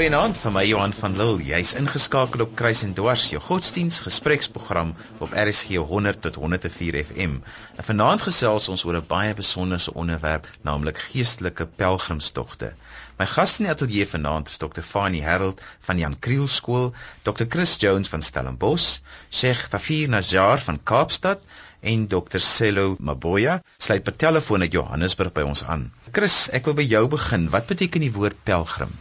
Goeienaand 0.00 0.38
van 0.40 0.54
my 0.56 0.62
Johan 0.64 0.94
van 0.96 1.16
Lille. 1.16 1.42
Jy's 1.44 1.74
ingeskakel 1.76 2.40
op 2.40 2.54
Kruis 2.56 2.80
en 2.86 2.94
Dwars, 2.96 3.26
jou 3.34 3.40
godsdiens 3.44 3.98
gespreksprogram 4.00 4.94
op 5.20 5.34
RSG 5.36 5.82
100 5.90 6.22
tot 6.24 6.38
104 6.40 6.96
FM. 7.04 7.34
En 7.76 7.84
vanaand 7.88 8.24
gesels 8.24 8.68
ons 8.72 8.84
oor 8.88 8.96
'n 8.96 9.04
baie 9.10 9.34
besonderse 9.34 9.92
onderwerp, 9.92 10.48
naamlik 10.62 11.02
geestelike 11.10 11.66
pelgrimstogte. 11.82 12.70
My 13.18 13.26
gas 13.26 13.58
in 13.58 13.66
die 13.66 13.72
ateljee 13.74 14.06
vanaand 14.08 14.48
is 14.48 14.56
Dr. 14.56 14.80
Fani 14.80 15.20
Harold 15.20 15.60
van 15.80 15.98
Jan 15.98 16.16
Kriel 16.18 16.48
Skool, 16.48 16.94
Dr. 17.22 17.44
Chris 17.48 17.76
Jones 17.76 18.08
van 18.08 18.22
Stellenbosch, 18.22 19.00
Sheikh 19.30 19.68
Tafir 19.68 20.08
Najjar 20.08 20.60
van 20.60 20.82
Kaapstad 20.82 21.44
en 21.80 22.08
Dr. 22.08 22.38
Sello 22.38 22.96
Maboya 22.98 23.60
sluit 23.76 24.02
per 24.02 24.16
telefoon 24.16 24.60
uit 24.60 24.72
Johannesburg 24.72 25.32
by 25.32 25.42
ons 25.42 25.64
aan. 25.64 25.92
Chris, 26.10 26.48
ek 26.48 26.64
wil 26.64 26.74
by 26.74 26.88
jou 26.88 27.06
begin. 27.08 27.50
Wat 27.50 27.66
beteken 27.66 28.00
die 28.00 28.12
woord 28.12 28.44
pelgrim? 28.44 28.96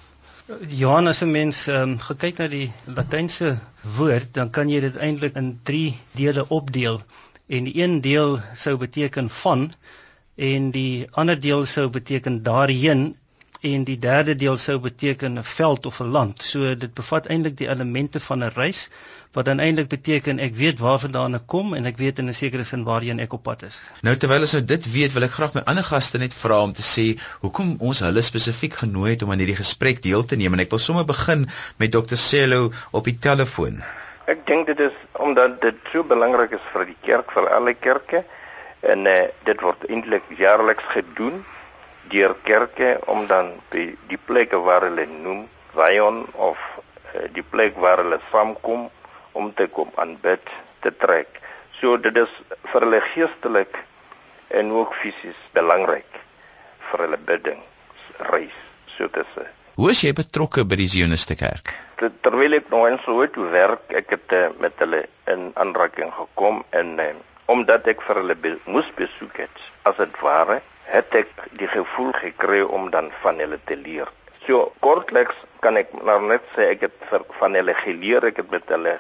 Johan 0.49 1.07
as 1.07 1.21
'n 1.21 1.29
mens 1.31 1.57
um, 1.69 1.91
gekyk 2.01 2.39
na 2.41 2.47
die 2.49 2.71
latynse 2.97 3.49
woord, 3.97 4.31
dan 4.33 4.49
kan 4.49 4.69
jy 4.73 4.79
dit 4.81 4.95
eintlik 4.97 5.35
in 5.37 5.49
3 5.69 5.91
dele 6.17 6.45
opdeel. 6.57 6.97
En 7.57 7.67
die 7.67 7.75
een 7.83 8.01
deel 8.01 8.39
sou 8.57 8.73
beteken 8.81 9.29
van 9.29 9.67
en 10.49 10.71
die 10.71 11.05
ander 11.11 11.37
deel 11.39 11.65
sou 11.65 11.85
beteken 11.89 12.41
daarheen 12.43 13.03
en 13.61 13.83
die 13.83 13.99
derde 14.07 14.35
deel 14.35 14.57
sou 14.57 14.79
beteken 14.79 15.37
'n 15.37 15.43
veld 15.43 15.85
of 15.85 16.01
'n 16.01 16.09
land. 16.17 16.41
So 16.41 16.75
dit 16.75 16.93
bevat 16.93 17.29
eintlik 17.29 17.57
die 17.57 17.69
elemente 17.69 18.19
van 18.19 18.43
'n 18.43 18.53
reis 18.55 18.89
wat 19.37 19.45
dan 19.45 19.59
eintlik 19.61 19.87
beteken 19.89 20.39
ek 20.41 20.55
weet 20.57 20.79
waarvandaan 20.81 21.37
ek 21.37 21.45
kom 21.53 21.75
en 21.77 21.85
ek 21.85 21.99
weet 22.01 22.19
in 22.21 22.29
'n 22.29 22.33
sekere 22.33 22.63
sin 22.63 22.83
waarheen 22.83 23.19
ek 23.19 23.33
op 23.33 23.43
pad 23.43 23.63
is. 23.67 23.77
Nou 24.01 24.15
terwyl 24.17 24.41
ons 24.41 24.53
nou 24.53 24.63
dit 24.65 24.91
weet, 24.91 25.13
wil 25.13 25.23
ek 25.23 25.35
graag 25.37 25.53
my 25.53 25.61
ander 25.65 25.83
gaste 25.83 26.17
net 26.17 26.33
vra 26.33 26.61
om 26.63 26.73
te 26.73 26.81
sê 26.81 27.05
hoekom 27.41 27.75
ons 27.79 27.99
hulle 27.99 28.21
spesifiek 28.21 28.73
genooi 28.73 29.11
het 29.11 29.23
om 29.23 29.31
aan 29.31 29.37
hierdie 29.37 29.61
gesprek 29.61 30.01
deel 30.01 30.25
te 30.25 30.35
neem 30.35 30.53
en 30.53 30.65
ek 30.65 30.73
wil 30.73 30.81
sommer 30.81 31.05
begin 31.05 31.45
met 31.77 31.91
Dr. 31.91 32.15
Celo 32.15 32.71
op 32.91 33.05
die 33.05 33.17
telefoon. 33.19 33.83
Ek 34.25 34.45
dink 34.47 34.67
dit 34.67 34.79
is 34.79 34.97
omdat 35.13 35.61
dit 35.61 35.77
so 35.93 36.03
belangrik 36.03 36.51
is 36.51 36.65
vir 36.73 36.85
die 36.85 36.99
kerk 37.05 37.31
vir 37.31 37.53
alle 37.53 37.73
kerke 37.73 38.25
en 38.81 39.05
uh, 39.05 39.27
dit 39.45 39.61
word 39.61 39.89
eintlik 39.89 40.23
jaarliks 40.37 40.85
gedoen 40.93 41.43
deur 42.09 42.33
kerke 42.43 42.97
om 43.05 43.27
dan 43.27 43.59
by 43.69 43.91
die 44.09 44.17
plekke 44.17 44.57
waar 44.57 44.89
hulle 44.89 45.05
noem 45.05 45.45
Zion 45.75 46.25
of 46.33 46.57
uh, 47.13 47.27
die 47.33 47.43
plek 47.43 47.77
waar 47.77 48.01
hulle 48.01 48.17
saamkom 48.31 48.89
om 49.33 49.53
te 49.53 49.67
kom 49.67 49.91
aanbid 49.95 50.49
te 50.83 50.91
trek. 50.95 51.41
So 51.79 51.97
dit 51.97 52.17
is 52.17 52.31
vir 52.71 52.85
hulle 52.85 53.01
geestelik 53.13 53.77
en 54.49 54.71
ook 54.71 54.95
fisies 55.01 55.39
belangrik 55.53 56.21
vir 56.89 57.05
hulle 57.05 57.19
bidding 57.31 57.61
reis 58.31 58.57
so 58.97 59.07
te 59.07 59.23
sê. 59.35 59.45
Hoe 59.79 59.91
is 59.93 60.01
jy 60.03 60.11
betrokke 60.15 60.65
by 60.67 60.75
die 60.79 60.89
Zioniste 60.91 61.37
kerk? 61.39 61.71
Terwyl 61.99 62.57
ek 62.57 62.67
nog 62.71 62.87
in 62.89 62.97
Soweto 63.05 63.45
werk, 63.53 63.85
ek 63.95 64.11
het 64.15 64.35
uh, 64.35 64.41
met 64.59 64.75
hulle 64.83 65.05
in 65.31 65.49
aanraking 65.59 66.11
gekom 66.15 66.63
en 66.75 66.95
uh, 66.99 67.13
omdat 67.51 67.87
ek 67.91 68.03
vir 68.07 68.21
hulle 68.21 68.35
be 68.35 68.55
moes 68.67 68.89
besoek 68.97 69.39
het 69.45 69.61
as 69.87 69.95
dit 69.99 70.19
ware, 70.23 70.59
het 70.89 71.15
ek 71.15 71.31
die 71.59 71.69
gevoel 71.71 72.11
gekry 72.17 72.59
om 72.65 72.89
dan 72.91 73.07
van 73.23 73.39
hulle 73.39 73.59
te 73.69 73.77
leer. 73.79 74.09
So 74.47 74.71
kortliks 74.83 75.37
kan 75.63 75.79
ek 75.79 75.93
nou 75.95 76.17
net 76.27 76.43
sê 76.55 76.71
ek 76.73 76.87
het 76.87 77.07
van 77.39 77.55
hulle 77.55 77.75
geleer, 77.83 78.27
ek 78.31 78.43
het 78.43 78.51
met 78.51 78.75
hulle 78.75 78.97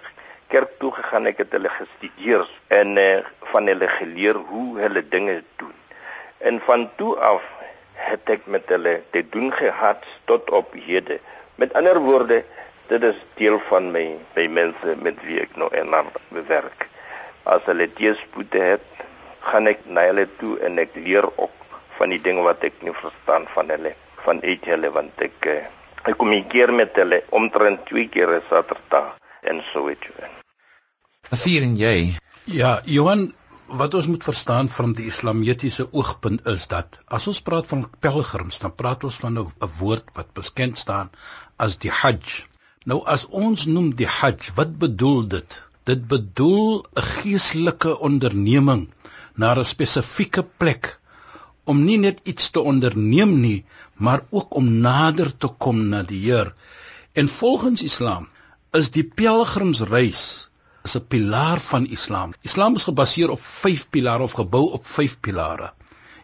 kerk 0.49 0.77
toe 0.81 0.91
gegaan, 0.97 1.29
ek 1.29 1.43
het 1.43 1.53
hulle 1.55 1.71
gestudeer 1.73 2.45
en 2.73 2.97
uh, 2.97 3.21
van 3.51 3.69
hulle 3.71 3.87
geleer 3.99 4.39
hoe 4.49 4.79
hulle 4.79 5.03
dinge 5.15 5.39
doen. 5.61 5.75
En 6.39 6.59
van 6.65 6.89
toe 6.97 7.15
af 7.31 7.45
het 8.09 8.29
ek 8.35 8.47
met 8.47 8.69
hulle 8.73 8.99
te 9.15 9.23
doen 9.29 9.51
gehad 9.53 10.05
tot 10.25 10.49
op 10.49 10.73
hede. 10.73 11.19
Met 11.61 11.73
ander 11.77 11.99
woorde, 11.99 12.43
dit 12.89 13.03
is 13.03 13.17
deel 13.37 13.59
van 13.69 13.91
my 13.93 14.05
by 14.35 14.47
mense 14.49 14.95
met 15.03 15.19
wie 15.27 15.41
ek 15.43 15.57
nou 15.59 15.69
en 15.75 15.91
dan 15.93 16.11
werk. 16.47 16.87
As 17.43 17.65
hulle 17.69 17.89
teëspoede 17.97 18.63
het, 18.73 18.87
gaan 19.51 19.69
ek 19.71 19.85
na 19.85 20.07
hulle 20.09 20.27
toe 20.39 20.57
en 20.65 20.81
ek 20.81 20.97
leer 20.97 21.27
ook 21.35 21.55
van 21.99 22.13
die 22.15 22.21
dinge 22.23 22.45
wat 22.47 22.63
ek 22.67 22.81
nie 22.85 22.95
verstaan 22.95 23.47
van 23.55 23.71
hulle 23.75 23.93
van 24.25 24.41
uit 24.43 24.65
hulle 24.71 24.91
want 24.95 25.23
ek 25.29 25.47
eh, 25.51 25.61
ek 26.09 26.19
kom 26.19 26.33
hier 26.35 26.47
keer 26.51 26.75
met 26.81 26.95
hulle 26.99 27.23
omtrent 27.41 27.85
twee 27.91 28.11
keer 28.15 28.35
'n 28.39 28.43
Saterdag 28.51 29.15
en 29.51 29.63
so 29.71 29.89
jy. 29.89 30.38
Vier 31.29 31.61
en 31.61 31.75
jy. 31.77 32.17
Ja, 32.49 32.79
Johan, 32.89 33.27
wat 33.69 33.93
ons 33.93 34.07
moet 34.09 34.23
verstaan 34.25 34.69
van 34.73 34.95
die 34.97 35.05
islamitiese 35.11 35.85
oogpunt 35.93 36.47
is 36.49 36.65
dat 36.71 36.97
as 37.05 37.27
ons 37.29 37.41
praat 37.45 37.67
van 37.69 37.83
pelgrims, 38.01 38.57
dan 38.63 38.73
praat 38.73 39.05
ons 39.05 39.19
van 39.21 39.37
'n 39.37 39.69
woord 39.77 40.09
wat 40.15 40.33
bekend 40.33 40.77
staan 40.77 41.11
as 41.57 41.77
die 41.77 41.91
Hajj. 41.91 42.47
Nou 42.85 43.05
as 43.05 43.27
ons 43.29 43.65
noem 43.65 43.93
die 43.93 44.07
Hajj, 44.07 44.55
wat 44.55 44.73
bedoel 44.79 45.27
dit? 45.27 45.61
Dit 45.85 46.07
bedoel 46.07 46.81
'n 46.97 47.01
geestelike 47.01 47.99
onderneming 47.99 48.89
na 49.35 49.53
'n 49.53 49.65
spesifieke 49.65 50.43
plek 50.57 50.99
om 51.63 51.85
nie 51.85 51.97
net 51.97 52.25
iets 52.25 52.49
te 52.49 52.61
onderneem 52.61 53.39
nie, 53.39 53.65
maar 53.93 54.25
ook 54.29 54.55
om 54.55 54.81
nader 54.81 55.37
te 55.37 55.47
kom 55.47 55.89
na 55.89 56.01
die 56.01 56.25
Heer. 56.25 56.55
En 57.13 57.27
volgens 57.27 57.83
Islam 57.83 58.27
is 58.73 58.89
die 58.89 59.03
pelgrimsreis 59.03 60.48
is 60.89 60.97
'n 60.97 61.07
pilaar 61.13 61.59
van 61.71 61.85
Islam. 61.97 62.33
Islam 62.41 62.75
is 62.75 62.87
gebaseer 62.89 63.29
op 63.29 63.41
5 63.41 63.89
pilare 63.89 64.23
of 64.23 64.31
gebou 64.41 64.71
op 64.77 64.85
5 64.85 65.19
pilare. 65.19 65.73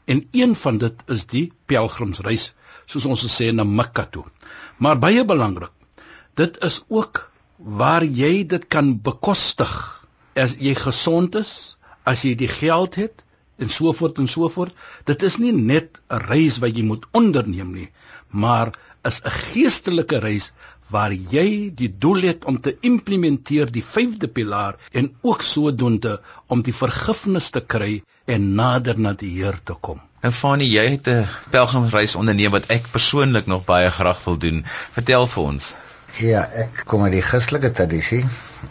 En 0.05 0.27
een 0.31 0.55
van 0.55 0.77
dit 0.77 1.03
is 1.15 1.25
die 1.25 1.51
pelgrimsreis, 1.65 2.53
soos 2.85 3.05
ons 3.05 3.25
sê 3.37 3.51
na 3.53 3.63
Mekka 3.63 4.05
toe. 4.05 4.25
Maar 4.77 4.99
baie 4.99 5.25
belangrik, 5.25 5.71
dit 6.33 6.57
is 6.63 6.83
ook 6.87 7.31
waar 7.57 8.03
jy 8.03 8.45
dit 8.45 8.67
kan 8.67 9.01
bekostig 9.01 9.73
as 10.35 10.55
jy 10.59 10.75
gesond 10.75 11.35
is, 11.35 11.77
as 12.03 12.25
jy 12.27 12.35
die 12.35 12.51
geld 12.51 12.95
het 12.95 13.23
en 13.57 13.69
so 13.69 13.93
voort 13.93 14.19
en 14.19 14.27
so 14.27 14.49
voort. 14.49 14.73
Dit 15.05 15.23
is 15.23 15.37
nie 15.37 15.53
net 15.53 16.01
'n 16.09 16.25
reis 16.27 16.57
wat 16.59 16.75
jy 16.75 16.83
moet 16.83 17.05
onderneem 17.11 17.71
nie, 17.73 17.89
maar 18.29 18.73
is 19.03 19.21
'n 19.23 19.31
geestelike 19.31 20.19
reis 20.19 20.51
waar 20.93 21.13
jy 21.13 21.71
die 21.73 21.89
doel 21.99 22.27
het 22.29 22.45
om 22.45 22.59
te 22.61 22.75
implementeer 22.81 23.71
die 23.71 23.83
vyfde 23.83 24.27
pilaar 24.27 24.77
en 24.91 25.09
ook 25.21 25.41
sodoende 25.41 26.19
om 26.47 26.61
die 26.61 26.75
vergifnis 26.75 27.49
te 27.49 27.61
kry 27.61 28.03
en 28.25 28.53
nader 28.59 28.99
na 28.99 29.13
die 29.13 29.31
Heer 29.37 29.57
te 29.63 29.73
kom. 29.73 30.01
En 30.25 30.33
Fanie, 30.33 30.69
jy 30.69 30.85
het 30.95 31.07
'n 31.07 31.27
pelgrimsreis 31.53 32.15
onderneem 32.15 32.51
wat 32.51 32.69
ek 32.75 32.87
persoonlik 32.91 33.45
nog 33.45 33.65
baie 33.65 33.89
graag 33.89 34.23
wil 34.23 34.37
doen. 34.37 34.65
Vertel 34.97 35.27
vir 35.27 35.43
ons. 35.43 35.75
Ja, 36.15 36.41
ek 36.63 36.83
kom 36.85 37.03
uit 37.03 37.11
die 37.11 37.21
Christelike 37.21 37.71
tradisie 37.71 38.25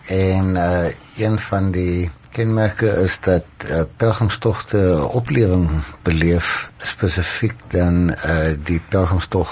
en 0.09 0.57
uh 0.57 0.91
een 1.17 1.39
van 1.39 1.71
die 1.71 2.11
kenmerke 2.35 2.89
is 3.03 3.19
dat 3.21 3.45
uh, 3.71 3.83
pelgrimstogte 3.97 4.81
oplewing 5.13 5.69
beleef 6.03 6.71
spesifiek 6.79 7.55
dan 7.71 8.11
uh 8.11 8.55
die 8.71 8.81
pelgrimstog 8.89 9.51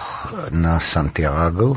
na 0.51 0.79
Santiago 0.79 1.77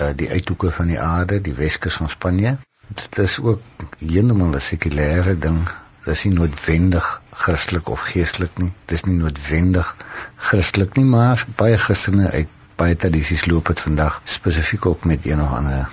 uh, 0.00 0.08
die 0.16 0.30
uithoeke 0.30 0.70
van 0.70 0.86
die 0.86 1.00
aarde, 1.00 1.40
die 1.40 1.54
Weskus 1.54 1.94
van 1.94 2.10
Spanje. 2.10 2.56
Dit 2.88 3.18
is 3.18 3.38
ook 3.40 3.60
heeltemal 3.98 4.54
'n 4.54 4.60
sekulêre 4.60 5.38
ding. 5.38 5.60
Dit 6.04 6.14
is 6.14 6.24
nie 6.24 6.34
noodwendig 6.34 7.20
Christelik 7.30 7.88
of 7.88 8.00
geestelik 8.00 8.58
nie. 8.58 8.72
Dit 8.84 8.96
is 8.96 9.04
nie 9.04 9.16
noodwendig 9.16 9.96
Christelik 10.36 10.96
nie, 10.96 11.04
maar 11.04 11.46
baie 11.56 11.78
Christene 11.78 12.30
uit 12.30 12.48
baie 12.76 12.96
tradisies 12.96 13.44
loop 13.46 13.66
dit 13.66 13.80
vandag 13.80 14.20
spesifiek 14.24 14.86
ook 14.86 15.04
met 15.04 15.26
een 15.26 15.42
of 15.42 15.52
ander 15.52 15.88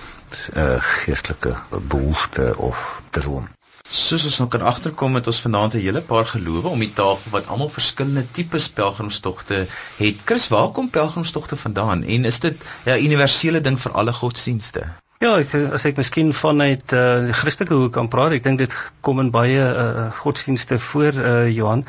uh, 0.56 0.76
geestelike 0.80 1.56
behoefte 1.88 2.58
of 2.58 3.02
droom. 3.10 3.48
Soos 3.90 4.22
ons 4.28 4.36
nou 4.38 4.46
kan 4.54 4.62
agterkom 4.70 5.16
het 5.18 5.28
ons 5.32 5.40
vanaand 5.42 5.74
'n 5.74 5.82
hele 5.82 6.02
paar 6.02 6.26
gelowe 6.26 6.68
om 6.70 6.80
die 6.80 6.94
tafel 6.94 7.32
wat 7.32 7.48
almal 7.48 7.70
verskillende 7.74 8.26
tipes 8.32 8.70
pelgrimstogte 8.70 9.66
het. 9.98 10.16
Chris, 10.26 10.48
waar 10.48 10.70
kom 10.70 10.90
pelgrimstogte 10.90 11.56
vandaan 11.56 12.04
en 12.04 12.26
is 12.26 12.40
dit 12.40 12.54
'n 12.54 12.90
ja, 12.90 12.98
universele 12.98 13.62
ding 13.62 13.80
vir 13.80 13.92
alle 13.92 14.14
godsdienste? 14.14 14.90
Ja, 15.20 15.40
ek 15.40 15.56
as 15.74 15.86
ek 15.86 15.98
miskien 15.98 16.30
vanuit 16.34 16.94
uh, 16.94 17.26
die 17.26 17.34
Christelike 17.34 17.74
hoek 17.74 17.94
kan 17.94 18.08
praat, 18.08 18.32
ek 18.32 18.44
dink 18.44 18.58
dit 18.58 18.76
kom 19.02 19.20
in 19.20 19.32
baie 19.32 19.58
uh, 19.58 20.12
godsdienste 20.20 20.80
voor 20.80 21.14
uh, 21.14 21.50
Johan. 21.50 21.86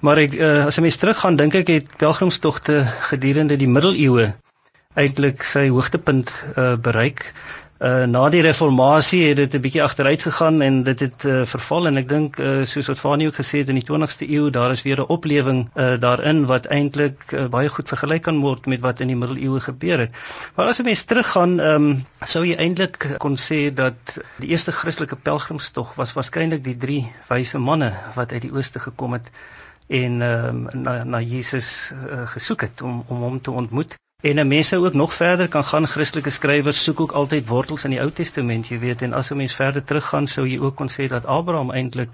Maar 0.00 0.18
ek 0.18 0.34
uh, 0.34 0.66
as 0.66 0.76
jy 0.76 0.82
mens 0.82 0.96
teruggaan, 0.96 1.36
dink 1.36 1.54
ek 1.54 1.68
het 1.68 1.96
pelgrimstogte 1.96 2.82
gedurende 3.08 3.56
die 3.56 3.70
middeleeue 3.70 4.34
eintlik 4.98 5.46
sy 5.46 5.68
hoogtepunt 5.68 6.34
uh, 6.56 6.74
bereik. 6.76 7.32
Uh 7.78 8.06
na 8.10 8.24
die 8.28 8.40
reformatie 8.42 9.20
het 9.28 9.36
dit 9.36 9.54
'n 9.54 9.60
bietjie 9.62 9.82
agteruit 9.82 10.22
gegaan 10.22 10.62
en 10.62 10.82
dit 10.82 11.00
het 11.00 11.24
uh, 11.24 11.44
verval 11.46 11.86
en 11.86 11.96
ek 11.96 12.08
dink 12.08 12.38
uh, 12.38 12.64
soos 12.66 12.86
wat 12.90 12.98
Fanie 12.98 13.26
ook 13.26 13.38
gesê 13.38 13.60
het 13.62 13.68
in 13.68 13.78
die 13.78 13.86
20ste 13.86 14.26
eeu 14.26 14.50
daar 14.50 14.72
is 14.74 14.82
weer 14.82 14.98
'n 14.98 15.06
oplewing 15.16 15.60
uh, 15.74 15.94
daarin 16.00 16.46
wat 16.46 16.66
eintlik 16.66 17.22
uh, 17.32 17.46
baie 17.46 17.68
goed 17.68 17.88
vergelyk 17.88 18.22
kan 18.22 18.40
word 18.40 18.66
met 18.66 18.80
wat 18.80 19.00
in 19.00 19.06
die 19.06 19.16
middeleeue 19.16 19.60
gebeur 19.60 19.98
het. 19.98 20.10
Maar 20.56 20.66
as 20.66 20.78
'n 20.78 20.84
mens 20.90 21.04
teruggaan, 21.04 21.60
ehm 21.60 21.74
um, 21.90 22.04
sou 22.26 22.44
jy 22.46 22.56
eintlik 22.56 23.14
kon 23.18 23.36
sê 23.36 23.70
dat 23.74 24.18
die 24.38 24.48
eerste 24.48 24.72
Christelike 24.72 25.16
pelgrimstog 25.16 25.94
was 25.94 26.12
waarskynlik 26.12 26.64
die 26.64 26.76
drie 26.76 27.12
wyse 27.28 27.58
manne 27.58 27.92
wat 28.14 28.32
uit 28.32 28.42
die 28.42 28.52
ooste 28.52 28.78
gekom 28.78 29.12
het 29.12 29.30
en 29.86 30.22
ehm 30.22 30.66
um, 30.66 30.82
na 30.82 31.04
na 31.04 31.20
Jesus 31.20 31.92
uh, 31.94 32.26
gesoek 32.26 32.60
het 32.60 32.82
om 32.82 33.04
om 33.06 33.22
hom 33.22 33.40
te 33.40 33.50
ontmoet 33.50 33.98
En 34.26 34.38
'n 34.38 34.48
mens 34.48 34.68
sou 34.68 34.84
ook 34.84 34.94
nog 34.94 35.14
verder 35.14 35.48
kan 35.48 35.64
gaan 35.64 35.86
Christelike 35.86 36.30
skrywers 36.30 36.82
soek 36.82 37.00
ook 37.00 37.12
altyd 37.12 37.46
wortels 37.46 37.84
in 37.84 37.90
die 37.90 38.00
Ou 38.00 38.10
Testament, 38.10 38.66
jy 38.66 38.78
weet, 38.78 39.02
en 39.02 39.12
as 39.12 39.30
'n 39.30 39.36
mens 39.36 39.54
verder 39.54 39.84
teruggaan 39.84 40.26
sou 40.26 40.46
jy 40.46 40.58
ook 40.58 40.74
kon 40.76 40.90
sê 40.90 41.06
dat 41.06 41.26
Abraham 41.26 41.70
eintlik 41.70 42.10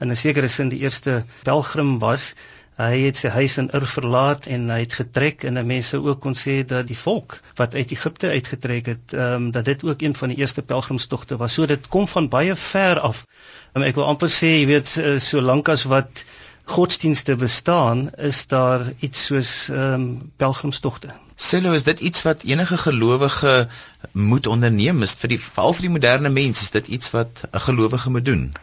in 0.00 0.10
'n 0.10 0.16
sekere 0.16 0.48
sin 0.48 0.68
die 0.68 0.78
eerste 0.78 1.24
pelgrim 1.42 1.98
was. 1.98 2.32
Hy 2.76 3.00
het 3.00 3.16
sy 3.16 3.28
huis 3.28 3.58
in 3.58 3.68
Ur 3.74 3.86
verlaat 3.86 4.46
en 4.46 4.70
hy 4.70 4.80
het 4.80 4.92
getrek 4.92 5.44
en 5.44 5.66
mense 5.66 6.02
ook 6.02 6.20
kon 6.20 6.34
sê 6.34 6.64
dat 6.66 6.86
die 6.86 6.98
volk 6.98 7.40
wat 7.54 7.74
uit 7.74 7.90
Egipte 7.90 8.28
uitgetrek 8.28 8.86
het, 8.86 9.12
ehm 9.12 9.34
um, 9.34 9.50
dat 9.50 9.64
dit 9.64 9.84
ook 9.84 10.02
een 10.02 10.14
van 10.14 10.28
die 10.28 10.38
eerste 10.38 10.62
pelgrimstogte 10.62 11.36
was. 11.36 11.52
So 11.52 11.66
dit 11.66 11.88
kom 11.88 12.08
van 12.08 12.28
baie 12.28 12.56
ver 12.56 13.00
af. 13.00 13.26
Um, 13.74 13.82
ek 13.82 13.94
wil 13.94 14.04
amper 14.04 14.30
sê, 14.30 14.46
jy 14.46 14.66
weet, 14.66 14.88
so 15.22 15.40
lank 15.40 15.68
as 15.68 15.84
wat 15.84 16.24
godsdienste 16.64 17.36
bestaan, 17.36 18.10
is 18.16 18.46
daar 18.46 18.80
iets 18.98 19.26
soos 19.26 19.68
ehm 19.68 19.92
um, 19.92 20.32
pelgrimstogte. 20.36 21.08
Sello 21.36 21.72
is 21.72 21.82
dit 21.82 22.00
iets 22.00 22.22
wat 22.22 22.42
enige 22.42 22.76
gelowige 22.76 23.68
moet 24.12 24.46
onderneem 24.46 25.02
is 25.02 25.14
vir 25.14 25.28
die 25.34 25.40
val 25.40 25.72
vir 25.72 25.88
die 25.88 25.94
moderne 25.96 26.28
mens 26.28 26.62
is 26.62 26.70
dit 26.70 26.86
iets 26.88 27.10
wat 27.10 27.42
'n 27.52 27.58
gelowige 27.58 28.10
moet 28.10 28.24
doen. 28.24 28.54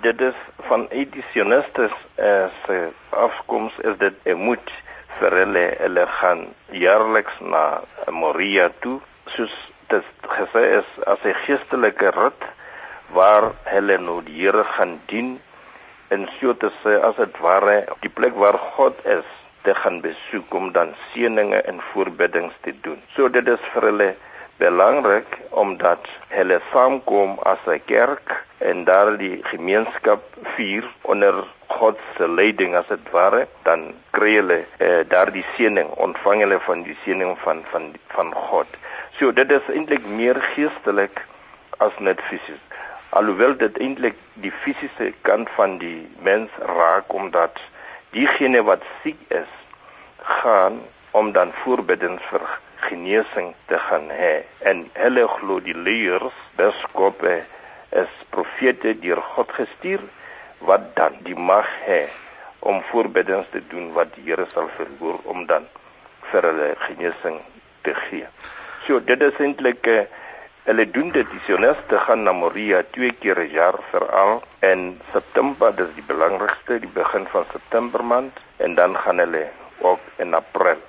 Dit 0.00 0.20
is 0.20 0.38
van 0.68 0.86
editionistes 0.88 1.92
as 2.16 2.56
uh, 2.70 2.86
afkoms 3.10 3.72
is 3.78 3.98
dit 3.98 4.14
'n 4.24 4.34
moet 4.34 4.72
vir 5.18 5.36
hulle 5.40 5.64
hulle 5.78 6.06
gaan 6.06 6.46
jaarliks 6.70 7.36
na 7.40 7.82
Moria 8.10 8.70
toe 8.80 9.00
soos 9.26 9.54
dit 9.88 10.04
gesê 10.36 10.62
is 10.80 10.88
as 11.06 11.18
'n 11.24 11.34
geestelike 11.44 12.10
rit 12.10 12.42
waar 13.18 13.52
hulle 13.64 13.98
nou 13.98 14.22
die 14.24 14.40
Here 14.40 14.64
gaan 14.64 15.00
dien 15.06 15.40
en 16.14 16.28
so 16.38 16.54
te 16.62 16.70
sê 16.82 16.94
as 17.08 17.16
dit 17.18 17.40
ware 17.46 17.76
die 18.04 18.12
plek 18.18 18.36
waar 18.42 18.58
God 18.76 19.00
is 19.16 19.26
te 19.66 19.74
gaan 19.80 20.00
besoek 20.04 20.54
om 20.58 20.70
dan 20.76 20.92
seëninge 21.10 21.60
en 21.70 21.80
voorbiddings 21.90 22.54
te 22.66 22.74
doen. 22.84 23.00
So 23.14 23.30
dit 23.36 23.48
is 23.48 23.62
vir 23.72 23.88
hulle 23.88 24.10
belangrik 24.60 25.38
omdat 25.62 26.10
hulle 26.36 26.60
saamkom 26.72 27.38
as 27.52 27.62
'n 27.66 27.80
kerk 27.86 28.34
en 28.70 28.84
daar 28.90 29.16
die 29.24 29.36
gemeenskap 29.52 30.22
vier 30.56 30.84
onder 31.02 31.34
God 31.66 31.98
se 32.16 32.28
leiding 32.28 32.76
as 32.76 32.88
dit 32.88 33.10
ware, 33.10 33.48
dan 33.62 33.94
kry 34.10 34.34
hulle 34.40 34.58
eh, 34.78 35.02
daardie 35.08 35.46
seëning, 35.56 35.88
ontvang 36.06 36.44
hulle 36.44 36.60
van 36.68 36.82
die 36.82 36.96
seëning 37.04 37.34
van 37.44 37.64
van 37.72 37.94
van 38.16 38.34
God. 38.34 38.68
So 39.18 39.32
dit 39.32 39.50
is 39.50 39.74
eintlik 39.74 40.06
meer 40.06 40.38
geestelik 40.54 41.26
as 41.78 41.98
net 41.98 42.20
fisies 42.30 42.62
alhoewel 43.18 43.54
dit 43.56 43.78
eintlik 43.78 44.16
die 44.42 44.50
fisiese 44.62 45.12
kant 45.26 45.50
van 45.56 45.78
die 45.78 46.08
mens 46.26 46.50
raak 46.78 47.12
omdat 47.14 47.60
diegene 48.16 48.62
wat 48.66 48.82
siek 49.02 49.20
is 49.28 49.52
gaan 50.40 50.80
om 51.10 51.30
dan 51.36 51.52
voorbiddens 51.62 52.22
vir 52.30 52.46
genesing 52.88 53.52
te 53.70 53.78
gaan 53.86 54.10
hê 54.10 54.32
en 54.70 54.82
hulle 54.98 55.28
glo 55.36 55.60
die 55.68 55.76
leers 55.86 56.40
biskope 56.58 57.36
is 58.02 58.18
profete 58.34 58.96
deur 59.04 59.22
God 59.36 59.54
gestuur 59.60 60.02
wat 60.70 60.90
dan 60.98 61.22
die 61.28 61.38
mag 61.38 61.70
het 61.86 62.20
om 62.64 62.82
voorbiddens 62.90 63.46
te 63.54 63.62
doen 63.70 63.92
wat 63.94 64.10
die 64.16 64.26
Here 64.26 64.46
sal 64.54 64.70
verhoor 64.76 65.20
om 65.30 65.46
dan 65.46 65.66
vir 66.32 66.46
hulle 66.48 66.68
genesing 66.88 67.40
te 67.84 67.92
gee. 68.06 68.26
So 68.86 69.00
dit 69.04 69.22
is 69.22 69.40
eintlik 69.44 69.86
'n 69.86 69.98
uh, 70.00 70.23
Hulle 70.64 70.84
doen 70.88 71.10
dit 71.12 71.28
die 71.28 71.42
sioniste 71.44 71.98
gaan 72.06 72.22
na 72.24 72.32
Moria 72.32 72.78
twee 72.94 73.12
keer 73.22 73.36
'n 73.40 73.50
jaar 73.52 73.76
veral 73.90 74.38
in 74.68 74.96
September, 75.12 75.74
dis 75.76 75.90
die 75.96 76.06
belangrikste, 76.12 76.78
die 76.80 76.94
begin 76.94 77.26
van 77.32 77.44
September 77.52 78.04
maand 78.12 78.40
en 78.56 78.74
dan 78.74 78.96
gaan 78.96 79.18
hulle 79.18 79.42
ook 79.78 80.00
in 80.24 80.32
April. 80.34 80.80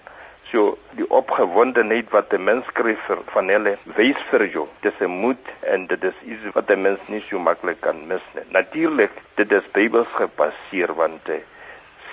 So 0.51 0.77
die 0.99 1.09
opgewondenheid 1.09 2.07
wat 2.15 2.31
'n 2.33 2.43
mens 2.43 2.71
kry 2.71 2.95
vir 3.07 3.19
van 3.35 3.51
hulle 3.55 3.77
wys 3.99 4.23
vir 4.31 4.47
jou. 4.47 4.65
Dis 4.79 4.97
'n 5.01 5.11
moed 5.11 5.45
en 5.59 5.87
dit 5.87 6.03
is 6.03 6.17
iets 6.23 6.53
wat 6.53 6.71
'n 6.71 6.81
mens 6.81 6.99
nie 7.07 7.23
so 7.29 7.39
maklik 7.39 7.81
kan 7.81 8.07
mis 8.07 8.25
nie. 8.33 8.47
Natuurlik, 8.49 9.11
dit 9.35 9.51
is 9.51 9.71
Bybels 9.71 10.11
gebaseer 10.21 10.95
want 10.95 11.29
eh, 11.29 11.43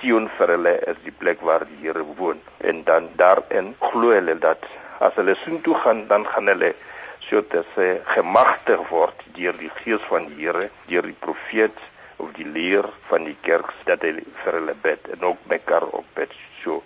Sion 0.00 0.28
vir 0.36 0.48
hulle 0.48 0.74
is 0.90 0.98
die 1.04 1.18
plek 1.18 1.40
waar 1.40 1.64
die 1.64 1.86
Here 1.86 2.04
woon 2.16 2.40
en 2.58 2.84
dan 2.84 3.08
daarin 3.14 3.76
glo 3.78 4.10
hulle 4.10 4.38
dat 4.38 4.58
as 4.98 5.14
hulle 5.14 5.34
soontoe 5.34 5.74
gaan, 5.74 6.06
dan 6.08 6.26
gaan 6.26 6.46
hulle 6.46 6.74
so 7.32 7.40
te 7.48 7.64
sê 7.72 7.88
gemagtig 8.12 8.82
word 8.92 9.24
deur 9.36 9.56
die 9.56 9.72
gees 9.80 10.04
van 10.10 10.28
die 10.28 10.44
Here, 10.44 10.68
deur 10.90 11.06
die 11.08 11.16
profeet 11.26 11.78
of 12.20 12.32
die 12.36 12.44
leer 12.44 12.88
van 13.08 13.24
die 13.24 13.36
kerk 13.46 13.72
dat 13.88 14.04
hy 14.04 14.18
vir 14.42 14.58
hulle 14.58 14.74
bid 14.84 15.08
en 15.16 15.24
ook 15.30 15.46
mekaar 15.50 15.86
op 15.96 16.08
bid 16.18 16.34
so 16.60 16.82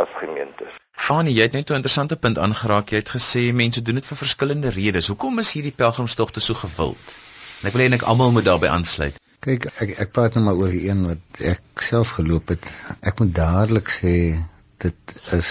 as 0.00 0.08
gemeentes. 0.22 0.72
Fanie, 0.96 1.34
jy 1.36 1.48
het 1.48 1.56
net 1.56 1.70
'n 1.70 1.80
interessante 1.80 2.16
punt 2.16 2.38
aangeraak. 2.38 2.90
Jy 2.90 3.02
het 3.02 3.12
gesê 3.16 3.42
mense 3.52 3.82
doen 3.82 4.00
dit 4.00 4.06
vir 4.06 4.16
verskillende 4.16 4.70
redes. 4.70 5.08
Hoekom 5.12 5.38
is 5.38 5.52
hierdie 5.52 5.76
pelgrimstogte 5.76 6.40
so 6.40 6.54
gewild? 6.54 7.16
En 7.60 7.68
ek 7.68 7.72
wil 7.72 7.82
eintlik 7.82 8.02
almal 8.02 8.32
moet 8.32 8.44
daarbey 8.44 8.68
aansluit. 8.68 9.20
Kyk, 9.40 9.66
ek 9.84 9.98
ek 10.04 10.12
praat 10.12 10.34
nou 10.34 10.44
maar 10.44 10.60
oor 10.60 10.72
die 10.72 10.88
een 10.88 11.06
wat 11.06 11.40
ek 11.40 11.82
self 11.82 12.16
geloop 12.20 12.48
het. 12.48 12.64
Ek 13.00 13.18
moet 13.20 13.34
dadelik 13.34 13.88
sê 13.88 14.36
dit 14.78 15.16
is 15.32 15.50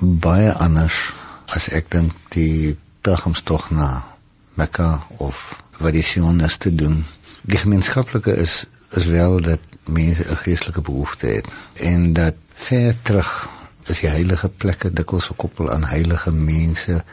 baie 0.00 0.52
anders 0.52 1.12
as 1.54 1.68
ek 1.68 1.90
dink 1.90 2.12
die 2.34 2.76
pelgrimstog 3.00 3.70
na 3.70 4.04
Mekka 4.54 5.06
of 5.16 5.62
wat 5.78 5.92
die 5.92 6.02
sioniste 6.02 6.74
doen. 6.74 7.04
Die 7.42 7.58
gemeenskaplike 7.58 8.34
is 8.36 8.64
is 8.96 9.06
wel 9.06 9.40
dat 9.40 9.58
mense 9.84 10.24
'n 10.30 10.36
geestelike 10.36 10.80
behoefte 10.80 11.26
het 11.26 11.46
en 11.74 12.12
dat 12.12 12.34
ver 12.54 13.02
terug 13.02 13.48
is 13.84 14.00
die 14.00 14.08
heilige 14.08 14.48
plekke 14.48 14.92
dikwels 14.92 15.26
gekoppel 15.26 15.70
aan 15.72 15.84
heilige 15.84 16.32
mense 16.32 17.04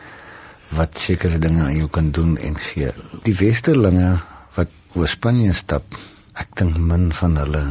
wat 0.68 1.00
sekere 1.00 1.40
dinge 1.40 1.62
aan 1.64 1.76
jou 1.76 1.90
kan 1.90 2.12
doen 2.12 2.38
en 2.38 2.58
gee. 2.60 2.92
Die 3.24 3.36
westerlinge 3.36 4.18
wat 4.54 4.68
oor 4.94 5.08
Spanje 5.08 5.54
stap, 5.54 5.98
ek 6.34 6.48
dink 6.54 6.78
min 6.78 7.14
van 7.14 7.38
hulle 7.38 7.64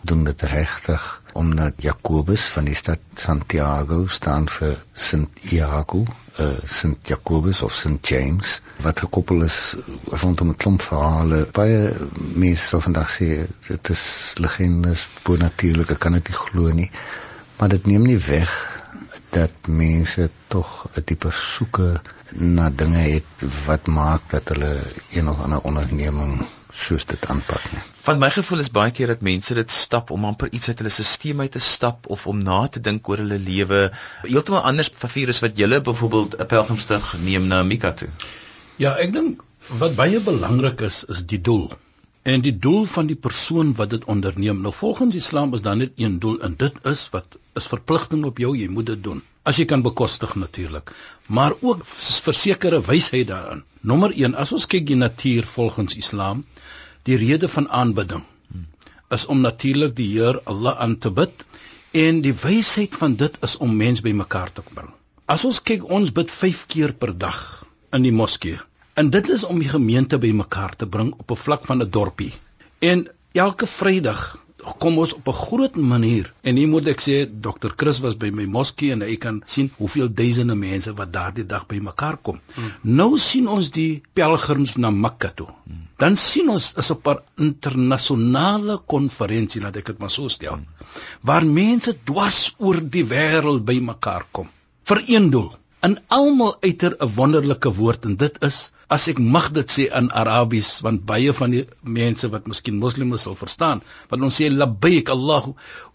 doen 0.00 0.24
dit 0.24 0.42
regtig 0.42 1.19
omdat 1.32 1.72
Jakobus 1.76 2.44
van 2.54 2.64
die 2.64 2.74
stad 2.74 2.98
Santiago 3.14 4.06
staan 4.06 4.48
vir 4.48 4.76
Sint 4.92 5.28
Iago, 5.52 6.04
uh, 6.40 6.46
Sint 6.64 7.08
Jakobus 7.08 7.62
of 7.62 7.74
Sint 7.74 8.08
James 8.08 8.60
wat 8.82 9.00
gekoppel 9.00 9.42
is 9.42 9.76
rondom 10.22 10.48
'n 10.48 10.56
klomp 10.56 10.82
verhale. 10.82 11.46
Baie 11.52 11.96
mense 12.34 12.66
sal 12.66 12.80
vandag 12.80 13.08
sê 13.16 13.46
dit 13.68 13.88
is 13.88 14.04
legendes, 14.36 15.08
bonatuurlike, 15.22 15.96
kan 15.96 16.12
dit 16.12 16.28
nie 16.28 16.38
glo 16.38 16.72
nie. 16.72 16.90
Maar 17.58 17.68
dit 17.68 17.86
neem 17.86 18.06
nie 18.06 18.18
weg 18.18 18.52
dat 19.30 19.52
mense 19.66 20.30
tog 20.48 20.86
'n 20.96 21.04
tipe 21.04 21.30
soeke 21.30 22.00
na 22.32 22.70
dinge 22.70 23.04
het 23.16 23.28
wat 23.66 23.86
maak 23.86 24.22
dat 24.30 24.48
hulle 24.48 24.72
een 25.10 25.28
of 25.28 25.40
ander 25.40 25.60
onderneming 25.60 26.42
soos 26.72 27.06
dit 27.06 27.26
aanpak 27.32 27.64
nie. 27.72 27.82
Van 28.06 28.18
my 28.22 28.30
gevoel 28.30 28.62
is 28.64 28.70
baie 28.70 28.92
keer 28.94 29.10
dat 29.12 29.24
mense 29.26 29.54
dit 29.54 29.72
stap 29.72 30.10
om 30.14 30.24
amper 30.28 30.50
iets 30.52 30.68
uit 30.68 30.78
hulle 30.78 30.92
stelsel 30.94 31.40
uit 31.40 31.52
te 31.56 31.62
stap 31.66 32.06
of 32.16 32.26
om 32.26 32.38
na 32.42 32.66
te 32.66 32.80
dink 32.80 33.08
oor 33.08 33.22
hulle 33.22 33.38
lewe. 33.38 33.80
Heeltemal 34.22 34.66
anders 34.70 34.92
vir 35.02 35.12
virus 35.14 35.42
wat 35.44 35.58
julle 35.58 35.80
byvoorbeeld 35.80 36.38
'n 36.40 36.46
pelgrimstog 36.46 37.14
neem 37.26 37.46
na 37.46 37.62
Mika 37.62 37.92
toe. 37.92 38.08
Ja, 38.76 38.96
ek 38.96 39.12
dink 39.12 39.42
wat 39.82 39.96
baie 39.96 40.20
belangrik 40.20 40.80
is 40.80 41.04
is 41.04 41.26
die 41.26 41.40
doel. 41.40 41.70
En 42.22 42.40
die 42.40 42.58
doel 42.58 42.84
van 42.84 43.06
die 43.06 43.16
persoon 43.16 43.74
wat 43.74 43.90
dit 43.90 44.04
onderneem. 44.04 44.60
Nou 44.60 44.72
volgens 44.74 45.14
Islam 45.14 45.54
is 45.54 45.62
daar 45.62 45.76
net 45.76 45.92
een 45.96 46.18
doel 46.18 46.40
en 46.40 46.56
dit 46.56 46.74
is 46.84 47.08
wat 47.10 47.38
is 47.54 47.66
verpligting 47.66 48.24
op 48.24 48.38
jou, 48.38 48.56
jy 48.56 48.68
moet 48.68 48.86
dit 48.86 49.04
doen. 49.04 49.22
As 49.50 49.58
jy 49.58 49.66
kan 49.66 49.82
bekostig 49.82 50.36
natuurlik, 50.38 50.92
maar 51.26 51.56
ook 51.60 51.80
versekerde 51.90 52.78
wysheid 52.86 53.26
daarin. 53.30 53.64
Nommer 53.80 54.12
1, 54.14 54.36
as 54.38 54.52
ons 54.54 54.66
kyk 54.70 54.86
die 54.86 54.98
natuur 54.98 55.48
volgens 55.52 55.96
Islam, 55.98 56.44
die 57.08 57.16
rede 57.18 57.48
van 57.48 57.66
aanbidding 57.82 58.22
is 59.10 59.26
om 59.26 59.40
natuurlik 59.42 59.96
die 59.98 60.06
Heer 60.12 60.38
Allah 60.52 60.76
aan 60.78 60.98
te 60.98 61.10
bid 61.10 61.44
en 62.02 62.20
die 62.22 62.34
wysheid 62.42 62.94
van 62.96 63.16
dit 63.18 63.38
is 63.46 63.56
om 63.58 63.72
mens 63.76 64.02
bymekaar 64.06 64.52
te 64.54 64.62
bring. 64.68 64.92
As 65.26 65.44
ons 65.48 65.58
kyk, 65.62 65.82
ons 65.90 66.12
bid 66.14 66.30
5 66.30 66.60
keer 66.70 66.94
per 66.94 67.16
dag 67.18 67.40
in 67.96 68.06
die 68.06 68.14
moskee. 68.14 68.60
En 68.94 69.10
dit 69.10 69.28
is 69.34 69.44
om 69.46 69.58
die 69.62 69.70
gemeente 69.72 70.18
bymekaar 70.18 70.76
te 70.76 70.86
bring 70.86 71.10
op 71.16 71.30
'n 71.30 71.42
vlak 71.46 71.66
van 71.66 71.82
'n 71.82 71.90
dorpie. 71.90 72.32
En 72.78 73.08
elke 73.32 73.66
Vrydag 73.66 74.38
kom 74.82 74.98
ons 74.98 75.12
op 75.14 75.28
'n 75.28 75.32
groot 75.32 75.76
manier 75.76 76.32
en 76.42 76.56
hier 76.56 76.68
moet 76.68 76.86
ek 76.88 77.00
sê 77.00 77.16
dokter 77.46 77.72
Chris 77.76 78.00
was 78.00 78.16
by 78.16 78.30
my 78.30 78.44
moskee 78.44 78.92
en 78.92 79.00
hy 79.02 79.16
kan 79.16 79.42
sien 79.46 79.70
hoeveel 79.76 80.08
duisende 80.14 80.54
mense 80.54 80.92
wat 80.94 81.12
daardie 81.12 81.46
dag 81.46 81.66
bymekaar 81.66 82.16
kom. 82.22 82.40
Hmm. 82.54 82.72
Nou 82.82 83.18
sien 83.18 83.48
ons 83.48 83.70
die 83.70 84.02
pelgrims 84.14 84.76
na 84.76 84.90
Mekka 84.90 85.30
toe. 85.34 85.48
Hmm. 85.66 85.86
Dan 85.98 86.16
sien 86.16 86.48
ons 86.48 86.72
is 86.76 86.92
'n 86.92 87.18
internasionale 87.36 88.80
konferensie 88.86 89.62
laat 89.62 89.76
ek 89.76 89.86
dit 89.86 89.98
maar 89.98 90.10
so 90.10 90.28
stel 90.28 90.54
hmm. 90.54 90.66
waar 91.20 91.46
mense 91.46 91.96
dwars 92.04 92.54
oor 92.58 92.80
die 92.80 93.04
wêreld 93.04 93.64
bymekaar 93.64 94.26
kom 94.32 94.48
vir 94.90 95.02
een 95.06 95.30
doel 95.30 95.50
in 95.86 95.98
almal 96.16 96.56
uiter 96.60 96.96
'n 96.98 97.14
wonderlike 97.16 97.70
woord 97.80 98.04
en 98.04 98.16
dit 98.16 98.42
is 98.48 98.72
as 98.96 99.06
ek 99.12 99.22
mag 99.36 99.50
dit 99.56 99.76
sê 99.76 99.86
in 100.00 100.10
Arabies 100.22 100.72
want 100.86 101.06
baie 101.06 101.32
van 101.40 101.54
die 101.54 101.64
mense 102.00 102.30
wat 102.32 102.48
miskien 102.50 102.80
moslims 102.82 103.28
sal 103.28 103.38
verstaan 103.38 103.84
want 104.10 104.28
ons 104.28 104.42
sê 104.42 104.50
labbaik 104.50 105.12
Allah 105.14 105.52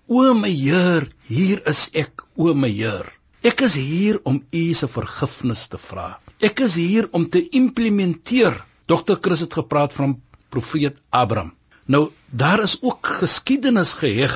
o 0.07 0.25
my 0.39 0.53
Heer 0.53 1.09
hier 1.27 1.61
is 1.73 1.89
ek 2.05 2.25
o 2.35 2.53
my 2.53 2.71
Heer 2.71 3.11
Ek 3.45 3.61
is 3.61 3.75
hier 3.77 4.17
om 4.25 4.39
u 4.57 4.61
se 4.73 4.87
vergifnis 4.89 5.67
te 5.69 5.77
vra. 5.77 6.05
Ek 6.41 6.63
is 6.65 6.77
hier 6.81 7.05
om 7.13 7.27
te 7.29 7.43
implementeer. 7.59 8.55
Dr. 8.89 9.19
Chris 9.21 9.43
het 9.45 9.57
gepraat 9.59 9.93
van 9.93 10.15
profeet 10.49 10.97
Abraham. 11.13 11.51
Nou 11.85 12.07
daar 12.41 12.63
is 12.63 12.79
ook 12.81 13.05
geskiedenis 13.21 13.93
geheg 13.99 14.33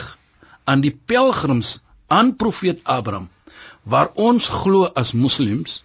aan 0.70 0.86
die 0.86 0.94
pelgrims 0.94 1.80
aan 2.08 2.36
profeet 2.36 2.84
Abraham 2.84 3.26
waar 3.82 4.12
ons 4.14 4.52
glo 4.62 4.86
as 5.02 5.16
moslems 5.18 5.80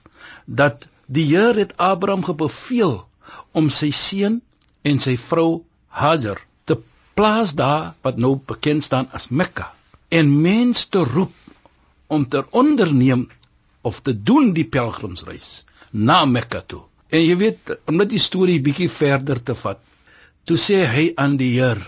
dat 0.45 0.90
die 1.07 1.25
Here 1.29 1.59
het 1.59 1.77
Abraham 1.77 2.25
gebeveel 2.25 2.97
om 3.53 3.71
sy 3.71 3.91
seun 3.91 4.41
en 4.83 5.01
sy 5.01 5.17
vrou 5.21 5.65
Hajar 5.89 6.41
te 6.67 6.77
plaas 7.15 7.55
daar 7.55 7.95
wat 8.03 8.19
nou 8.19 8.35
bekend 8.37 8.85
staan 8.85 9.09
as 9.13 9.29
Mekka 9.31 9.71
en 10.09 10.33
mense 10.43 10.89
te 10.91 11.05
roep 11.05 11.35
om 12.07 12.27
te 12.29 12.45
onderneem 12.51 13.29
of 13.83 14.01
te 14.01 14.15
doen 14.31 14.53
die 14.57 14.67
pelgrimsreis 14.67 15.65
na 15.91 16.25
Mekka 16.25 16.61
toe. 16.67 16.83
En 17.15 17.23
jy 17.23 17.37
weet, 17.39 17.75
om 17.87 17.99
net 18.01 18.11
die 18.11 18.23
storie 18.23 18.61
bietjie 18.63 18.91
verder 18.91 19.41
te 19.43 19.55
vat. 19.55 19.81
Toe 20.45 20.57
sê 20.61 20.83
hy 20.91 21.05
aan 21.21 21.37
die 21.41 21.53
Heer: 21.55 21.81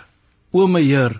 "O 0.53 0.67
my 0.67 0.83
Heer, 0.83 1.17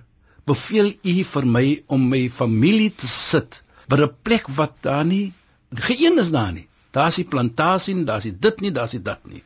beveel 0.47 0.93
U 1.03 1.15
vir 1.33 1.47
my 1.57 1.67
om 1.87 2.09
my 2.13 2.29
familie 2.31 2.93
te 2.95 3.09
sit 3.11 3.63
by 3.89 3.97
'n 4.05 4.15
plek 4.23 4.49
wat 4.59 4.75
daar 4.83 5.05
nie 5.05 5.33
geen 5.75 6.19
is 6.19 6.31
daar 6.31 6.53
nie. 6.53 6.69
Daar's 6.97 7.21
die 7.21 7.29
plantasie, 7.29 7.97
daar's 8.09 8.29
die 8.29 8.35
dit 8.47 8.65
nie, 8.65 8.73
daar's 8.73 8.97
die 8.97 9.03
dat 9.11 9.27
nie." 9.29 9.43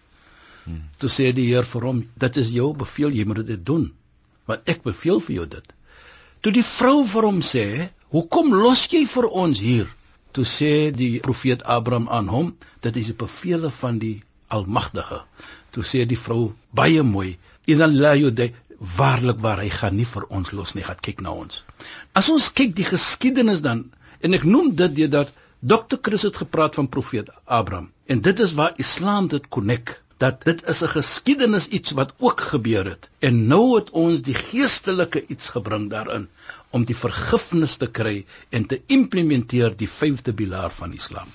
Hmm. 0.65 0.83
Toe 1.03 1.11
sê 1.11 1.33
die 1.35 1.49
Heer 1.51 1.67
vir 1.75 1.89
hom: 1.89 2.05
"Dit 2.15 2.37
is 2.37 2.55
jou 2.55 2.73
beveel, 2.85 3.11
jy 3.19 3.25
moet 3.27 3.47
dit 3.47 3.67
doen. 3.67 3.91
Want 4.47 4.69
ek 4.75 4.83
beveel 4.87 5.21
vir 5.21 5.35
jou 5.41 5.47
dit." 5.59 5.77
Toe 6.41 6.53
die 6.53 6.65
vrou 6.65 7.03
vir 7.05 7.27
hom 7.29 7.41
sê: 7.45 7.65
Hoekom 8.15 8.55
los 8.57 8.87
jy 8.91 9.05
vir 9.07 9.27
ons 9.43 9.61
hier? 9.63 9.91
Toe 10.35 10.45
sê 10.47 10.71
die 10.95 11.21
profeet 11.23 11.63
Abraham 11.75 12.09
aan 12.17 12.31
hom, 12.33 12.49
dit 12.87 12.97
is 12.97 13.11
'n 13.11 13.19
beveel 13.23 13.69
van 13.77 13.99
die 13.99 14.23
Almagtige. 14.49 15.21
Toe 15.71 15.85
sê 15.91 16.07
die 16.07 16.19
vrou 16.19 16.55
baie 16.75 17.03
mooi, 17.03 17.39
"Idan 17.67 17.95
la 18.01 18.15
yude 18.15 18.51
waarlik 18.97 19.39
waar 19.41 19.61
hy 19.63 19.69
gaan 19.69 19.97
nie 19.97 20.09
vir 20.15 20.25
ons 20.29 20.51
los 20.51 20.75
nie, 20.75 20.83
gaan 20.83 21.01
kyk 21.01 21.21
na 21.21 21.31
ons." 21.31 21.65
As 22.15 22.31
ons 22.31 22.53
kyk 22.53 22.75
die 22.75 22.89
geskiedenis 22.89 23.61
dan 23.61 23.91
en 24.21 24.35
ek 24.35 24.45
noem 24.45 24.75
dit 24.75 24.95
deurdat 24.95 25.33
Dr. 25.63 25.97
Chris 26.01 26.23
het 26.23 26.37
gepraat 26.37 26.75
van 26.75 26.89
profeet 26.89 27.31
Abraham 27.45 27.91
en 28.07 28.21
dit 28.21 28.39
is 28.41 28.53
waar 28.55 28.73
Islam 28.77 29.27
dit 29.29 29.49
konnek 29.49 30.03
dat 30.17 30.45
dit 30.45 30.63
is 30.73 30.81
'n 30.83 30.89
geskiedenis 30.93 31.67
iets 31.69 31.91
wat 31.91 32.13
ook 32.19 32.41
gebeur 32.41 32.85
het 32.85 33.11
en 33.19 33.47
nou 33.47 33.75
het 33.75 33.91
ons 33.91 34.23
die 34.23 34.35
geestelike 34.35 35.27
iets 35.27 35.49
gebring 35.57 35.91
daarin 35.91 36.29
om 36.71 36.85
die 36.85 36.97
vergifnis 36.97 37.77
te 37.77 37.91
kry 37.91 38.25
en 38.49 38.67
te 38.67 38.81
implementeer 38.87 39.77
die 39.77 39.89
vyfde 39.89 40.33
pilaar 40.33 40.71
van 40.71 40.93
Islam. 40.93 41.29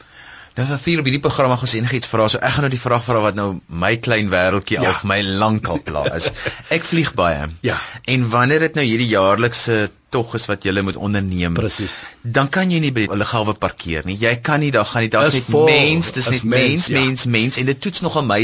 Nou 0.56 0.64
vir 0.70 0.80
vier 0.80 1.02
op 1.02 1.08
hierdie 1.10 1.24
program 1.24 1.52
gaan 1.60 1.72
enigiets 1.82 2.08
vra. 2.08 2.30
So 2.32 2.40
ek 2.40 2.54
gaan 2.56 2.64
nou 2.64 2.72
die 2.72 2.80
vraag 2.80 3.04
vra 3.04 3.20
wat 3.26 3.36
nou 3.36 3.48
my 3.68 3.96
klein 4.00 4.30
wêreltjie 4.32 4.78
ja. 4.80 4.88
al 4.88 4.96
vir 5.02 5.10
my 5.12 5.20
lankal 5.44 5.82
klaar 5.84 6.14
is. 6.16 6.30
Ek 6.76 6.88
vlieg 6.88 7.12
baie. 7.18 7.50
Ja. 7.68 7.76
En 8.08 8.24
wanneer 8.32 8.64
dit 8.64 8.80
nou 8.80 8.86
hierdie 8.88 9.10
jaarlikse 9.12 9.90
tog 10.16 10.38
is 10.40 10.46
wat 10.48 10.64
jy 10.64 10.72
moet 10.80 10.96
onderneem. 10.96 11.58
Presies. 11.60 11.98
Dan 12.24 12.48
kan 12.48 12.72
jy 12.72 12.80
nie 12.86 12.94
by 12.96 13.04
die 13.10 13.20
lughawe 13.20 13.58
parkeer 13.60 14.08
nie. 14.08 14.16
Jy 14.22 14.38
kan 14.48 14.64
nie 14.64 14.72
daar 14.72 14.88
gaan 14.88 15.04
nie. 15.04 15.12
Daar's 15.12 15.36
net 15.36 15.52
mens, 15.52 16.14
dis 16.16 16.32
net 16.38 16.48
mens, 16.56 16.88
ja. 16.88 17.04
mens, 17.04 17.28
mens 17.36 17.60
en 17.60 17.68
dit 17.68 17.82
toets 17.82 18.06
nogal 18.06 18.24
my 18.30 18.40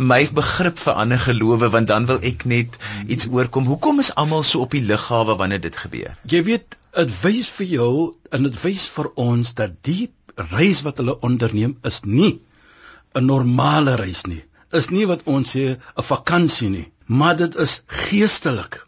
my 0.00 0.22
begrip 0.40 0.80
vir 0.80 0.96
ander 1.04 1.20
gelowe 1.20 1.68
want 1.76 1.92
dan 1.92 2.08
wil 2.08 2.24
ek 2.24 2.48
net 2.48 2.80
iets 3.04 3.28
oorkom. 3.28 3.68
Hoekom 3.68 4.00
is 4.00 4.14
almal 4.14 4.46
so 4.48 4.64
op 4.64 4.72
die 4.72 4.86
lughawe 4.86 5.36
wanneer 5.36 5.60
dit 5.60 5.76
gebeur? 5.76 6.16
Jy 6.24 6.40
weet, 6.48 6.80
dit 6.96 7.12
wys 7.20 7.52
vir 7.58 7.68
jou 7.76 7.92
en 8.32 8.48
dit 8.48 8.56
wys 8.64 8.86
vir 8.96 9.12
ons 9.20 9.54
dat 9.60 9.76
die 9.86 10.08
reis 10.50 10.82
wat 10.86 11.00
hulle 11.02 11.16
onderneem 11.26 11.76
is 11.90 12.00
nie 12.04 12.40
'n 13.14 13.26
normale 13.26 13.96
reis 13.96 14.22
nie. 14.26 14.42
Is 14.72 14.90
nie 14.90 15.06
wat 15.10 15.22
ons 15.24 15.56
sê 15.56 15.64
'n 15.76 16.06
vakansie 16.12 16.70
nie, 16.70 16.92
maar 17.06 17.36
dit 17.36 17.56
is 17.56 17.82
geestelik. 17.86 18.86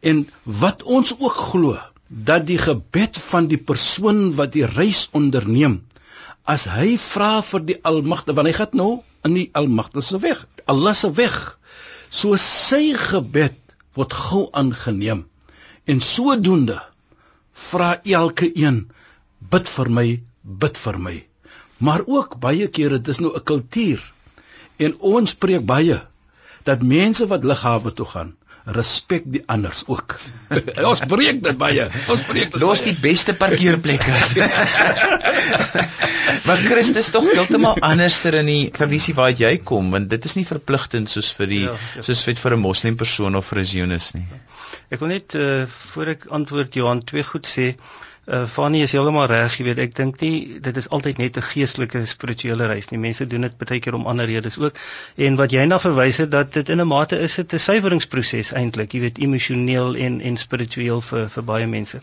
En 0.00 0.28
wat 0.44 0.82
ons 0.82 1.14
ook 1.18 1.36
glo, 1.50 1.78
dat 2.08 2.46
die 2.46 2.58
gebed 2.58 3.18
van 3.18 3.48
die 3.48 3.60
persoon 3.70 4.34
wat 4.34 4.52
die 4.52 4.66
reis 4.66 5.08
onderneem, 5.12 5.84
as 6.44 6.64
hy 6.64 6.96
vra 6.96 7.42
vir 7.42 7.60
die 7.60 7.78
Almagtige, 7.84 8.36
want 8.36 8.48
hy 8.48 8.54
gaan 8.56 8.78
nou 8.80 8.92
in 9.24 9.34
die 9.34 9.50
Almagtige 9.52 10.06
se 10.06 10.18
weg, 10.18 10.46
Allah 10.64 10.94
se 10.94 11.10
weg. 11.12 11.58
So 12.10 12.36
sy 12.40 12.94
gebed 12.96 13.58
word 13.94 14.12
gou 14.12 14.48
aangeneem. 14.52 15.26
En 15.84 16.00
sodoende 16.00 16.78
vra 17.52 17.98
elke 18.04 18.48
een 18.56 18.86
bid 19.52 19.68
vir 19.68 19.90
my 19.90 20.08
bid 20.48 20.78
vir 20.80 20.98
my. 20.98 21.16
Maar 21.78 22.02
ook 22.06 22.38
baie 22.42 22.68
kere 22.68 23.00
dis 23.00 23.20
nou 23.22 23.34
'n 23.36 23.44
kultuur. 23.44 24.12
En 24.76 24.98
ons 24.98 25.34
preek 25.34 25.66
baie 25.66 26.02
dat 26.62 26.82
mense 26.82 27.26
wat 27.26 27.44
lughawe 27.44 27.92
toe 27.92 28.06
gaan, 28.06 28.36
respek 28.64 29.22
die 29.24 29.42
anders 29.46 29.82
ook. 29.86 30.18
ons 30.90 31.00
breek 31.08 31.42
dit 31.42 31.58
baie. 31.58 31.88
Ons 32.08 32.22
breek 32.28 32.52
dit. 32.52 32.60
Los 32.60 32.82
die 32.82 32.96
beste 33.00 33.34
parkeerplekke. 33.34 34.08
maar 36.46 36.56
Christus 36.56 37.10
tog 37.10 37.32
heeltemal 37.32 37.80
anderster 37.80 38.34
in 38.34 38.46
die 38.46 38.70
tradisie 38.70 39.14
waar 39.14 39.30
jy 39.30 39.58
kom, 39.58 39.90
want 39.90 40.10
dit 40.10 40.24
is 40.24 40.34
nie 40.34 40.46
verpligtend 40.46 41.10
soos 41.10 41.32
vir 41.38 41.46
die 41.46 41.64
ja, 41.64 41.76
ja. 41.94 42.02
soos 42.02 42.24
vir 42.24 42.34
vir 42.34 42.56
'n 42.56 42.60
moslim 42.60 42.96
persoon 42.96 43.36
of 43.36 43.46
vir 43.46 43.58
'n 43.58 43.64
Zionis 43.64 44.14
nie. 44.14 44.26
Ek 44.90 45.00
wil 45.00 45.08
net 45.08 45.34
uh, 45.34 45.66
voor 45.66 46.06
ek 46.06 46.26
antwoord 46.30 46.74
Johan 46.74 47.04
twee 47.04 47.22
goed 47.22 47.46
sê. 47.46 47.74
Uh 47.74 48.07
Fanny 48.28 48.82
is 48.84 48.92
heeltemal 48.92 49.24
reg, 49.30 49.54
jy 49.56 49.64
weet, 49.64 49.78
ek 49.80 49.94
dink 49.96 50.18
nie 50.20 50.58
dit 50.60 50.76
is 50.76 50.88
altyd 50.92 51.16
net 51.16 51.38
'n 51.40 51.44
geestelike 51.48 52.02
spirituele 52.06 52.66
reis 52.68 52.90
nie. 52.90 52.98
Mense 53.00 53.26
doen 53.26 53.46
dit 53.46 53.54
baie 53.56 53.80
keer 53.80 53.94
om 53.96 54.04
ander 54.06 54.26
redes 54.28 54.58
ook. 54.58 54.76
En 55.16 55.36
wat 55.36 55.52
jy 55.52 55.64
na 55.64 55.78
verwys 55.80 56.18
het 56.20 56.30
dat 56.30 56.52
dit 56.52 56.68
in 56.68 56.80
'n 56.80 56.86
mate 56.86 57.18
is 57.18 57.36
dit 57.40 57.54
'n 57.54 57.58
suiweringsproses 57.58 58.52
eintlik, 58.52 58.92
jy 58.92 59.00
weet, 59.00 59.18
emosioneel 59.18 59.96
en 59.96 60.20
en 60.20 60.36
spiritueel 60.36 61.00
vir 61.00 61.28
vir 61.28 61.44
baie 61.44 61.66
mense. 61.66 62.00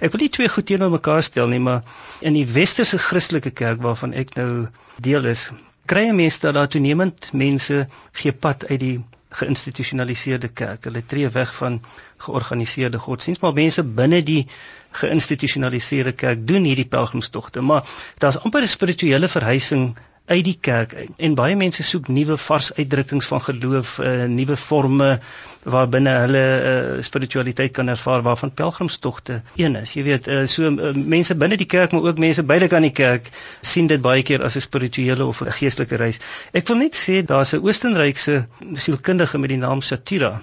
Ek 0.00 0.12
wil 0.12 0.20
nie 0.20 0.28
twee 0.28 0.48
goed 0.48 0.66
teenoor 0.66 0.90
mekaar 0.90 1.22
stel 1.22 1.46
nie, 1.46 1.60
maar 1.60 1.82
in 2.20 2.34
die 2.34 2.46
westerse 2.46 2.98
Christelike 2.98 3.50
kerk 3.50 3.80
waarvan 3.82 4.14
ek 4.14 4.34
nou 4.34 4.66
deel 5.00 5.24
is, 5.24 5.50
kry 5.86 6.08
'n 6.08 6.16
mens 6.16 6.40
dat 6.40 6.54
daar 6.54 6.68
toenemend 6.68 7.30
mense 7.32 7.86
gee 8.12 8.32
pad 8.32 8.66
uit 8.66 8.80
die 8.80 8.98
geïnstitusionaliseerde 9.28 10.48
kerk. 10.48 10.84
Hulle 10.84 11.04
tree 11.04 11.28
weg 11.28 11.54
van 11.54 11.80
georganiseerde 12.16 12.98
godsdienst, 12.98 13.40
maar 13.40 13.52
mense 13.52 13.84
binne 13.84 14.22
die 14.22 14.46
geïnstitusionaliseerde 14.90 16.12
kerk 16.12 16.46
doen 16.46 16.64
hierdie 16.64 16.88
pelgrimstogte, 16.88 17.60
maar 17.60 17.84
daar's 18.18 18.38
amper 18.38 18.62
'n 18.62 18.68
spirituele 18.68 19.28
verhuising 19.28 19.96
uit 20.28 20.44
die 20.44 20.58
kerk 20.60 20.94
uit. 20.94 21.10
En 21.16 21.34
baie 21.34 21.56
mense 21.56 21.82
soek 21.82 22.08
nuwe 22.08 22.36
vars 22.36 22.74
uitdrukkings 22.74 23.26
van 23.26 23.42
geloof, 23.42 23.98
uh, 23.98 24.24
nuwe 24.24 24.56
forme 24.56 25.20
waarbinne 25.64 26.14
hulle 26.24 26.42
uh, 26.42 27.02
spiritualiteit 27.02 27.72
kan 27.72 27.88
ervaar 27.88 28.22
waarvan 28.22 28.54
pelgrimstogte 28.54 29.42
een 29.56 29.76
is. 29.76 29.92
Jy 29.92 30.02
weet, 30.02 30.28
uh, 30.28 30.44
so 30.46 30.70
uh, 30.70 30.92
mense 30.94 31.34
binne 31.34 31.56
die 31.56 31.66
kerk 31.66 31.92
maar 31.92 32.10
ook 32.10 32.18
mense 32.18 32.42
buite 32.42 32.68
kan 32.68 32.82
die 32.82 32.94
kerk 32.94 33.30
sien 33.60 33.86
dit 33.86 34.00
baie 34.00 34.22
keer 34.22 34.44
as 34.44 34.56
'n 34.56 34.66
spirituele 34.66 35.24
of 35.24 35.42
'n 35.42 35.52
geestelike 35.60 35.96
reis. 35.96 36.20
Ek 36.52 36.68
wil 36.68 36.76
net 36.84 36.96
sê 36.96 37.22
daar's 37.24 37.54
'n 37.54 37.62
Oostenrykse 37.64 38.46
sielkundige 38.74 39.38
met 39.38 39.48
die 39.48 39.62
naam 39.64 39.82
Satira 39.82 40.40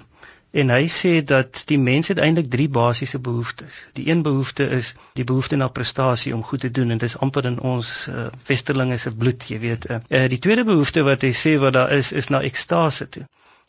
En 0.56 0.70
hy 0.72 0.86
sê 0.88 1.10
dat 1.30 1.58
die 1.68 1.76
mens 1.78 2.08
het 2.08 2.20
eintlik 2.22 2.46
drie 2.50 2.68
basiese 2.72 3.18
behoeftes. 3.18 3.80
Die 3.98 4.06
een 4.08 4.22
behoefte 4.22 4.68
is 4.76 4.94
die 5.18 5.24
behoefte 5.24 5.56
na 5.56 5.68
prestasie 5.68 6.34
om 6.34 6.44
goed 6.50 6.60
te 6.60 6.70
doen 6.70 6.90
en 6.94 6.98
dit 7.02 7.08
is 7.08 7.18
amper 7.26 7.44
in 7.50 7.58
ons 7.60 7.90
uh, 8.08 8.26
westerlinge 8.46 8.96
se 8.96 9.12
bloed, 9.12 9.48
jy 9.52 9.58
weet. 9.60 9.88
Uh, 9.90 10.22
die 10.32 10.38
tweede 10.38 10.64
behoefte 10.64 11.04
wat 11.08 11.26
hy 11.28 11.32
sê 11.36 11.56
wat 11.60 11.76
daar 11.76 11.92
is 11.98 12.12
is 12.12 12.30
na 12.32 12.40
ekstase 12.50 13.08
toe. 13.08 13.26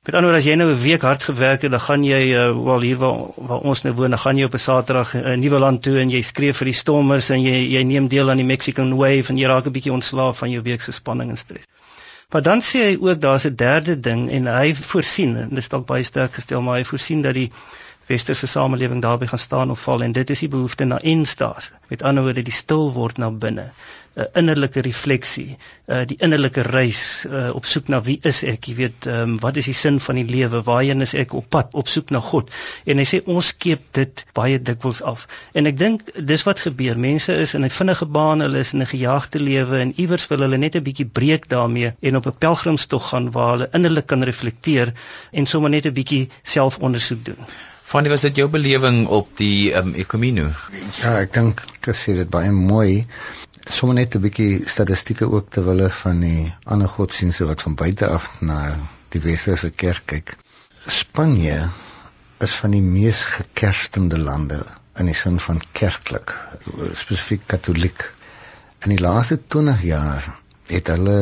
Met 0.08 0.16
ander 0.16 0.32
woorde 0.32 0.40
as 0.40 0.48
jy 0.48 0.56
nou 0.56 0.70
'n 0.72 0.82
week 0.82 1.02
hard 1.02 1.24
gewerk 1.24 1.62
het, 1.62 1.72
dan 1.72 1.82
gaan 1.84 2.04
jy 2.04 2.20
uh, 2.32 2.44
wel 2.66 2.82
hier 2.82 2.98
waar, 2.98 3.18
waar 3.36 3.66
ons 3.72 3.82
nou 3.84 3.92
woon, 3.96 4.10
dan 4.10 4.20
gaan 4.20 4.38
jy 4.38 4.46
op 4.48 4.54
'n 4.54 4.64
Saterdag 4.66 5.14
in 5.14 5.26
uh, 5.28 5.34
Nuwe 5.36 5.60
Land 5.60 5.82
toe 5.84 5.98
en 6.00 6.10
jy 6.10 6.22
skree 6.22 6.54
vir 6.54 6.66
die 6.70 6.74
stormers 6.74 7.28
en 7.30 7.42
jy 7.44 7.58
jy 7.74 7.82
neem 7.84 8.08
deel 8.08 8.30
aan 8.30 8.40
die 8.40 8.48
Mexican 8.48 8.96
Wave 8.96 9.34
en 9.34 9.38
jy 9.38 9.50
raak 9.52 9.68
'n 9.68 9.76
bietjie 9.76 9.92
ontslaaf 9.92 10.38
van 10.38 10.52
jou 10.52 10.62
week 10.64 10.82
se 10.82 10.96
spanning 10.96 11.30
en 11.30 11.38
stres. 11.38 11.68
Maar 12.32 12.42
dan 12.42 12.64
sê 12.64 12.86
hy 12.86 12.96
ook 13.02 13.20
daar's 13.22 13.48
'n 13.52 13.56
derde 13.56 14.00
ding 14.00 14.32
en 14.32 14.48
hy 14.48 14.74
voorsien 14.76 15.36
en 15.36 15.50
dit 15.50 15.58
is 15.58 15.68
dalk 15.68 15.86
baie 15.86 16.04
sterk 16.04 16.40
gestel 16.40 16.62
maar 16.62 16.78
hy 16.78 16.86
voorsien 16.88 17.22
dat 17.22 17.34
die 17.34 17.52
westerse 18.08 18.48
samelewing 18.48 19.02
daarby 19.02 19.28
gaan 19.28 19.40
staan 19.40 19.72
of 19.72 19.82
val 19.82 20.04
en 20.04 20.12
dit 20.12 20.30
is 20.30 20.40
die 20.40 20.50
behoefte 20.50 20.86
na 20.86 21.00
instasie. 21.00 21.76
Met 21.88 22.04
ander 22.04 22.24
woorde 22.24 22.42
die 22.42 22.54
stil 22.54 22.92
word 22.94 23.18
na 23.18 23.32
binne. 23.32 23.72
'n 24.18 24.24
uh, 24.24 24.26
innerlike 24.40 24.82
refleksie, 24.82 25.58
uh, 25.86 26.00
die 26.10 26.16
innerlike 26.26 26.64
reis 26.66 27.02
uh, 27.30 27.52
op 27.54 27.68
soek 27.70 27.92
na 27.94 28.00
wie 28.02 28.16
is 28.26 28.40
ek, 28.50 28.66
jy 28.66 28.74
weet, 28.80 29.06
um, 29.14 29.36
wat 29.44 29.60
is 29.62 29.70
die 29.70 29.76
sin 29.78 30.00
van 30.02 30.18
die 30.18 30.26
lewe, 30.26 30.64
waarheen 30.66 31.06
is 31.06 31.14
ek 31.14 31.36
op 31.38 31.46
pad 31.54 31.78
op 31.78 31.92
soek 31.94 32.10
na 32.16 32.22
God. 32.30 32.50
En 32.90 32.98
hy 32.98 33.06
sê 33.06 33.20
ons 33.30 33.52
skeep 33.54 33.86
dit 34.00 34.26
baie 34.40 34.58
dikwels 34.72 35.04
af. 35.12 35.28
En 35.54 35.70
ek 35.70 35.78
dink 35.78 36.10
dis 36.34 36.48
wat 36.50 36.66
gebeur. 36.66 36.98
Mense 37.06 37.38
is 37.46 37.54
in 37.54 37.70
'n 37.70 37.76
vinnige 37.78 38.10
baan, 38.18 38.42
hulle 38.42 38.66
is 38.66 38.74
in 38.74 38.82
'n 38.82 38.90
gejaagde 38.96 39.40
lewe 39.40 39.86
en 39.86 39.94
iewers 40.02 40.28
wil 40.34 40.46
hulle 40.48 40.58
net 40.58 40.76
'n 40.76 40.88
bietjie 40.90 41.10
breek 41.22 41.48
daarmee 41.54 41.94
en 42.02 42.18
op 42.18 42.26
'n 42.26 42.38
pelgrimstog 42.48 43.10
gaan 43.14 43.32
waar 43.32 43.52
hulle 43.54 43.70
innerlik 43.72 44.08
kan 44.08 44.24
reflekteer 44.24 44.94
en 45.32 45.46
sommer 45.46 45.70
net 45.70 45.86
'n 45.86 45.94
bietjie 45.94 46.30
selfondersoek 46.42 47.26
doen. 47.26 47.46
Fanny, 47.88 48.10
was 48.12 48.26
dit 48.26 48.36
jou 48.36 48.50
belewing 48.52 49.06
op 49.08 49.30
die 49.40 49.72
um, 49.80 49.94
Ekumino? 49.96 50.50
Ja, 51.00 51.14
ek 51.22 51.32
dink 51.38 51.62
ek 51.80 51.94
sê 51.96 52.18
dit 52.18 52.28
baie 52.28 52.52
mooi 52.52 53.06
Sommige 53.68 53.98
net 54.00 54.16
'n 54.16 54.22
bietjie 54.24 54.68
statistieke 54.74 55.28
ook 55.38 55.48
te 55.56 55.64
wille 55.64 55.88
van 56.00 56.20
die 56.24 56.54
ander 56.74 56.92
godsdienste 56.92 57.48
wat 57.48 57.64
van 57.66 57.76
buite 57.80 58.08
af 58.18 58.28
na 58.50 58.60
die 59.16 59.22
westerse 59.24 59.70
kerk 59.84 60.06
kyk. 60.12 60.36
Spanje 60.98 61.58
is 62.48 62.56
van 62.62 62.76
die 62.76 62.84
mees 62.84 63.24
gekerstende 63.38 64.20
lande 64.20 64.60
in 65.00 65.12
die 65.12 65.16
sin 65.24 65.40
van 65.48 65.60
kerklik, 65.80 66.36
spesifiek 67.04 67.44
katoliek. 67.56 68.08
In 68.84 68.96
die 68.96 69.04
laaste 69.04 69.40
20 69.48 69.84
jaar 69.84 70.32
het 70.72 70.92
hulle 70.96 71.20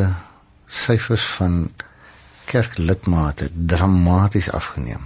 syfers 0.65 1.25
van 1.39 1.59
kerklidmate 2.49 3.49
dramaties 3.53 4.49
afgeneem. 4.61 5.05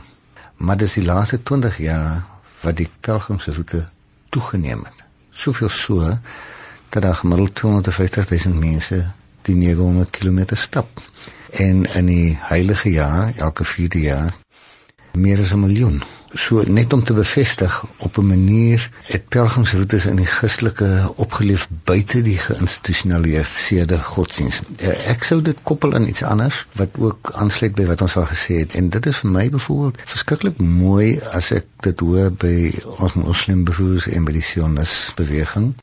Maar 0.60 0.78
dis 0.78 0.94
die 1.00 1.06
laaste 1.06 1.40
20 1.44 1.78
jaar 1.78 2.26
wat 2.62 2.78
die 2.78 2.90
pelgrimsroete 3.00 3.88
toegeneem 4.30 4.84
het. 4.84 5.04
Soveel 5.30 5.70
so 5.70 6.18
dat 6.90 7.02
daar 7.04 7.16
gemiddeld 7.16 7.56
250 7.56 8.30
000 8.46 8.60
mense 8.60 9.06
die 9.42 9.56
900 9.56 10.10
km 10.10 10.44
stap. 10.54 11.02
En 11.50 11.86
in 11.86 12.06
die 12.06 12.38
heilige 12.42 12.92
jaar, 12.92 13.36
elke 13.36 13.66
4de 13.66 14.02
jaar, 14.04 14.34
meer 15.14 15.40
as 15.40 15.54
'n 15.54 15.60
miljoen 15.60 16.04
so 16.34 16.64
net 16.68 16.94
om 16.94 17.04
te 17.04 17.14
bevestig 17.14 17.84
op 17.98 18.18
'n 18.18 18.28
manier 18.28 18.90
het 19.04 19.28
pelgrimsroetes 19.28 20.06
in 20.06 20.16
die 20.16 20.26
Christelike 20.26 21.14
opgeleef 21.16 21.68
buite 21.84 22.22
die 22.22 22.38
geïnstitusionaliseerde 22.38 23.98
godsdienst. 23.98 24.62
Eh, 24.78 25.10
ek 25.10 25.24
sou 25.24 25.42
dit 25.42 25.58
koppel 25.64 25.94
aan 25.94 26.08
iets 26.08 26.24
anders 26.24 26.66
wat 26.72 26.90
ook 26.98 27.32
aansluit 27.34 27.76
by 27.76 27.86
wat 27.86 28.02
ons 28.02 28.18
al 28.18 28.26
gesê 28.26 28.60
het 28.60 28.76
en 28.76 28.90
dit 28.90 29.06
is 29.06 29.18
vir 29.18 29.32
my 29.32 29.50
byvoorbeeld 29.50 30.02
verskriklik 30.06 30.58
mooi 30.58 31.20
as 31.34 31.52
ek 31.52 31.66
dit 31.80 32.00
hoor 32.00 32.32
by 32.32 32.74
ons 33.00 33.14
moslimbroers 33.14 34.08
en 34.08 34.26
by 34.26 34.32
die 34.32 34.48
sionis 34.52 35.12
beweging. 35.16 35.74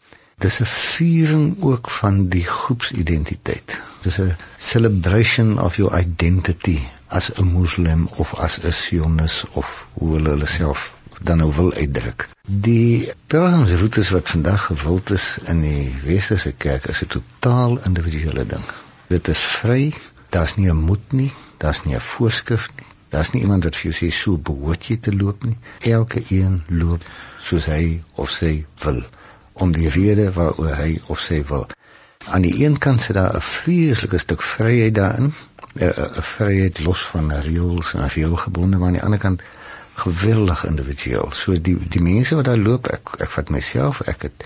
Dis 0.44 0.56
'n 0.60 0.66
viering 0.70 1.62
ook 1.68 1.90
van 1.90 2.16
die 2.32 2.44
groepsidentiteit. 2.44 3.80
Dis 4.02 4.18
'n 4.20 4.36
celebration 4.72 5.62
of 5.66 5.76
your 5.76 5.98
identity 5.98 6.80
as 7.06 7.30
'n 7.32 7.46
moslim 7.52 8.02
of 8.22 8.34
as 8.46 8.58
'n 8.58 8.72
sionis 8.72 9.36
of 9.60 9.86
hoe 9.92 10.12
hulle 10.12 10.28
hulle 10.28 10.46
self 10.46 10.80
dan 11.22 11.38
nou 11.38 11.52
wil 11.54 11.72
uitdruk. 11.72 12.28
Die 12.68 13.12
pelgrimsroetes 13.26 14.10
wat 14.10 14.30
vandag 14.30 14.64
gewild 14.64 15.10
is 15.10 15.26
in 15.44 15.60
die 15.60 15.94
westerse 16.04 16.52
kerk 16.52 16.84
is 16.86 17.02
'n 17.02 17.12
totaal 17.16 17.78
individuele 17.88 18.46
ding. 18.46 18.64
Dit 19.06 19.28
is 19.28 19.40
vry, 19.40 19.94
daar's 20.28 20.56
nie 20.56 20.70
'n 20.70 20.86
moet 20.90 21.12
nie, 21.12 21.32
daar's 21.56 21.82
nie 21.82 21.94
'n 21.94 22.08
voorskrif 22.12 22.68
nie. 22.76 22.86
Daar's 23.08 23.30
nie 23.30 23.42
iemand 23.42 23.64
wat 23.64 23.76
vir 23.76 23.90
jou 23.90 23.96
sê 24.00 24.14
so 24.14 24.38
behoort 24.38 24.84
jy 24.86 24.96
te 24.96 25.16
loop 25.16 25.44
nie. 25.44 25.58
Elke 25.80 26.22
een 26.28 26.62
loop 26.68 27.04
soos 27.38 27.64
hy 27.64 28.02
of 28.14 28.30
sy 28.30 28.66
wil 28.84 29.06
om 29.62 29.72
die 29.72 29.88
rede 29.88 30.32
waaroor 30.32 30.74
hy 30.76 31.00
of 31.06 31.20
sy 31.20 31.42
wil. 31.48 31.66
Aan 32.26 32.42
die 32.42 32.64
een 32.64 32.78
kant 32.78 33.02
sit 33.02 33.14
daar 33.16 33.36
'n 33.36 33.40
vreeslike 33.40 34.18
stuk 34.18 34.42
vryheid 34.42 34.94
daarin 34.94 35.32
'n 35.76 36.22
vryheid 36.32 36.80
los 36.80 37.02
van 37.12 37.32
reëls 37.32 37.94
en 37.94 38.08
reëlgebonde 38.08 38.76
maar 38.76 38.86
aan 38.86 38.98
die 38.98 39.02
ander 39.02 39.18
kant 39.18 39.42
gewillig 39.94 40.64
individueel. 40.64 41.28
So 41.32 41.60
die 41.60 41.76
die 41.88 42.00
mense 42.00 42.34
wat 42.34 42.44
daar 42.44 42.58
loop, 42.68 42.88
ek 42.92 43.14
ek 43.26 43.30
vat 43.30 43.52
myself, 43.52 44.00
ek 44.12 44.22
het 44.28 44.44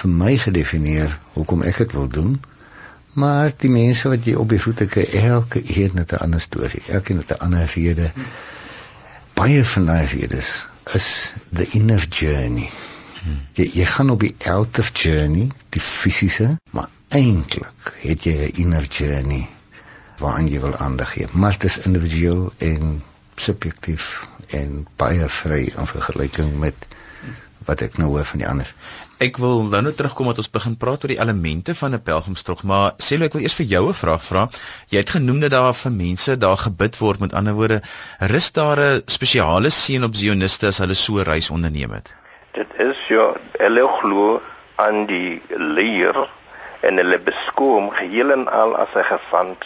vir 0.00 0.10
my 0.10 0.36
gedefinieer 0.38 1.18
hoekom 1.38 1.62
ek 1.62 1.78
dit 1.84 1.92
wil 1.92 2.08
doen. 2.08 2.40
Maar 3.14 3.52
die 3.56 3.70
mense 3.70 4.08
wat 4.10 4.26
jy 4.26 4.34
op 4.34 4.48
die 4.50 4.60
voete 4.62 4.86
kry, 4.90 5.04
elke 5.22 5.62
een 5.62 6.02
het 6.02 6.12
'n 6.12 6.22
ander 6.26 6.40
storie, 6.40 6.82
elkeen 6.88 7.22
het 7.22 7.30
'n 7.30 7.42
ander 7.46 7.70
rede. 7.74 8.12
Baie 9.34 9.64
van 9.64 9.86
daai 9.86 10.06
redes 10.06 10.66
is 10.94 11.32
the 11.52 11.66
inner 11.78 12.06
journey. 12.08 12.70
Jy 13.56 13.70
jy 13.78 13.84
gaan 13.88 14.10
op 14.10 14.20
die 14.20 14.34
outer 14.52 14.90
journey, 14.92 15.48
die 15.70 15.80
fisiese, 15.80 16.48
maar 16.76 16.90
eintlik 17.08 17.92
het 18.02 18.24
jy 18.28 18.34
'n 18.48 18.56
inner 18.64 18.86
journey 18.98 19.46
waaraan 20.18 20.48
jy 20.48 20.60
wil 20.60 20.76
aandag 20.76 21.12
gee. 21.12 21.28
Maar 21.32 21.52
dit 21.52 21.70
is 21.70 21.78
individueel 21.86 22.52
en 22.58 23.02
subjektief 23.34 24.26
en 24.48 24.86
baie 24.96 25.28
vry 25.28 25.62
in 25.76 25.86
vergelyking 25.86 26.58
met 26.58 26.86
wat 27.64 27.80
ek 27.80 27.96
nou 27.98 28.08
hoor 28.12 28.24
van 28.28 28.42
die 28.42 28.48
ander. 28.48 28.74
Ek 29.24 29.38
wil 29.40 29.62
nou 29.72 29.80
net 29.86 29.96
terugkom 29.96 30.26
dat 30.26 30.40
ons 30.42 30.50
begin 30.50 30.76
praat 30.76 31.04
oor 31.04 31.12
die 31.14 31.20
elemente 31.20 31.74
van 31.74 31.94
'n 31.94 32.02
pelgrimstog, 32.02 32.62
maar 32.62 32.92
sê 32.98 33.20
ek 33.22 33.32
wil 33.32 33.42
eers 33.42 33.56
vir 33.60 33.66
jou 33.66 33.88
'n 33.88 33.94
vraag 33.94 34.24
vra. 34.24 34.50
Jy 34.90 34.98
het 34.98 35.14
genoem 35.16 35.40
dat 35.40 35.50
daar 35.50 35.74
vir 35.74 35.92
mense 35.92 36.36
daar 36.36 36.58
gebid 36.58 36.98
word, 36.98 37.20
met 37.20 37.32
ander 37.32 37.54
woorde, 37.54 37.82
rus 38.18 38.52
daar 38.52 38.80
'n 38.80 39.02
spesiale 39.06 39.70
seën 39.70 40.04
op 40.04 40.14
Zioniste 40.14 40.66
as 40.66 40.78
hulle 40.78 40.94
so 40.94 41.18
'n 41.18 41.24
reis 41.24 41.50
onderneem 41.50 41.90
het? 41.90 42.12
Dit 42.54 42.70
is 42.78 42.98
ja, 43.10 43.32
hulle 43.58 43.84
glo 43.98 44.40
aan 44.78 45.06
die 45.10 45.42
leer 45.58 46.14
en 46.86 47.00
hulle 47.00 47.16
beskou 47.26 47.72
hom 47.72 47.88
geheel 47.96 48.30
en 48.30 48.44
al 48.46 48.76
as 48.78 48.92
'n 48.94 49.06
gesand 49.08 49.64